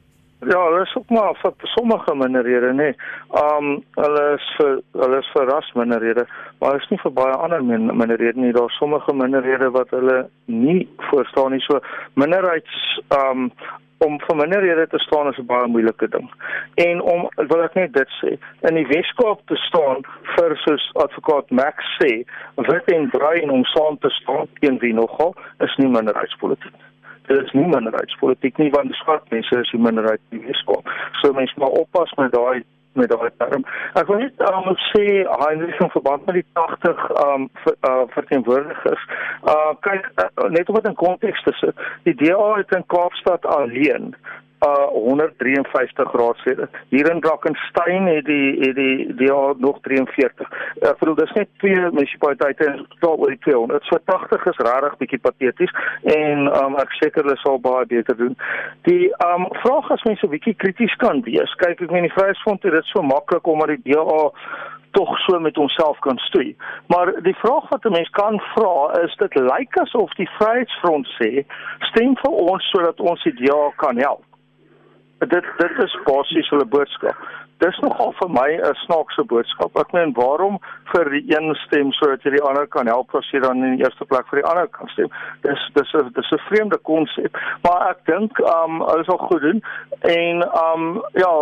Ja, 0.42 0.58
hulle 0.58 0.80
is 0.82 0.94
ook 0.96 1.10
maar 1.10 1.36
vir 1.38 1.52
sommige 1.70 2.14
minderhede 2.14 2.72
nê. 2.72 2.74
Nee. 2.74 2.94
Um 3.30 3.84
hulle 3.94 4.24
is 4.34 4.46
vir 4.58 4.80
hulle 4.92 5.18
is 5.22 5.28
vir 5.34 5.46
ras 5.46 5.68
minderhede, 5.78 6.24
maar 6.58 6.80
is 6.80 6.88
nie 6.90 6.98
vir 7.02 7.12
baie 7.14 7.36
ander 7.36 7.62
minderhede 7.62 8.40
nie. 8.40 8.52
Daar's 8.52 8.78
sommige 8.78 9.14
minderhede 9.14 9.70
wat 9.70 9.94
hulle 9.94 10.28
nie 10.46 10.88
voorstaan 11.10 11.54
nie. 11.54 11.60
So 11.60 11.78
minderheids 12.14 12.98
um 13.18 13.52
om 14.06 14.18
vir 14.26 14.36
minderhede 14.36 14.86
te 14.88 14.98
staan 14.98 15.30
is 15.30 15.38
'n 15.38 15.46
baie 15.46 15.66
moeilike 15.66 16.08
ding. 16.08 16.28
En 16.74 17.00
om 17.00 17.28
wil 17.36 17.62
ek 17.62 17.74
net 17.74 17.92
dit 17.92 18.10
sê, 18.20 18.30
in 18.68 18.74
die 18.74 18.86
Weskaap 18.86 19.40
te 19.46 19.56
staan 19.56 20.04
vir 20.36 20.56
soos 20.64 20.90
advokaat 20.94 21.50
Max 21.50 21.84
sê, 22.02 22.24
wit 22.56 22.92
en 22.92 23.10
bruin 23.10 23.50
om 23.50 23.64
saam 23.64 23.98
te 23.98 24.10
staan 24.10 24.46
teen 24.60 24.78
wie 24.78 24.94
nogal 24.94 25.34
is 25.58 25.76
nie 25.76 25.88
minderheidspolitiek 25.88 26.72
nie 26.72 26.90
dit 27.26 27.44
is 27.44 27.52
nie 27.52 27.66
minderheidspolitiek 27.66 28.58
nie 28.60 28.70
want 28.74 28.94
swart 28.98 29.28
mense 29.30 29.58
is 29.58 29.70
die 29.70 29.80
minderheid 29.80 30.20
in 30.30 30.38
die 30.38 30.46
Weskaap. 30.46 30.88
So 31.20 31.32
mense 31.32 31.54
moet 31.56 31.78
oppas 31.78 32.14
met 32.20 32.32
daai 32.34 32.62
met 32.98 33.08
daai 33.08 33.30
term. 33.36 33.64
Ek 33.98 34.06
wil 34.10 34.22
net 34.24 34.44
um, 34.48 34.68
sê 34.90 35.04
Heinrich 35.44 35.80
in 35.80 35.92
verband 35.94 36.26
met 36.26 36.40
die 36.40 36.46
80 36.60 37.02
um 37.24 37.48
ver, 37.64 37.76
uh, 37.88 38.04
verteenwoordigers. 38.16 39.08
Uh 39.48 39.72
kyk 39.86 40.08
uh, 40.16 40.48
net 40.52 40.68
om 40.68 40.80
dit 40.80 40.90
in 40.90 41.00
konteks 41.00 41.42
te 41.46 41.54
sit. 41.60 41.84
Die 42.08 42.16
DA 42.20 42.52
het 42.60 42.74
in 42.76 42.86
Kaapstad 42.86 43.46
alleen 43.46 44.12
uh 44.62 44.86
153 44.92 46.12
raadslede. 46.12 46.68
Hier 46.88 47.10
in 47.10 47.20
Drakensberg 47.20 48.04
het 48.14 48.24
die 48.24 48.60
het 48.60 48.76
die 48.76 49.14
die 49.14 49.30
al 49.30 49.54
nog 49.58 49.80
43. 49.80 50.50
Ek 50.80 50.98
bedoel 50.98 51.14
dis 51.14 51.32
net 51.32 51.48
twee 51.58 51.80
munisipaliteite 51.90 52.64
en 52.70 52.86
totaal 52.94 53.18
oor 53.18 53.34
die 53.34 53.42
200. 53.46 53.84
So 53.90 53.98
80 54.04 54.46
is 54.52 54.62
regtig 54.66 54.96
bietjie 55.02 55.20
pateties 55.26 55.74
en 56.14 56.46
um 56.62 56.78
ek 56.82 56.94
seker 57.00 57.26
hulle 57.26 57.38
sal 57.42 57.58
baie 57.64 57.86
beter 57.90 58.16
doen. 58.16 58.36
Die 58.88 59.10
um 59.26 59.48
vraag 59.64 59.90
as 59.90 60.06
mense 60.08 60.26
'n 60.26 60.34
bietjie 60.36 60.54
krities 60.54 60.94
kan 61.04 61.22
wees. 61.26 61.54
Kyk 61.64 61.82
ek 61.82 61.90
meen 61.90 62.08
die 62.08 62.16
Vryheidsfront 62.16 62.62
het 62.62 62.72
dit 62.72 62.92
so 62.94 63.02
maklik 63.02 63.46
omdat 63.46 63.74
die 63.74 63.92
DA 63.92 64.30
tog 64.92 65.18
so 65.18 65.38
met 65.40 65.58
onsself 65.58 65.98
kan 65.98 66.18
stoei. 66.18 66.56
Maar 66.86 67.14
die 67.22 67.36
vraag 67.44 67.68
wat 67.68 67.84
'n 67.84 67.92
mens 67.92 68.10
kan 68.10 68.40
vra 68.54 69.02
is 69.04 69.14
dit 69.16 69.34
lyk 69.34 69.76
asof 69.80 70.14
die 70.14 70.30
Vryheidsfront 70.38 71.06
sê 71.18 71.44
stem 71.78 72.14
vir 72.16 72.32
ons 72.32 72.70
sodat 72.70 73.00
ons 73.00 73.22
die 73.22 73.34
DA 73.34 73.72
kan 73.76 73.96
help 73.96 74.24
dit 75.28 75.44
dit 75.58 75.78
is 75.84 75.98
basies 76.04 76.48
hulle 76.50 76.64
boodskap. 76.64 77.16
Dis 77.62 77.78
nogal 77.78 78.10
vir 78.18 78.30
my 78.34 78.50
'n 78.58 78.74
snaakse 78.84 79.22
boodskap. 79.30 79.76
Ek 79.78 79.92
meen 79.92 80.12
waarom 80.12 80.58
vir 80.92 81.10
die 81.10 81.24
een 81.30 81.54
stem 81.54 81.92
sodat 81.92 82.22
jy 82.22 82.30
die 82.30 82.42
ander 82.42 82.66
kan 82.66 82.86
help 82.86 83.14
as 83.14 83.28
jy 83.30 83.38
dan 83.40 83.62
in 83.64 83.76
die 83.76 83.84
eerste 83.84 84.04
plek 84.04 84.26
vir 84.30 84.40
die 84.40 84.48
ander 84.50 84.66
kan 84.66 84.88
stem. 84.88 85.10
Dis 85.42 85.62
dis 85.74 85.94
'n 85.94 86.10
dis 86.12 86.32
'n 86.32 86.42
vreemde 86.48 86.78
konsep. 86.78 87.38
Maar 87.62 87.90
ek 87.90 87.98
dink 88.06 88.38
um 88.38 88.80
hulle 88.80 89.04
sal 89.04 89.18
goed 89.18 89.40
doen 89.40 89.62
en 90.00 90.42
um 90.42 91.02
ja 91.14 91.32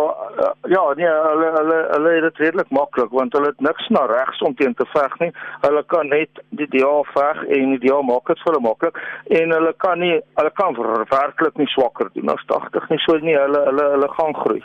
ja 0.67 0.83
nee 0.93 1.09
hulle 1.09 1.49
hulle 1.57 1.79
hulle 1.91 2.09
het 2.09 2.23
dit 2.23 2.37
redelik 2.37 2.69
maklik 2.69 3.09
want 3.11 3.33
hulle 3.33 3.47
het 3.47 3.59
niks 3.59 3.89
na 3.89 4.05
regs 4.05 4.41
om 4.41 4.55
teen 4.55 4.73
te 4.73 4.85
veg 4.93 5.19
nie. 5.19 5.31
Hulle 5.61 5.83
kan 5.83 6.07
net 6.07 6.29
die 6.49 6.67
DA 6.67 7.01
veg 7.03 7.43
en 7.47 7.77
die 7.79 7.87
DA 7.87 8.01
maak 8.01 8.27
dit 8.27 8.39
vir 8.43 8.53
hulle 8.53 8.67
maklik 8.67 8.95
en 9.29 9.51
hulle 9.51 9.73
kan 9.73 9.99
nie 9.99 10.21
hulle 10.35 10.51
kan 10.53 10.75
werklik 11.09 11.57
nie 11.57 11.67
swakker 11.73 12.09
doen 12.13 12.29
as 12.29 12.45
80 12.45 12.89
nie. 12.89 12.99
So 12.99 13.17
nie 13.17 13.37
hulle 13.37 13.65
hulle 13.71 13.89
hulle 13.95 14.13
gaan 14.19 14.37
groei. 14.43 14.61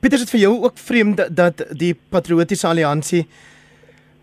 Pieter, 0.00 0.16
is 0.16 0.24
dit 0.24 0.30
vir 0.32 0.40
jou 0.46 0.52
ook 0.64 0.78
vreemd 0.80 1.18
dat, 1.20 1.36
dat 1.36 1.62
die 1.76 1.92
Patriotiese 1.92 2.70
Alliansie 2.70 3.26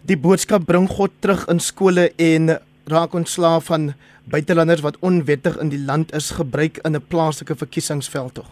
die 0.10 0.18
boodskap 0.18 0.66
bring 0.66 0.88
God 0.90 1.14
terug 1.22 1.44
in 1.52 1.60
skole 1.62 2.08
en 2.18 2.56
raak 2.90 3.14
ontslaaf 3.14 3.68
van 3.70 3.92
buitelanders 4.32 4.82
wat 4.82 4.98
onwettig 5.06 5.60
in 5.62 5.70
die 5.70 5.84
land 5.86 6.14
is 6.16 6.32
gebruik 6.40 6.80
in 6.82 6.96
'n 6.96 7.08
plaaslike 7.12 7.56
verkiesingsveld 7.56 8.34
tog? 8.34 8.50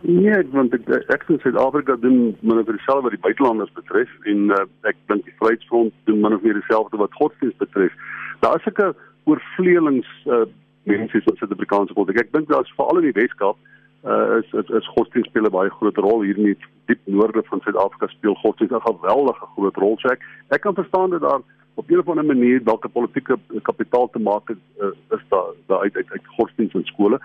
Nee, 0.00 0.42
want 0.50 0.74
ek 0.74 0.88
ek 1.14 1.22
sê 1.28 1.38
Suid-Afrika 1.42 1.96
doen 1.96 2.36
min 2.40 2.58
of 2.58 2.66
meer 2.66 2.76
dieselfde 2.76 3.02
wat 3.02 3.16
die 3.16 3.26
buitelanders 3.26 3.72
betref 3.72 4.10
en 4.24 4.50
uh, 4.50 4.64
ek 4.82 4.96
dink 5.06 5.24
die 5.24 5.38
Vryheidsfront 5.38 5.92
doen 6.04 6.20
min 6.20 6.34
of 6.34 6.42
meer 6.42 6.54
dieselfde 6.54 6.96
wat 6.96 7.14
godsdienst 7.14 7.58
betref. 7.58 7.92
Daar 8.40 8.58
is 8.58 8.66
'n 8.66 8.94
oorvleelings 9.24 10.10
uh, 10.26 10.46
mense 10.82 11.22
wat 11.24 11.36
Suid-Afrikaanse 11.36 11.92
politiek. 11.92 12.26
Ek 12.26 12.32
dink 12.32 12.48
daar's 12.48 12.72
veral 12.76 12.98
in 12.98 13.12
die 13.12 13.20
Weskaap 13.20 13.56
uh, 13.56 13.77
is 14.04 14.52
is, 14.52 14.68
is 14.68 14.88
godsdienst 14.94 15.28
speel 15.28 15.46
'n 15.46 15.50
baie 15.50 15.70
groot 15.70 15.96
rol 15.96 16.22
hier 16.22 16.36
in 16.36 16.44
die 16.44 16.58
diep 16.86 17.00
noorde 17.04 17.42
van 17.44 17.60
Suid-Afrika 17.60 18.06
speel 18.06 18.34
godsdienst 18.34 18.74
'n 18.74 18.80
geweldige 18.80 19.46
groot 19.54 19.76
rol. 19.76 19.96
So 19.98 20.08
ek 20.08 20.20
ek 20.48 20.60
kan 20.60 20.74
verstaan 20.74 21.10
dat 21.10 21.20
daar 21.20 21.40
op 21.74 21.90
'n 21.90 21.98
of 21.98 22.08
ander 22.08 22.24
manier 22.24 22.64
dalk 22.64 22.84
'n 22.84 22.92
politieke 22.92 23.38
kapitaal 23.62 24.08
te 24.10 24.18
maak 24.18 24.50
is, 24.50 24.56
uh, 24.80 24.94
is 25.10 25.24
daar 25.28 25.50
daar 25.66 25.80
uit 25.80 25.96
uit, 25.96 26.10
uit 26.10 26.26
godsdienst 26.26 26.74
in 26.74 26.84
skole. 26.84 27.18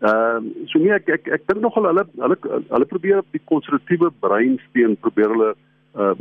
Ehm 0.00 0.46
uh, 0.46 0.66
so 0.66 0.78
nee 0.78 0.92
ek 0.92 1.08
ek, 1.08 1.26
ek 1.26 1.46
dink 1.46 1.60
nogal 1.60 1.84
hulle 1.84 2.06
hulle 2.16 2.36
hulle 2.68 2.84
probeer 2.84 3.18
op 3.18 3.30
die 3.30 3.44
konservatiewe 3.44 4.10
breinsteen 4.20 4.96
probeer 4.96 5.28
hulle 5.28 5.54
uh 5.94 6.12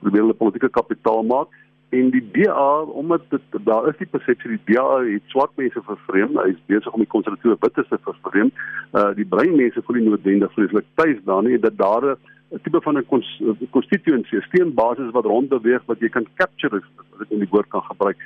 probeer 0.00 0.22
hulle 0.22 0.34
politieke 0.42 0.70
kapitaal 0.70 1.22
maak 1.22 1.48
en 1.92 2.10
die 2.10 2.24
DA 2.32 2.80
omdat 2.80 3.24
dit 3.28 3.56
daar 3.68 3.88
is 3.88 3.96
die 4.00 4.08
persepsie 4.08 4.54
die 4.54 4.74
DA 4.74 5.02
het 5.04 5.32
swart 5.34 5.52
mense 5.60 5.82
vervreem 5.88 6.38
hy 6.40 6.48
is 6.54 6.62
besig 6.72 6.92
om 6.92 7.02
die 7.04 7.14
konservatiewe 7.14 7.58
witte 7.64 7.84
te 7.90 7.98
vervreem 8.06 8.52
uh 8.96 9.10
die 9.18 9.28
brein 9.34 9.56
mense 9.58 9.82
voel 9.86 9.98
nie 10.00 10.06
noodwendig 10.08 10.54
vreeslik 10.56 10.88
tuis 11.00 11.20
daar 11.28 11.42
nie 11.48 11.58
dat 11.66 11.76
daar 11.76 12.14
'n 12.52 12.60
tipe 12.62 12.80
van 12.80 12.98
'n 12.98 13.68
constituency 13.70 14.40
steenbasis 14.40 15.12
wat 15.16 15.24
rond 15.24 15.48
beweeg 15.48 15.84
wat 15.86 16.00
jy 16.00 16.08
kan 16.08 16.26
capture 16.36 16.76
as 16.76 17.20
ek 17.20 17.30
in 17.30 17.38
die 17.38 17.48
woord 17.50 17.68
kan 17.68 17.82
gebruik. 17.82 18.16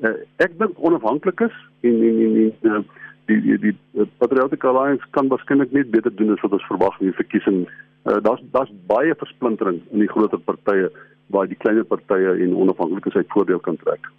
Uh, 0.00 0.16
ek 0.36 0.58
dink 0.58 0.76
onafhanklik 0.76 1.40
is 1.40 1.56
en 1.80 2.02
en 2.08 2.20
en, 2.24 2.52
en 2.62 2.70
uh, 2.70 2.82
die 3.26 3.40
die 3.40 3.58
die 3.58 4.06
Patriotic 4.18 4.64
Alliance 4.64 5.04
kan 5.10 5.28
waarskynlik 5.28 5.72
net 5.72 5.90
beter 5.90 6.16
doen 6.16 6.32
as 6.32 6.40
wat 6.40 6.52
ons 6.52 6.66
verwag 6.66 7.00
in 7.00 7.06
die 7.06 7.20
verkiesing. 7.20 7.68
Uh, 8.04 8.20
daar's 8.22 8.42
daar's 8.52 8.72
baie 8.86 9.14
versplintering 9.14 9.80
in 9.90 9.98
die 9.98 10.08
groter 10.08 10.38
partye 10.38 10.90
waar 11.26 11.48
die 11.48 11.58
kleiner 11.58 11.84
partye 11.84 12.36
en 12.44 12.56
onafhanklikes 12.56 13.14
uit 13.14 13.32
voordeel 13.32 13.62
kan 13.64 13.76
trek. 13.76 14.10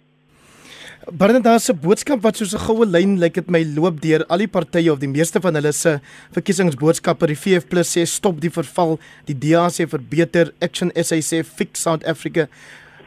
Bernard 1.12 1.44
daar 1.44 1.60
se 1.60 1.74
boodskap 1.74 2.22
wat 2.22 2.36
soos 2.36 2.54
'n 2.54 2.64
goue 2.66 2.86
lyn 2.86 3.18
lyk 3.18 3.34
dit 3.34 3.50
my 3.50 3.62
loop 3.76 4.00
deur 4.00 4.24
al 4.26 4.38
die 4.38 4.48
partye 4.48 4.90
of 4.90 4.98
die 4.98 5.08
meeste 5.08 5.40
van 5.40 5.54
hulle 5.54 5.72
se 5.72 6.00
verkiesingsboodskappe. 6.32 7.26
Die 7.26 7.36
VF+ 7.36 7.84
sê 7.84 8.06
stop 8.06 8.40
die 8.40 8.50
verval, 8.50 8.98
die 9.26 9.38
DA 9.38 9.68
sê 9.68 9.86
verbeter, 9.86 10.52
Action 10.60 10.90
SA 10.94 11.20
sê 11.20 11.44
fix 11.44 11.82
South 11.82 12.04
Africa. 12.04 12.48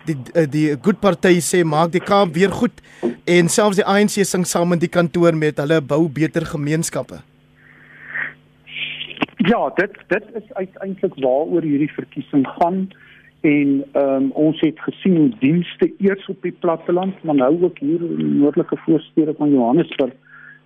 Die 0.05 0.15
die, 0.15 0.47
die 0.47 0.75
Good 0.75 1.01
Party 1.01 1.41
sê 1.41 1.65
maak 1.65 1.91
die 1.91 1.99
Kaap 1.99 2.33
weer 2.33 2.51
goed 2.51 2.71
en 3.25 3.49
selfs 3.49 3.75
die 3.75 3.85
ANC 3.85 4.23
sing 4.23 4.45
saam 4.45 4.71
in 4.73 4.79
die 4.79 4.87
kantoor 4.87 5.35
met 5.35 5.57
hulle 5.57 5.81
bou 5.81 6.07
beter 6.07 6.45
gemeenskappe. 6.45 7.19
Ja, 9.47 9.69
dit 9.75 9.91
dit 10.07 10.23
is 10.35 10.53
uiteindelik 10.53 11.15
waaroor 11.15 11.61
hierdie 11.61 11.91
verkiesing 11.93 12.47
gaan 12.47 12.89
en 13.41 13.85
ehm 13.91 14.23
um, 14.23 14.31
ons 14.31 14.59
het 14.59 14.79
gesien 14.79 15.15
hoe 15.15 15.29
dienste 15.39 15.91
eers 15.97 16.25
op 16.27 16.41
die 16.41 16.55
platteland 16.59 17.23
maar 17.23 17.35
nou 17.35 17.63
ook 17.63 17.79
hier 17.79 18.01
in 18.01 18.15
die 18.15 18.25
noordelike 18.25 18.77
voorstede 18.77 19.33
van 19.37 19.51
Johannesburg 19.51 20.13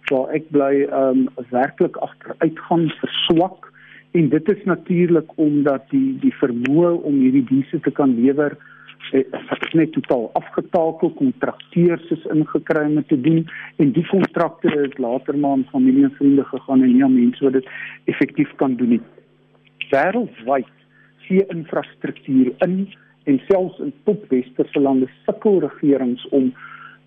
waar 0.09 0.34
ek 0.34 0.49
bly 0.49 0.74
ehm 0.84 1.28
um, 1.28 1.45
werklik 1.49 1.97
agteruitgang 1.97 2.91
verswak. 2.99 3.71
En 4.11 4.30
dit 4.30 4.49
is 4.51 4.63
natuurlik 4.63 5.32
omdat 5.36 5.89
die 5.89 6.17
die 6.19 6.34
vermoë 6.41 6.91
om 7.01 7.19
hierdie 7.21 7.45
dienste 7.49 7.80
te 7.80 7.91
kan 7.91 8.15
lewer 8.19 8.57
eh, 9.11 9.24
is 9.59 9.74
net 9.74 9.93
totaal 9.93 10.30
afgetakel 10.34 11.13
kontrakteurs 11.21 12.09
is 12.09 12.26
ingekry 12.26 12.86
om 12.86 13.05
te 13.07 13.21
doen. 13.21 13.47
En 13.78 13.91
die 13.91 14.07
kontrakte 14.07 14.74
is 14.82 14.97
later 14.97 15.38
maar 15.38 15.51
aan 15.51 15.67
familie 15.71 16.03
en 16.03 16.15
vriende 16.17 16.43
gegaan 16.43 16.82
en 16.82 16.93
nie 16.93 17.03
aan 17.03 17.19
mense 17.19 17.43
wat 17.43 17.53
dit 17.53 17.69
effektief 18.05 18.55
kan 18.55 18.76
doen 18.76 18.97
nie. 18.97 19.03
Wêreldwyd 19.93 20.74
see 21.28 21.45
infrastruktuur 21.47 22.53
in 22.65 22.88
en 23.24 23.39
selfs 23.47 23.80
in 23.80 23.93
top 24.03 24.26
westerse 24.32 24.80
lande 24.80 25.07
sukkel 25.26 25.61
regerings 25.63 26.26
om 26.30 26.51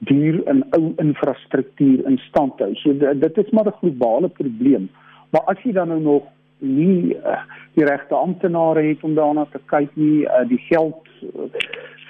duur 0.08 0.42
en 0.44 0.62
ou 0.76 0.92
infrastruktuur 1.02 2.06
in 2.08 2.18
stand 2.28 2.56
te 2.56 2.64
hou. 2.64 2.74
So 2.74 2.92
dit 2.94 3.38
is 3.38 3.50
maar 3.50 3.66
'n 3.66 3.78
globale 3.80 4.28
probleem. 4.28 4.88
Maar 5.30 5.42
as 5.52 5.62
jy 5.62 5.72
dan 5.72 5.88
nou 5.88 6.00
nog 6.00 6.22
nie 6.58 7.14
uh, 7.14 7.42
die 7.74 7.84
regte 7.84 8.14
amptenare 8.14 8.82
het 8.82 9.02
om 9.04 9.14
daarna 9.14 9.44
te 9.52 9.60
kyk 9.64 9.90
nie, 9.94 10.24
uh, 10.24 10.48
die 10.48 10.60
geld 10.68 11.08
uh, 11.22 11.48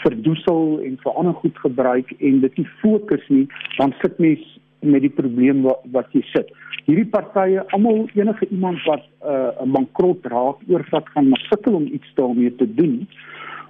verdoesel 0.04 0.80
en 0.86 0.98
vir 1.02 1.12
ander 1.12 1.34
goed 1.34 1.59
gebruik 1.59 2.12
en 2.18 2.40
dit 2.40 2.57
nie 2.57 2.68
fokus 2.82 3.28
nie, 3.28 3.46
dan 3.76 3.94
sit 4.02 4.18
mens 4.18 4.44
met 4.81 5.01
die 5.01 5.11
probleem 5.11 5.62
wat, 5.62 5.83
wat 5.93 6.12
jy 6.14 6.22
sit. 6.33 6.51
Hierdie 6.87 7.09
partye, 7.11 7.64
almal 7.74 8.07
enige 8.14 8.49
iemand 8.51 8.83
wat 8.85 9.05
'n 9.22 9.66
uh, 9.66 9.72
bankrot 9.72 10.27
raak, 10.27 10.62
oorvat 10.68 11.09
gaan 11.14 11.33
sukkel 11.49 11.74
om 11.74 11.87
iets 11.87 12.14
daarmee 12.14 12.55
te 12.55 12.74
doen. 12.74 13.09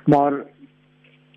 Maar 0.04 0.44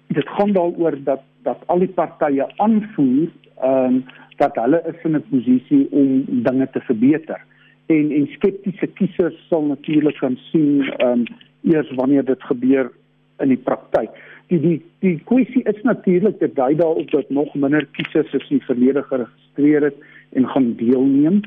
dit 0.07 0.28
gaan 0.28 0.51
daaroor 0.53 1.03
dat 1.03 1.22
dat 1.43 1.57
al 1.65 1.80
die 1.80 1.93
partye 2.01 2.45
aanvoer 2.57 3.30
ehm 3.61 3.86
um, 3.86 4.03
dat 4.38 4.55
hulle 4.55 4.84
is 4.88 5.03
in 5.03 5.15
'n 5.15 5.24
posisie 5.30 5.88
om 5.91 6.26
dinge 6.28 6.70
te 6.72 6.80
verbeter. 6.80 7.41
En 7.86 8.11
en 8.11 8.28
skeptiese 8.28 8.88
kiesers 8.88 9.47
sal 9.47 9.63
natuurlik 9.63 10.17
kan 10.17 10.38
sien 10.51 10.82
ehm 10.82 11.11
um, 11.11 11.24
eers 11.63 11.91
wanneer 11.95 12.26
dit 12.26 12.43
gebeur 12.43 12.91
in 13.39 13.47
die 13.47 13.57
praktyk 13.57 14.09
die 14.49 14.59
die 14.59 14.80
die 15.03 15.17
kwessie 15.30 15.61
is 15.70 15.82
natuurlik 15.86 16.39
dat 16.39 16.55
dui 16.55 16.76
daarop 16.76 17.11
dat 17.11 17.30
nog 17.30 17.53
minder 17.53 17.86
kiesers 17.97 18.34
is 18.34 18.49
in 18.49 18.61
verlede 18.61 19.03
geregistreer 19.03 19.48
het 19.68 19.95
en 20.32 20.47
gaan 20.47 20.76
deelneem. 20.76 21.41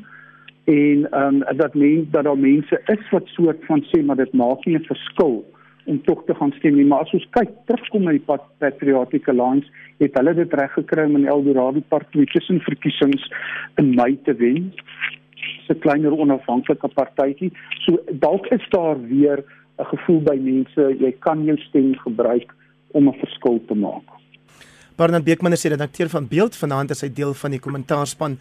En 0.63 1.07
ehm 1.11 1.41
um, 1.41 1.57
dat 1.57 1.73
mens 1.73 2.09
dat 2.11 2.23
daar 2.23 2.37
mense 2.37 2.81
is 2.85 3.09
wat 3.09 3.27
soort 3.27 3.65
van 3.65 3.83
sê 3.83 4.03
maar 4.05 4.15
dit 4.15 4.33
maak 4.33 4.65
nie 4.65 4.77
'n 4.77 4.83
verskil 4.83 5.45
om 5.85 6.03
tog 6.03 6.23
te 6.25 6.35
gaan 6.35 6.51
stem 6.51 6.75
nie. 6.75 6.85
Maar 6.85 6.99
as 6.99 7.11
ons 7.11 7.27
kyk 7.29 7.49
terugkom 7.65 8.03
na 8.03 8.11
die 8.11 8.25
Patriotic 8.57 9.27
Alliance 9.27 9.67
het 9.97 10.17
hulle 10.17 10.33
dit 10.33 10.53
reg 10.53 10.73
gekry 10.73 11.05
om 11.05 11.15
in 11.15 11.27
Eldorado 11.27 11.79
Park 11.87 12.11
tussen 12.11 12.59
verkiesings 12.59 13.31
in 13.75 13.95
Mei 13.95 14.19
te 14.23 14.33
wen. 14.33 14.73
'n 15.69 15.79
kleiner 15.79 16.17
onafhanklike 16.17 16.87
partytjie. 16.87 17.51
So 17.85 17.99
dalk 18.11 18.47
is 18.47 18.65
daar 18.69 18.97
weer 19.07 19.43
'n 19.79 19.85
gevoel 19.85 20.21
by 20.21 20.37
mense 20.41 20.95
jy 20.99 21.11
kan 21.19 21.43
jou 21.43 21.57
stem 21.57 21.95
gebruik 21.95 22.53
om 22.91 23.07
'n 23.07 23.19
verskil 23.19 23.61
te 23.67 23.75
maak. 23.75 24.22
Bernard 24.95 25.25
Beekman 25.25 25.55
is 25.55 25.63
die 25.65 25.71
redakteur 25.73 26.09
van 26.11 26.27
Beeld 26.29 26.53
vanaand 26.53 26.91
as 26.93 27.01
hy 27.01 27.09
deel 27.09 27.33
van 27.33 27.55
die 27.55 27.59
kommentaarspan 27.61 28.37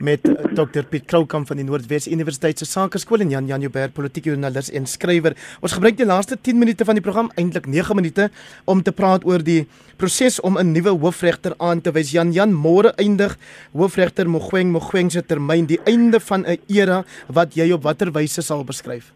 met 0.00 0.24
eh, 0.28 0.36
Dr 0.54 0.86
Piet 0.88 1.08
Kroukamp 1.10 1.48
van 1.50 1.58
die 1.58 1.66
Noordwes 1.66 2.06
Universiteit 2.06 2.62
se 2.62 2.68
Sakeskool 2.68 3.24
en 3.24 3.32
Jan 3.34 3.48
Janouberg 3.50 3.92
politieke 3.96 4.30
joernalis 4.30 4.70
en 4.70 4.86
skrywer. 4.86 5.34
Ons 5.60 5.74
gebruik 5.76 5.98
die 5.98 6.06
laaste 6.06 6.38
10 6.38 6.62
minute 6.62 6.86
van 6.86 6.96
die 6.96 7.04
program, 7.04 7.32
eintlik 7.34 7.66
9 7.66 7.98
minute, 7.98 8.30
om 8.70 8.84
te 8.86 8.94
praat 8.94 9.26
oor 9.28 9.42
die 9.42 9.66
proses 9.98 10.40
om 10.40 10.58
'n 10.58 10.72
nuwe 10.72 10.94
hoofregter 10.94 11.54
aan 11.58 11.80
te 11.80 11.92
wys. 11.92 12.14
Jan 12.14 12.32
Jan 12.32 12.54
môre 12.54 12.94
eindig 12.96 13.36
hoofregter 13.72 14.28
Mogoeng 14.28 14.72
Mogoeng 14.72 15.10
se 15.10 15.22
termyn, 15.22 15.66
die 15.66 15.80
einde 15.84 16.20
van 16.20 16.46
'n 16.46 16.58
era 16.68 17.04
wat 17.26 17.54
jy 17.54 17.72
op 17.72 17.82
watter 17.82 18.12
wyse 18.12 18.42
sal 18.42 18.64
beskryf? 18.64 19.12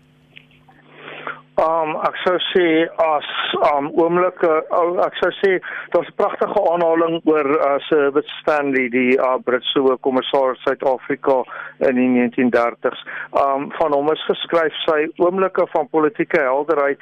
Um 1.54 1.92
ek 2.02 2.16
sou 2.24 2.34
sê 2.50 2.66
as 2.98 3.26
um 3.68 3.86
oomblik 3.94 4.40
uh, 4.42 4.56
ek 5.04 5.14
sou 5.20 5.30
sê 5.38 5.52
daar's 5.94 6.08
'n 6.10 6.16
pragtige 6.18 6.58
aanhaling 6.70 7.20
oor 7.30 7.46
uh, 7.46 7.78
Sir 7.86 8.10
Wit 8.10 8.26
Stanley 8.40 8.88
die 8.90 9.14
uh, 9.14 9.38
Britse 9.38 9.78
kommissaris 10.02 10.58
Suid-Afrika 10.66 11.44
in 11.86 11.94
die 11.94 12.10
1930s. 12.16 13.06
Um 13.44 13.70
van 13.78 13.94
hom 13.94 14.10
is 14.10 14.26
geskryf 14.26 14.74
sy 14.82 15.06
oomblikke 15.22 15.66
van 15.76 15.88
politieke 15.94 16.42
helderheid 16.42 16.98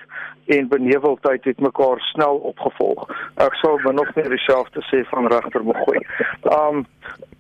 en 0.53 0.69
beneweldheid 0.69 1.45
het 1.45 1.61
mekaar 1.61 2.01
snel 2.13 2.37
opgevolg. 2.53 3.09
Ek 3.41 3.57
sou 3.65 3.79
min 3.87 4.05
of 4.05 4.15
meer 4.17 4.29
dieselfde 4.29 4.85
sê 4.91 5.01
van 5.15 5.33
regter 5.33 5.65
Mogoeng. 5.65 6.05
Um 6.45 6.85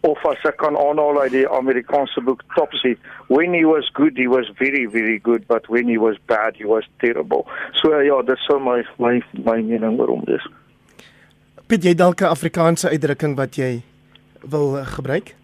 of 0.02 0.24
as 0.26 0.42
ek 0.48 0.56
kan 0.62 0.76
aanhaal 0.76 1.20
uit 1.22 1.34
die 1.34 1.44
Amerikaanse 1.48 2.22
boek 2.26 2.42
Topsy, 2.56 2.96
when 3.28 3.54
he 3.54 3.64
was 3.64 3.90
good 3.94 4.18
he 4.18 4.28
was 4.28 4.50
very 4.58 4.86
very 4.86 5.18
good 5.18 5.46
but 5.46 5.68
when 5.68 5.88
he 5.88 5.98
was 5.98 6.18
bad 6.26 6.56
he 6.56 6.66
was 6.66 6.88
terrible. 6.98 7.46
So 7.80 7.94
ja, 8.00 8.22
dit 8.22 8.38
sou 8.48 8.58
my 8.60 8.82
my 8.98 9.20
my 9.44 9.60
mening 9.62 10.00
oor 10.00 10.10
hom 10.16 10.26
dis. 10.26 10.48
Piet 11.70 11.86
jy 11.86 11.94
dalk 11.94 12.20
'n 12.20 12.34
Afrikaanse 12.34 12.90
uitdrukking 12.90 13.36
wat 13.38 13.56
jy 13.56 13.82
wil 14.42 14.76
uh, 14.76 14.86
gebruik? 14.96 15.34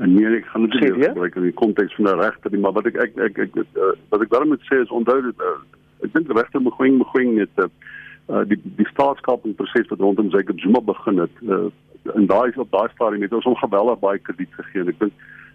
Nee, 0.00 0.28
ek 0.38 0.46
gaan 0.52 0.68
dit 0.68 0.80
nie 0.80 1.08
gebruik 1.08 1.34
in 1.36 1.48
die 1.48 1.56
konteks 1.56 1.94
van 1.96 2.08
'n 2.08 2.20
regter 2.20 2.50
nie, 2.50 2.60
maar 2.60 2.72
wat 2.72 2.86
ek 2.86 2.96
ek 2.96 3.16
ek, 3.16 3.38
ek, 3.38 3.56
ek 3.56 3.76
uh, 3.76 3.92
wat 4.08 4.22
ek 4.22 4.30
daarmee 4.30 4.60
sê 4.68 4.80
is 4.80 4.92
onthou 4.92 5.20
dit 5.22 5.40
uh, 5.40 5.58
ek 6.04 6.12
dink 6.12 6.28
die 6.28 6.36
regter 6.36 6.60
Mogoeng 6.60 6.96
Mogoeng 7.00 7.38
het 7.40 7.56
uh, 7.64 8.44
die 8.48 8.60
die 8.76 8.88
staatskaping 8.92 9.56
proses 9.56 9.88
wat 9.88 10.00
rondom 10.00 10.28
Jacob 10.32 10.60
Zuma 10.60 10.80
begin 10.80 11.18
het 11.24 11.36
uh, 11.48 11.68
in 12.14 12.26
daai 12.26 12.52
op 12.56 12.70
daai 12.70 12.88
stadium 12.94 13.22
het 13.22 13.36
ons 13.36 13.44
hom 13.44 13.56
geweldig 13.56 13.98
baie 13.98 14.18
krediet 14.18 14.54
gegee 14.58 14.88
ek 14.88 14.98
dink 14.98 15.12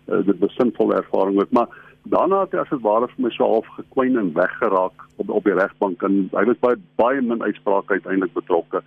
uh, 0.10 0.22
dit 0.26 0.39
was 0.39 0.52
'n 0.52 0.62
sinvolle 0.62 0.96
ervaring 0.96 1.39
ook 1.41 1.52
maar 1.52 1.70
daarna 2.04 2.41
het 2.41 2.52
hy 2.52 2.60
as 2.64 2.70
dit 2.70 2.82
ware 2.82 3.08
vir 3.08 3.24
my 3.26 3.32
so 3.32 3.43
half 3.43 3.68
gekwyn 3.78 4.18
en 4.18 4.34
weggeraak 4.34 5.08
op 5.18 5.30
op 5.30 5.43
die 5.43 5.58
regbank 5.62 6.04
en 6.04 6.30
hy 6.34 6.46
was 6.52 6.60
baie 6.60 6.78
baie 6.96 7.22
min 7.22 7.41
uitsprake 7.43 7.98
uiteindelik 7.98 8.34
betrokke 8.34 8.84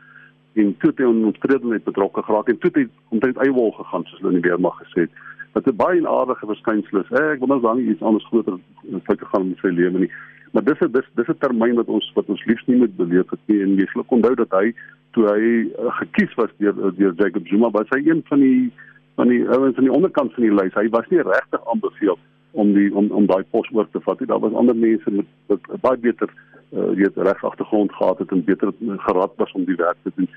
en 0.54 0.76
toe 0.78 0.90
het 0.90 0.98
hy 0.98 1.04
onstredelik 1.04 1.84
betrokke 1.84 2.22
geraak 2.22 2.48
en 2.48 2.58
toe 2.58 2.70
het 2.70 2.80
hy 2.82 2.86
omtrent 3.08 3.42
eiwol 3.46 3.72
gegaan 3.72 4.04
soos 4.04 4.20
hulle 4.20 4.34
in 4.34 4.40
die 4.40 4.50
weermag 4.50 4.78
gesê 4.82 5.06
het 5.06 5.26
wat 5.58 5.66
'n 5.66 5.76
baie 5.76 6.08
aardige 6.08 6.46
verskynsel 6.46 6.98
is. 7.00 7.10
Ek 7.10 7.38
wil 7.38 7.48
nou 7.48 7.60
dan 7.60 7.78
iets 7.78 8.02
anders 8.02 8.26
groter 8.26 8.58
foute 9.04 9.24
gaan 9.24 9.48
met 9.48 9.58
sy 9.58 9.66
lewe 9.68 9.98
nie. 9.98 10.10
Maar 10.52 10.64
dis 10.64 10.80
'n 10.80 10.92
dis 10.92 11.08
dis 11.14 11.28
'n 11.28 11.38
termyn 11.38 11.74
wat 11.74 11.86
ons 11.86 12.12
wat 12.14 12.26
ons 12.26 12.44
liefs 12.44 12.66
nie 12.66 12.76
moet 12.76 12.96
beleef 12.96 13.30
het 13.30 13.40
nie 13.46 13.62
en 13.62 13.76
jy 13.76 13.86
sal 13.92 14.04
onthou 14.06 14.34
dat 14.34 14.50
hy 14.50 14.74
toe 15.12 15.24
hy 15.26 15.42
uh, 15.42 15.92
gekies 16.00 16.34
was 16.34 16.50
deur 16.58 16.74
deur 16.96 17.14
Jacob 17.16 17.46
Zuma 17.46 17.70
was 17.70 17.88
hy 17.90 18.00
een 18.04 18.22
van 18.28 18.40
die 18.40 18.72
van 19.14 19.28
die 19.28 19.48
ouens 19.48 19.76
aan 19.76 19.88
die 19.88 19.92
onderkant 19.92 20.34
van 20.34 20.42
die 20.42 20.54
lys. 20.54 20.74
Hy 20.74 20.88
was 20.94 21.08
nie 21.10 21.22
regtig 21.22 21.60
aanbeveel 21.72 22.18
om 22.50 22.72
die 22.74 22.94
om 22.94 23.10
om 23.10 23.26
daai 23.26 23.44
pos 23.50 23.68
oor 23.72 23.88
te 23.90 24.00
vat. 24.00 24.18
Daar 24.26 24.44
was 24.44 24.52
ander 24.52 24.76
mense 24.76 25.10
met 25.10 25.26
wat 25.46 25.80
baie 25.80 25.98
beter 25.98 26.30
uh, 26.72 27.06
reg 27.14 27.44
agtergrond 27.44 27.92
gehad 27.92 28.18
het 28.18 28.30
en 28.30 28.44
beter 28.44 28.72
geraad 29.08 29.32
was 29.36 29.52
om 29.52 29.64
die 29.64 29.76
werk 29.76 29.98
te 30.02 30.12
doen. 30.14 30.28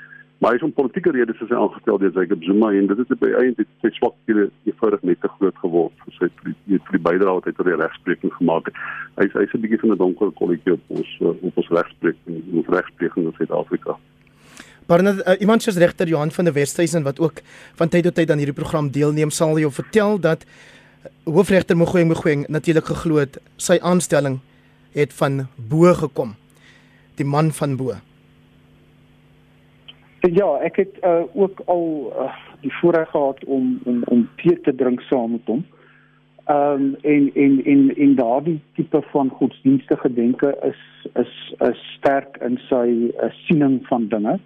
Maar 0.41 0.55
hy 0.55 0.57
is 0.57 0.63
om 0.65 0.71
politieke 0.73 1.11
redes 1.13 1.41
is 1.45 1.51
hy 1.53 1.57
aangestel 1.61 1.99
deur 2.01 2.15
Jacob 2.17 2.43
Zuma 2.43 2.71
en 2.73 2.87
dit 2.89 3.01
het 3.01 3.19
by 3.21 3.29
eintlik 3.37 3.67
sy 3.83 3.91
swakhede 3.93 4.47
eenvoudig 4.65 5.03
net 5.05 5.19
te 5.21 5.29
groot 5.35 5.59
geword 5.61 6.01
vir 6.01 6.15
sy 6.15 6.29
vir 6.39 6.47
die, 6.49 6.79
vir 6.87 6.97
die 6.97 7.01
bydrae 7.07 7.35
wat 7.37 7.45
hy 7.45 7.53
tot 7.59 7.69
die 7.69 7.77
regspreking 7.77 8.33
gemaak 8.39 8.71
het. 8.71 8.79
Hy 9.19 9.27
is 9.29 9.37
hy's 9.37 9.53
'n 9.53 9.61
bietjie 9.61 9.81
van 9.83 9.93
'n 9.93 9.99
donker 10.01 10.33
kolletjie 10.41 10.73
op 10.73 10.97
ons 10.97 11.13
uh, 11.21 11.35
op 11.45 11.61
ons 11.61 11.69
regspreking 11.77 12.41
en 12.41 12.57
ons 12.63 12.73
regspreking 12.73 13.29
in 13.29 13.37
Suid-Afrika. 13.37 13.99
Net 14.89 15.21
uh, 15.21 15.37
iemand 15.39 15.61
soos 15.61 15.77
regter 15.77 16.07
Johan 16.07 16.31
van 16.31 16.45
der 16.45 16.57
Westhuizen 16.57 17.03
wat 17.03 17.19
ook 17.19 17.45
van 17.77 17.89
tyd 17.89 18.03
tot 18.03 18.15
tyd 18.15 18.31
aan 18.31 18.41
hierdie 18.41 18.57
program 18.57 18.89
deelneem, 18.89 19.29
sal 19.29 19.59
jou 19.59 19.71
vertel 19.71 20.19
dat 20.19 20.41
uh, 20.41 20.49
hoofregter 21.29 21.77
Mogoeng 21.77 22.07
Mogoeng 22.07 22.47
natuurlik 22.47 22.85
geglo 22.85 23.21
het 23.21 23.37
sy 23.57 23.77
aanstelling 23.81 24.39
het 24.97 25.13
van 25.13 25.47
bo 25.55 25.93
gekom. 25.93 26.33
Die 27.15 27.25
man 27.25 27.51
van 27.51 27.77
bo. 27.77 28.01
Ja, 30.21 30.59
ek 30.61 30.75
het 30.75 30.97
uh, 31.01 31.23
ook 31.33 31.61
al 31.65 32.13
uh, 32.13 32.33
die 32.61 32.73
voorreg 32.77 33.09
gehad 33.09 33.43
om 33.45 33.79
om 33.83 34.03
om 34.03 34.29
tee 34.35 34.59
te 34.61 34.75
drink 34.75 35.01
saam 35.01 35.31
met 35.31 35.45
hom. 35.45 35.65
Ehm 36.45 36.81
um, 36.81 36.95
en 37.01 37.31
en 37.33 37.63
en 37.65 37.95
en 37.95 38.15
daardie 38.15 38.59
tipe 38.75 39.01
van 39.01 39.29
godsdienstige 39.29 40.13
denke 40.13 40.57
is 40.61 41.07
is 41.13 41.55
is 41.69 41.81
sterk 41.97 42.37
in 42.37 42.59
sy 42.69 42.85
uh, 43.09 43.31
siening 43.45 43.79
van 43.87 44.07
dinge. 44.07 44.37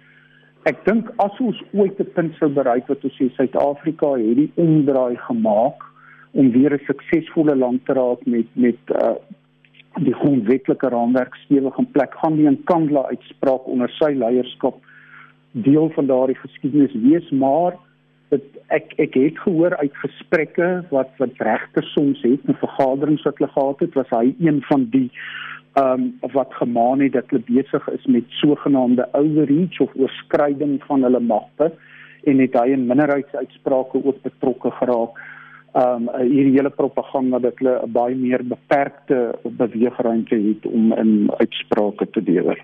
Ek 0.62 0.80
dink 0.84 1.12
as 1.16 1.40
ons 1.44 1.62
ooit 1.72 2.00
'n 2.00 2.12
punt 2.14 2.34
sou 2.40 2.48
bereik 2.48 2.88
wat 2.88 3.04
ons 3.04 3.20
sê 3.20 3.28
Suid-Afrika 3.36 4.16
het 4.16 4.36
die 4.36 4.50
omdraai 4.54 5.16
gemaak 5.28 5.84
om 6.32 6.50
weer 6.56 6.72
'n 6.72 6.86
suksesvolle 6.88 7.56
land 7.56 7.84
te 7.84 7.92
raak 7.92 8.24
met 8.26 8.48
met 8.54 8.80
uh, 8.96 9.14
die 10.00 10.14
grondwetlike 10.14 10.88
raamwerk 10.88 11.34
stewig 11.44 11.78
in 11.78 11.90
plek 11.90 12.14
gaan 12.14 12.36
die 12.36 12.50
Nkandla 12.50 13.08
uitspraak 13.12 13.66
onder 13.66 13.90
sy 13.90 14.12
leierskap 14.16 14.80
deel 15.64 15.90
van 15.94 16.06
daardie 16.06 16.36
geskiedenis 16.36 16.94
wees 17.02 17.30
maar 17.30 17.76
dit 18.28 18.44
ek 18.74 18.94
ek 19.02 19.14
het 19.14 19.38
gehoor 19.44 19.76
uit 19.76 19.98
gesprekke 20.02 20.68
wat 20.90 21.10
wat 21.22 21.42
regters 21.48 21.92
soms 21.94 22.22
het 22.26 22.48
in 22.50 22.58
vergaderings 22.62 23.24
wat 23.28 23.38
hulle 23.38 23.52
gehad 23.54 23.84
het 23.84 23.94
was 24.00 24.14
hy 24.18 24.34
een 24.38 24.62
van 24.70 24.88
die 24.94 25.10
ehm 25.76 26.02
um, 26.02 26.32
wat 26.32 26.54
gemaan 26.56 27.00
het 27.04 27.12
dat 27.12 27.30
hulle 27.30 27.44
besig 27.48 27.88
is 27.92 28.04
met 28.06 28.36
sogenaamde 28.40 29.08
overreach 29.12 29.80
of 29.84 29.96
oorskryding 30.04 30.78
van 30.88 31.02
hulle 31.02 31.20
magte 31.20 31.72
en 32.24 32.38
het 32.42 32.54
hy 32.60 32.68
in 32.74 32.86
minderheidsuitsprake 32.90 34.04
ook 34.04 34.22
betrokke 34.28 34.70
geraak 34.80 35.20
ehm 35.76 36.08
um, 36.08 36.30
hierdie 36.32 36.56
hele 36.56 36.72
propaganda 36.82 37.38
dat 37.38 37.58
hulle 37.60 37.76
'n 37.82 37.92
baie 37.92 38.16
meer 38.16 38.44
beperkte 38.54 39.18
beweegruimte 39.62 40.36
het 40.48 40.66
om 40.66 40.92
in 40.92 41.30
uitsprake 41.36 42.10
te 42.10 42.22
deel. 42.22 42.56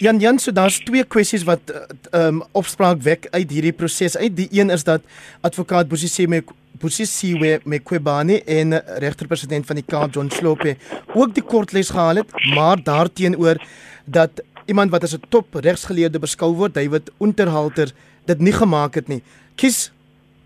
Jan 0.00 0.18
Jan, 0.18 0.38
so 0.38 0.52
daar's 0.52 0.78
twee 0.84 1.04
kwessies 1.04 1.44
wat 1.48 1.60
ehm 1.70 2.40
um, 2.40 2.42
opspraak 2.52 3.02
wek 3.04 3.26
uit 3.30 3.50
hierdie 3.50 3.72
proses. 3.72 4.16
Uit 4.16 4.36
die 4.36 4.48
een 4.50 4.70
is 4.70 4.84
dat 4.84 5.02
advokaat 5.40 5.88
Bosisiwe 5.88 6.42
Bosisiwe 6.80 7.60
Mqobane 7.64 8.40
en 8.44 8.72
regterpresident 9.04 9.66
van 9.66 9.76
die 9.76 9.84
Kaap 9.84 10.14
John 10.14 10.30
Slope 10.32 10.76
ook 11.14 11.34
die 11.34 11.44
kortles 11.44 11.90
gehaal 11.90 12.22
het, 12.22 12.32
maar 12.54 12.80
daarteenoor 12.82 13.60
dat 14.04 14.42
iemand 14.66 14.90
wat 14.90 15.04
as 15.04 15.14
'n 15.14 15.28
top 15.28 15.54
regsgeleerde 15.54 16.18
beskou 16.18 16.54
word, 16.54 16.74
David 16.74 17.10
Unterhalter, 17.18 17.92
dit 18.24 18.38
nie 18.38 18.52
gemaak 18.52 18.94
het 18.94 19.08
nie. 19.08 19.22
Kies 19.54 19.92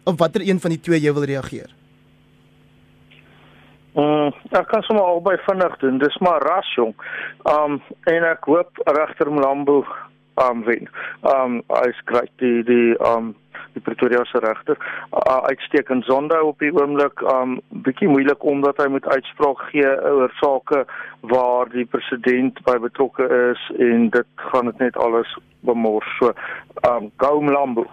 op 0.04 0.18
watter 0.18 0.40
een 0.42 0.60
van 0.60 0.70
die 0.70 0.80
twee 0.80 1.00
jy 1.00 1.12
wil 1.12 1.24
reageer? 1.24 1.70
Uh, 3.94 4.26
ek 4.50 4.66
kan 4.72 4.82
sommer 4.82 5.06
albei 5.06 5.36
vinnig 5.46 5.76
doen. 5.78 6.00
Dis 6.02 6.16
maar 6.18 6.42
ras 6.42 6.66
jong. 6.74 6.94
Um 7.46 7.78
en 8.10 8.24
ek 8.26 8.48
hoop 8.50 8.80
regter 8.90 9.30
Mlambo 9.30 9.84
um 10.42 10.64
wen. 10.66 10.88
Um 11.30 11.60
hy 11.70 11.90
skryf 12.00 12.30
die 12.42 12.64
die 12.66 12.96
um 12.98 13.36
die 13.76 13.82
Pretoria 13.82 14.24
se 14.30 14.38
regter 14.42 14.78
uh, 14.78 15.40
uitstekend 15.50 16.06
sonde 16.06 16.40
op 16.42 16.58
die 16.62 16.72
oomblik 16.74 17.22
um 17.30 17.60
bietjie 17.86 18.10
moeilik 18.10 18.42
omdat 18.42 18.82
hy 18.82 18.88
moet 18.96 19.06
uitspraak 19.06 19.62
gee 19.70 19.86
oor 20.10 20.34
sake 20.40 20.82
waar 21.30 21.70
die 21.70 21.86
president 21.90 22.58
by 22.66 22.74
betrokke 22.82 23.26
is 23.52 23.62
en 23.78 24.10
dit 24.14 24.46
gaan 24.50 24.72
dit 24.72 24.82
net 24.88 24.98
alles 25.06 25.30
bemors. 25.62 26.10
So 26.18 26.34
um 26.90 27.12
gou 27.22 27.38
Mlambo. 27.46 27.86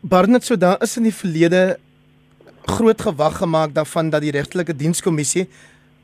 Barnett 0.00 0.48
so 0.48 0.56
daar 0.56 0.80
is 0.80 0.96
in 0.96 1.04
die 1.04 1.16
verlede 1.20 1.76
groot 2.66 3.00
gewag 3.00 3.36
gemaak 3.36 3.74
daarvan 3.74 4.10
dat 4.10 4.20
die 4.20 4.30
regtelike 4.30 4.76
dienskommissie 4.76 5.48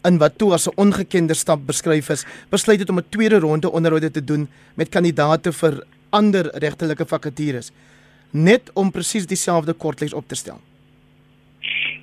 in 0.04 0.18
wat 0.18 0.38
toe 0.38 0.52
as 0.52 0.68
'n 0.68 0.76
ongekende 0.76 1.34
stap 1.34 1.66
beskryf 1.66 2.08
is, 2.08 2.26
besluit 2.50 2.78
het 2.78 2.90
om 2.90 2.98
'n 2.98 3.08
tweede 3.08 3.38
ronde 3.38 3.70
onderhoude 3.70 4.10
te 4.10 4.24
doen 4.24 4.48
met 4.74 4.88
kandidaate 4.88 5.52
vir 5.52 5.84
ander 6.10 6.50
regtelike 6.54 7.06
vakatures 7.06 7.72
net 8.30 8.70
om 8.74 8.90
presies 8.90 9.26
dieselfde 9.26 9.72
kortlees 9.72 10.14
op 10.14 10.28
te 10.28 10.34
stel. 10.34 10.60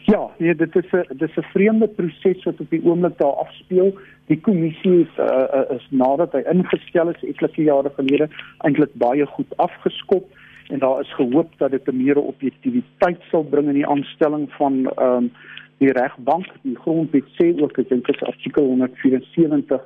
Ja, 0.06 0.30
nee, 0.38 0.56
dit 0.56 0.76
is 0.76 0.92
'n 0.92 1.06
dit 1.18 1.30
is 1.30 1.38
'n 1.38 1.52
vreemde 1.54 1.88
proses 1.88 2.44
wat 2.44 2.60
op 2.60 2.70
die 2.70 2.84
oomblik 2.84 3.18
daar 3.18 3.38
afspeel. 3.46 3.98
Die 4.28 4.40
kommissie 4.40 5.00
is 5.00 5.14
uh, 5.18 5.76
is 5.76 5.88
nadat 5.90 6.32
hy 6.32 6.44
ingestel 6.52 7.10
is 7.10 7.24
etlike 7.24 7.64
jare 7.64 7.92
gelede 7.96 8.30
eintlik 8.58 8.94
baie 8.94 9.26
goed 9.26 9.58
afgeskop 9.58 10.26
en 10.70 10.80
daar 10.80 11.00
is 11.02 11.14
gehoop 11.14 11.52
dat 11.58 11.72
dit 11.72 11.88
'n 11.88 12.04
meer 12.04 12.18
objektiviteit 12.18 13.22
sal 13.32 13.44
bring 13.44 13.68
in 13.68 13.80
die 13.82 13.88
aanstelling 13.88 14.52
van 14.52 14.86
ehm 14.96 15.16
um, 15.16 15.32
die 15.78 15.92
regbank. 15.92 16.48
Die 16.62 16.78
grondwet 16.78 17.28
sê 17.40 17.52
ook 17.62 17.78
ek 17.78 17.90
dink 17.90 18.06
dit 18.06 18.16
is 18.16 18.28
artikel 18.28 18.64
174 18.64 19.84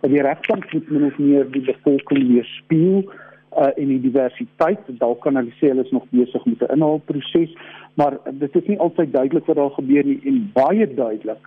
dat 0.00 0.10
die 0.10 0.22
regbank 0.22 0.72
moet 0.72 0.90
min 0.90 1.04
of 1.04 1.18
meer 1.18 1.50
die 1.50 1.64
bevolking 1.64 2.28
weerspieël 2.28 3.04
uh, 3.04 3.70
en 3.76 3.88
die 3.88 4.00
diversiteit. 4.00 4.80
Dalk 5.00 5.20
kan 5.24 5.36
hulle 5.36 5.54
sê 5.60 5.72
hulle 5.72 5.84
is 5.84 5.90
nog 5.90 6.06
besig 6.10 6.44
met 6.44 6.62
'n 6.62 6.72
inhaalproses, 6.76 7.52
maar 7.94 8.18
dit 8.30 8.56
is 8.56 8.66
nie 8.66 8.78
altyd 8.78 9.12
duidelik 9.12 9.46
wat 9.46 9.56
daar 9.56 9.70
gebeur 9.70 10.04
nie 10.04 10.20
en 10.24 10.50
baie 10.52 10.94
duidelik 10.94 11.44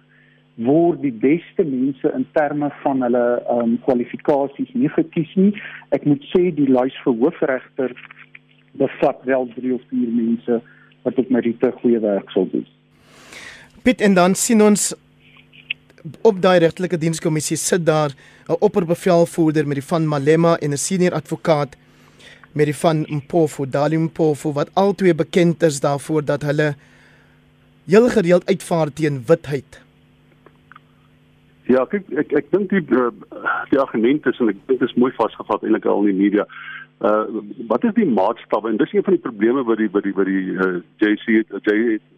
word 0.59 1.01
die 1.01 1.13
beste 1.15 1.63
mense 1.63 2.11
in 2.15 2.25
terme 2.35 2.69
van 2.83 3.01
hulle 3.01 3.25
ehm 3.39 3.59
um, 3.59 3.77
kwalifikasies 3.85 4.73
nie 4.73 4.89
gekies 4.89 5.35
nie. 5.35 5.53
Ek 5.95 6.05
moet 6.05 6.23
sê 6.33 6.49
die 6.55 6.67
lys 6.67 6.95
vir 7.05 7.15
hoofregter 7.21 7.95
bevat 8.71 9.23
wel 9.23 9.47
3 9.55 9.73
of 9.73 9.81
4 9.89 10.07
mense 10.07 10.61
wat 11.01 11.17
op 11.17 11.29
Merite 11.29 11.71
goeie 11.81 11.99
werk 11.99 12.29
sal 12.29 12.47
doen. 12.51 12.65
Piet 13.81 14.01
en 14.01 14.13
dan 14.13 14.35
sien 14.35 14.61
ons 14.61 14.93
op 16.21 16.41
daai 16.41 16.59
regtelike 16.59 16.97
dienskommissie 16.97 17.57
sit 17.57 17.85
daar 17.85 18.11
'n 18.49 18.59
opperbevelvoerder 18.59 19.67
met 19.67 19.79
die 19.79 19.89
van 19.91 20.07
Malema 20.07 20.57
en 20.57 20.71
'n 20.71 20.77
senior 20.77 21.13
advokaat 21.13 21.75
met 22.51 22.65
die 22.65 22.75
van 22.75 23.05
Mpofu, 23.09 23.69
Dalim 23.69 24.03
Mpofu 24.03 24.51
wat 24.51 24.69
albei 24.73 25.13
bekend 25.13 25.63
is 25.63 25.79
daarvoor 25.79 26.25
dat 26.25 26.41
hulle 26.41 26.75
heel 27.85 28.09
gereeld 28.09 28.45
uitvaar 28.45 28.93
teen 28.93 29.23
witheid. 29.25 29.81
Ja, 31.69 31.85
kyk 31.85 32.07
ek 32.17 32.31
ek 32.33 32.51
dink 32.51 32.69
die 32.69 32.81
eh, 32.81 33.11
die 33.69 33.79
argument 33.79 34.25
is 34.25 34.39
en 34.39 34.49
ek 34.49 34.57
dink 34.65 34.79
dit 34.79 34.89
is 34.89 34.95
mooi 34.97 35.11
vasgevat 35.17 35.63
eintlik 35.63 35.85
al 35.85 36.01
in 36.05 36.15
die 36.15 36.23
media 36.23 36.47
uh 36.99 37.25
wat 37.67 37.83
is 37.83 37.93
die 37.95 38.05
maatstawwe 38.05 38.69
en 38.69 38.77
dis 38.77 38.93
een 38.93 39.03
van 39.03 39.15
die 39.15 39.23
probleme 39.23 39.63
by 39.63 39.75
die 39.79 39.89
by 39.89 40.01
die 40.03 40.13
by 40.13 40.25
die 40.27 40.45
uh, 40.51 40.81
JC 40.99 41.45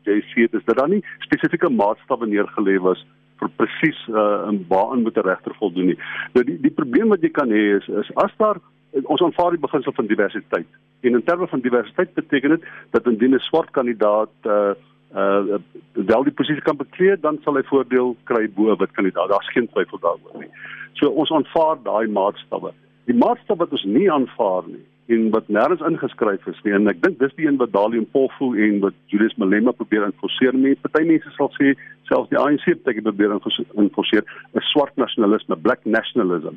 JC 0.10 0.48
is 0.48 0.66
dat 0.66 0.78
daar 0.78 0.90
nie 0.90 1.04
spesifieke 1.28 1.70
maatstawwe 1.70 2.28
neergelê 2.28 2.80
was 2.82 3.06
vir 3.42 3.52
presies 3.62 4.00
uh 4.10 4.50
in 4.50 4.66
waaraan 4.70 5.06
moet 5.06 5.18
'n 5.18 5.28
regter 5.28 5.56
voldoen 5.60 5.86
nie. 5.94 6.00
Nou 6.34 6.46
die 6.46 6.58
die 6.62 6.74
probleem 6.80 7.10
wat 7.10 7.22
jy 7.22 7.30
kan 7.30 7.50
hê 7.50 7.78
is 7.78 7.88
is 7.88 8.12
as 8.16 8.34
daar 8.38 8.58
ons 9.04 9.22
aanvaar 9.22 9.52
die 9.52 9.66
beginsel 9.66 9.94
van 9.94 10.08
diversiteit. 10.08 10.68
En 11.02 11.14
in 11.14 11.24
terme 11.24 11.48
van 11.48 11.62
diversiteit 11.62 12.14
beteken 12.14 12.50
dit 12.50 12.64
dat 12.90 13.08
indien 13.08 13.36
'n 13.36 13.40
swart 13.50 13.72
kandidaat 13.72 14.34
uh 14.46 14.74
uh 15.16 15.60
wel 15.94 16.24
die 16.24 16.34
posisie 16.34 16.62
kan 16.62 16.78
bekleed, 16.78 17.22
dan 17.22 17.40
sal 17.44 17.56
hy 17.56 17.64
voordeel 17.64 18.16
kry 18.24 18.50
bo 18.50 18.76
wit 18.76 18.92
kandidaat. 18.92 19.30
Daar's 19.30 19.52
geen 19.52 19.68
twyfel 19.68 20.00
daaroor 20.00 20.40
nie. 20.40 20.50
So 20.94 21.10
ons 21.10 21.32
aanvaar 21.32 21.78
daai 21.84 22.08
maatstawwe. 22.08 22.74
Die 23.12 23.20
maatstaf 23.20 23.57
wat 23.59 23.74
ons 23.76 23.84
nie 23.84 24.07
aanvaar 24.12 24.68
nie 24.72 24.86
en 25.12 25.26
wat 25.34 25.49
nêrens 25.51 25.82
ingeskryf 25.84 26.45
is 26.47 26.59
nie 26.64 26.72
en 26.78 26.88
ek 26.88 27.01
dink 27.03 27.18
dis 27.20 27.34
die 27.36 27.47
een 27.47 27.57
wat 27.59 27.74
Dalium 27.74 28.05
Polfu 28.14 28.53
en 28.66 28.78
wat 28.86 28.95
Julius 29.12 29.34
Malema 29.41 29.74
probeer 29.76 30.05
enforceer 30.05 30.55
nie. 30.55 30.78
Party 30.80 31.01
mense 31.09 31.34
sal 31.36 31.49
sê 31.57 31.74
selfs 32.07 32.32
die 32.32 32.39
ANC 32.39 32.64
het 32.70 32.86
dit 32.86 33.01
probeer 33.03 33.34
enforceer, 33.36 34.24
'n 34.55 34.64
swart 34.70 34.95
nasionalisme, 34.95 35.59
black 35.66 35.84
nationalism. 35.84 36.55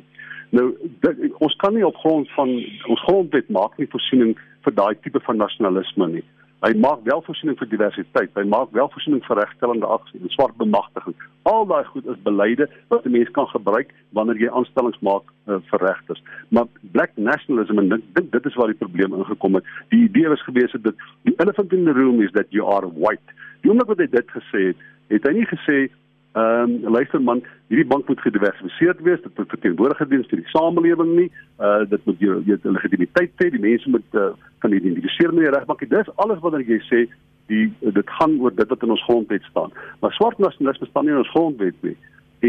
Nou 0.55 0.71
dit, 1.03 1.27
ons 1.43 1.55
kan 1.59 1.75
nie 1.75 1.85
op 1.85 1.99
grond 2.05 2.31
van 2.37 2.55
ons 2.87 3.03
grondwet 3.03 3.49
maak 3.49 3.75
nie 3.77 3.91
voorsiening 3.91 4.37
vir 4.63 4.73
daai 4.79 4.95
tipe 5.01 5.19
van 5.27 5.37
nasionalisme 5.37 6.07
nie. 6.07 6.23
Hy 6.63 6.71
maak 6.79 7.03
wel 7.03 7.21
voorsiening 7.25 7.57
vir 7.59 7.67
diversiteit. 7.69 8.31
Hy 8.33 8.43
maak 8.47 8.71
wel 8.73 8.87
voorsiening 8.93 9.21
vir 9.27 9.37
regstellende 9.41 9.87
aksie 9.91 10.21
en 10.21 10.31
swart 10.33 10.55
bemagtiging. 10.57 11.15
Al 11.51 11.67
daai 11.69 11.83
goed 11.91 12.07
is 12.07 12.21
beleide 12.23 12.69
wat 12.93 13.05
'n 13.05 13.11
mens 13.11 13.31
kan 13.31 13.47
gebruik 13.47 13.91
wanneer 14.17 14.39
jy 14.39 14.49
aanstellings 14.49 14.99
maak 14.99 15.23
uh, 15.47 15.59
vir 15.69 15.79
regters. 15.79 16.23
Maar 16.49 16.65
black 16.95 17.11
nationalism 17.15 17.79
en 17.79 17.89
dit 17.89 18.31
dit 18.31 18.45
is 18.45 18.55
waar 18.55 18.71
die 18.71 18.81
probleem 18.83 19.13
ingekom 19.13 19.55
het. 19.55 19.65
Die 19.89 20.03
idee 20.07 20.27
was 20.27 20.43
gewees 20.43 20.71
het 20.71 20.83
dat 20.83 20.95
die 21.21 21.35
elephant 21.37 21.73
in 21.73 21.85
the 21.85 21.93
room 21.93 22.21
is 22.21 22.31
that 22.31 22.47
you 22.49 22.65
are 22.65 22.87
white. 22.87 23.35
Die 23.61 23.69
oomblik 23.69 23.87
wat 23.87 23.97
hy 23.97 24.07
dit 24.07 24.31
gesê 24.31 24.61
het, 24.71 24.77
het 25.07 25.27
hy 25.27 25.33
nie 25.33 25.47
gesê 25.51 25.89
Ehm 26.35 26.71
um, 26.83 26.91
luister 26.91 27.21
man, 27.21 27.43
hierdie 27.71 27.87
bank 27.87 28.07
moet 28.07 28.19
gediversifiseerd 28.19 29.01
wees, 29.01 29.21
dit 29.23 29.37
moet 29.37 29.49
verteenwoordig 29.49 30.01
wees 30.11 30.25
vir 30.27 30.41
die 30.41 30.49
samelewing 30.51 31.13
nie. 31.15 31.29
Uh 31.63 31.85
dit 31.87 32.01
moet 32.09 32.19
jou 32.19 32.41
jou 32.43 32.57
legitimiteit 32.63 33.31
hê, 33.39 33.47
die 33.53 33.61
mense 33.63 33.93
moet 33.93 34.17
uh, 34.19 34.33
kan 34.59 34.75
identifiseer 34.75 35.31
met 35.31 35.45
die 35.45 35.53
regbank. 35.53 35.85
Dis 35.93 36.09
alles 36.25 36.41
wat 36.43 36.57
jy 36.59 36.81
sê, 36.89 37.05
die 37.47 37.69
dit 37.99 38.11
gaan 38.17 38.35
oor 38.43 38.51
dit 38.51 38.73
wat 38.73 38.83
in 38.83 38.91
ons 38.97 39.05
grondwet 39.07 39.47
staan. 39.47 39.71
Maar 40.01 40.11
swart 40.17 40.43
nasionalisme 40.43 40.89
staan 40.89 41.07
nie 41.07 41.15
in 41.15 41.21
ons 41.23 41.31
grondwet 41.37 41.87
nie. 41.87 41.95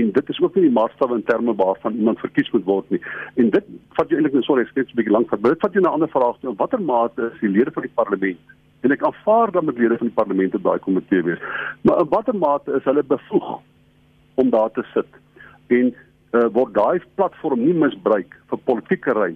En 0.01 0.11
dit 0.18 0.34
is 0.34 0.43
ook 0.43 0.59
nie 0.59 0.66
die 0.66 0.74
maatstaf 0.80 1.14
in 1.14 1.22
terme 1.30 1.55
waarvan 1.62 1.95
iemand 1.95 2.18
verkies 2.24 2.51
moet 2.57 2.66
word 2.66 2.91
nie. 2.91 3.01
En 3.39 3.55
dit 3.55 3.70
vat 4.01 4.11
jy 4.11 4.18
eintlik 4.18 4.34
net 4.34 4.49
sorry, 4.51 4.66
ek 4.66 4.74
skets 4.74 4.91
'n 4.91 4.99
bietjie 4.99 5.14
lank, 5.14 5.30
maar 5.30 5.55
dit 5.55 5.62
vat 5.62 5.78
jy 5.78 5.80
na 5.87 5.95
'n 5.95 5.99
ander 6.01 6.11
vraag 6.11 6.43
toe. 6.43 6.59
Watter 6.59 6.82
mate 6.82 7.30
is 7.30 7.39
die 7.39 7.55
lede 7.55 7.70
van 7.70 7.87
die 7.87 7.95
parlement 7.95 8.43
en 8.82 8.93
ek 8.93 9.07
aanvaar 9.07 9.51
dat 9.51 9.62
met 9.62 9.78
lede 9.78 9.97
van 9.99 10.11
die 10.11 10.18
parlement 10.18 10.55
op 10.55 10.62
daai 10.62 10.78
komitee 10.78 11.22
wees. 11.22 11.41
Maar 11.82 12.03
in 12.03 12.09
watter 12.11 12.34
mate 12.34 12.72
is 12.72 12.84
hulle 12.84 13.03
bevoeg 13.03 13.62
om 14.37 14.51
daar 14.55 14.72
te 14.76 14.84
sit. 14.95 15.20
En 15.72 15.93
uh, 15.93 16.47
word 16.53 16.74
daai 16.76 17.03
platform 17.18 17.64
nie 17.64 17.76
misbruik 17.76 18.37
vir 18.51 18.64
politieke 18.70 19.16
ry 19.16 19.34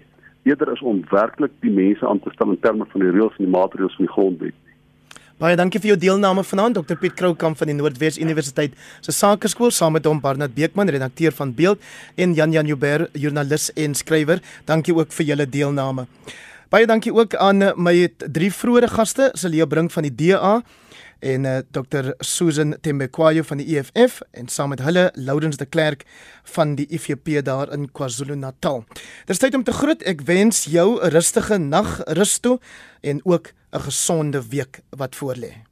eerder 0.49 0.73
is 0.73 0.81
om 0.81 1.05
werklik 1.11 1.53
die 1.65 1.73
mense 1.73 2.07
aan 2.07 2.21
te 2.25 2.33
stel 2.35 2.55
in 2.55 2.61
terme 2.65 2.87
van 2.93 3.05
die 3.05 3.13
reëls 3.13 3.37
en 3.39 3.47
die 3.47 3.55
maatreëls 3.57 3.97
van 3.99 4.07
die 4.07 4.15
grondwet 4.15 4.67
Baie 5.41 5.57
dankie 5.57 5.81
vir 5.81 5.95
jou 5.95 5.97
deelname 5.97 6.43
vanaand 6.45 6.77
Dr 6.77 6.99
Piet 7.01 7.15
Kroukamp 7.17 7.57
van 7.57 7.71
die 7.71 7.77
Noordwes 7.79 8.19
Universiteit 8.21 8.75
se 9.01 9.13
Sakeskool 9.17 9.71
saam 9.73 9.95
met 9.97 10.05
hom 10.05 10.19
Barnard 10.21 10.53
Beekman 10.53 10.93
redakteur 10.93 11.33
van 11.33 11.55
Beeld 11.57 11.81
en 12.21 12.35
Jan 12.37 12.53
Jan 12.53 12.69
Joubert 12.69 13.17
joernalis 13.17 13.71
en 13.73 13.97
skrywer. 13.97 14.43
Dankie 14.69 14.93
ook 14.93 15.17
vir 15.17 15.31
julle 15.31 15.47
deelname. 15.49 16.05
Baie 16.69 16.85
dankie 16.85 17.15
ook 17.17 17.39
aan 17.41 17.71
my 17.81 17.95
drie 18.21 18.51
vroeë 18.53 18.93
gaste 18.93 19.31
Celia 19.33 19.65
Brink 19.65 19.97
van 19.97 20.11
die 20.11 20.13
DA 20.13 20.59
en 21.21 21.45
uh, 21.45 21.57
eh, 21.59 21.65
Dr 21.71 22.13
Susan 22.19 22.77
Tembekwayo 22.81 23.43
van 23.43 23.61
die 23.61 23.77
EFF 23.77 24.21
en 24.31 24.49
saam 24.49 24.73
met 24.73 24.83
hulle 24.85 25.11
Lourens 25.15 25.57
de 25.57 25.67
Klerk 25.67 26.05
van 26.57 26.75
die 26.75 26.87
IFP 26.89 27.45
daar 27.45 27.73
in 27.73 27.89
KwaZulu-Natal. 27.93 28.85
Dis 29.27 29.39
tyd 29.39 29.55
om 29.55 29.65
te 29.65 29.73
groet. 29.73 30.03
Ek 30.03 30.25
wens 30.29 30.65
jou 30.65 30.99
'n 31.01 31.11
rustige 31.13 31.59
nag 31.59 32.01
rus 32.07 32.39
toe 32.39 32.59
en 33.01 33.21
ook 33.25 33.53
'n 33.73 33.81
gesonde 33.81 34.49
week 34.49 34.81
wat 34.91 35.17
voorlê. 35.17 35.70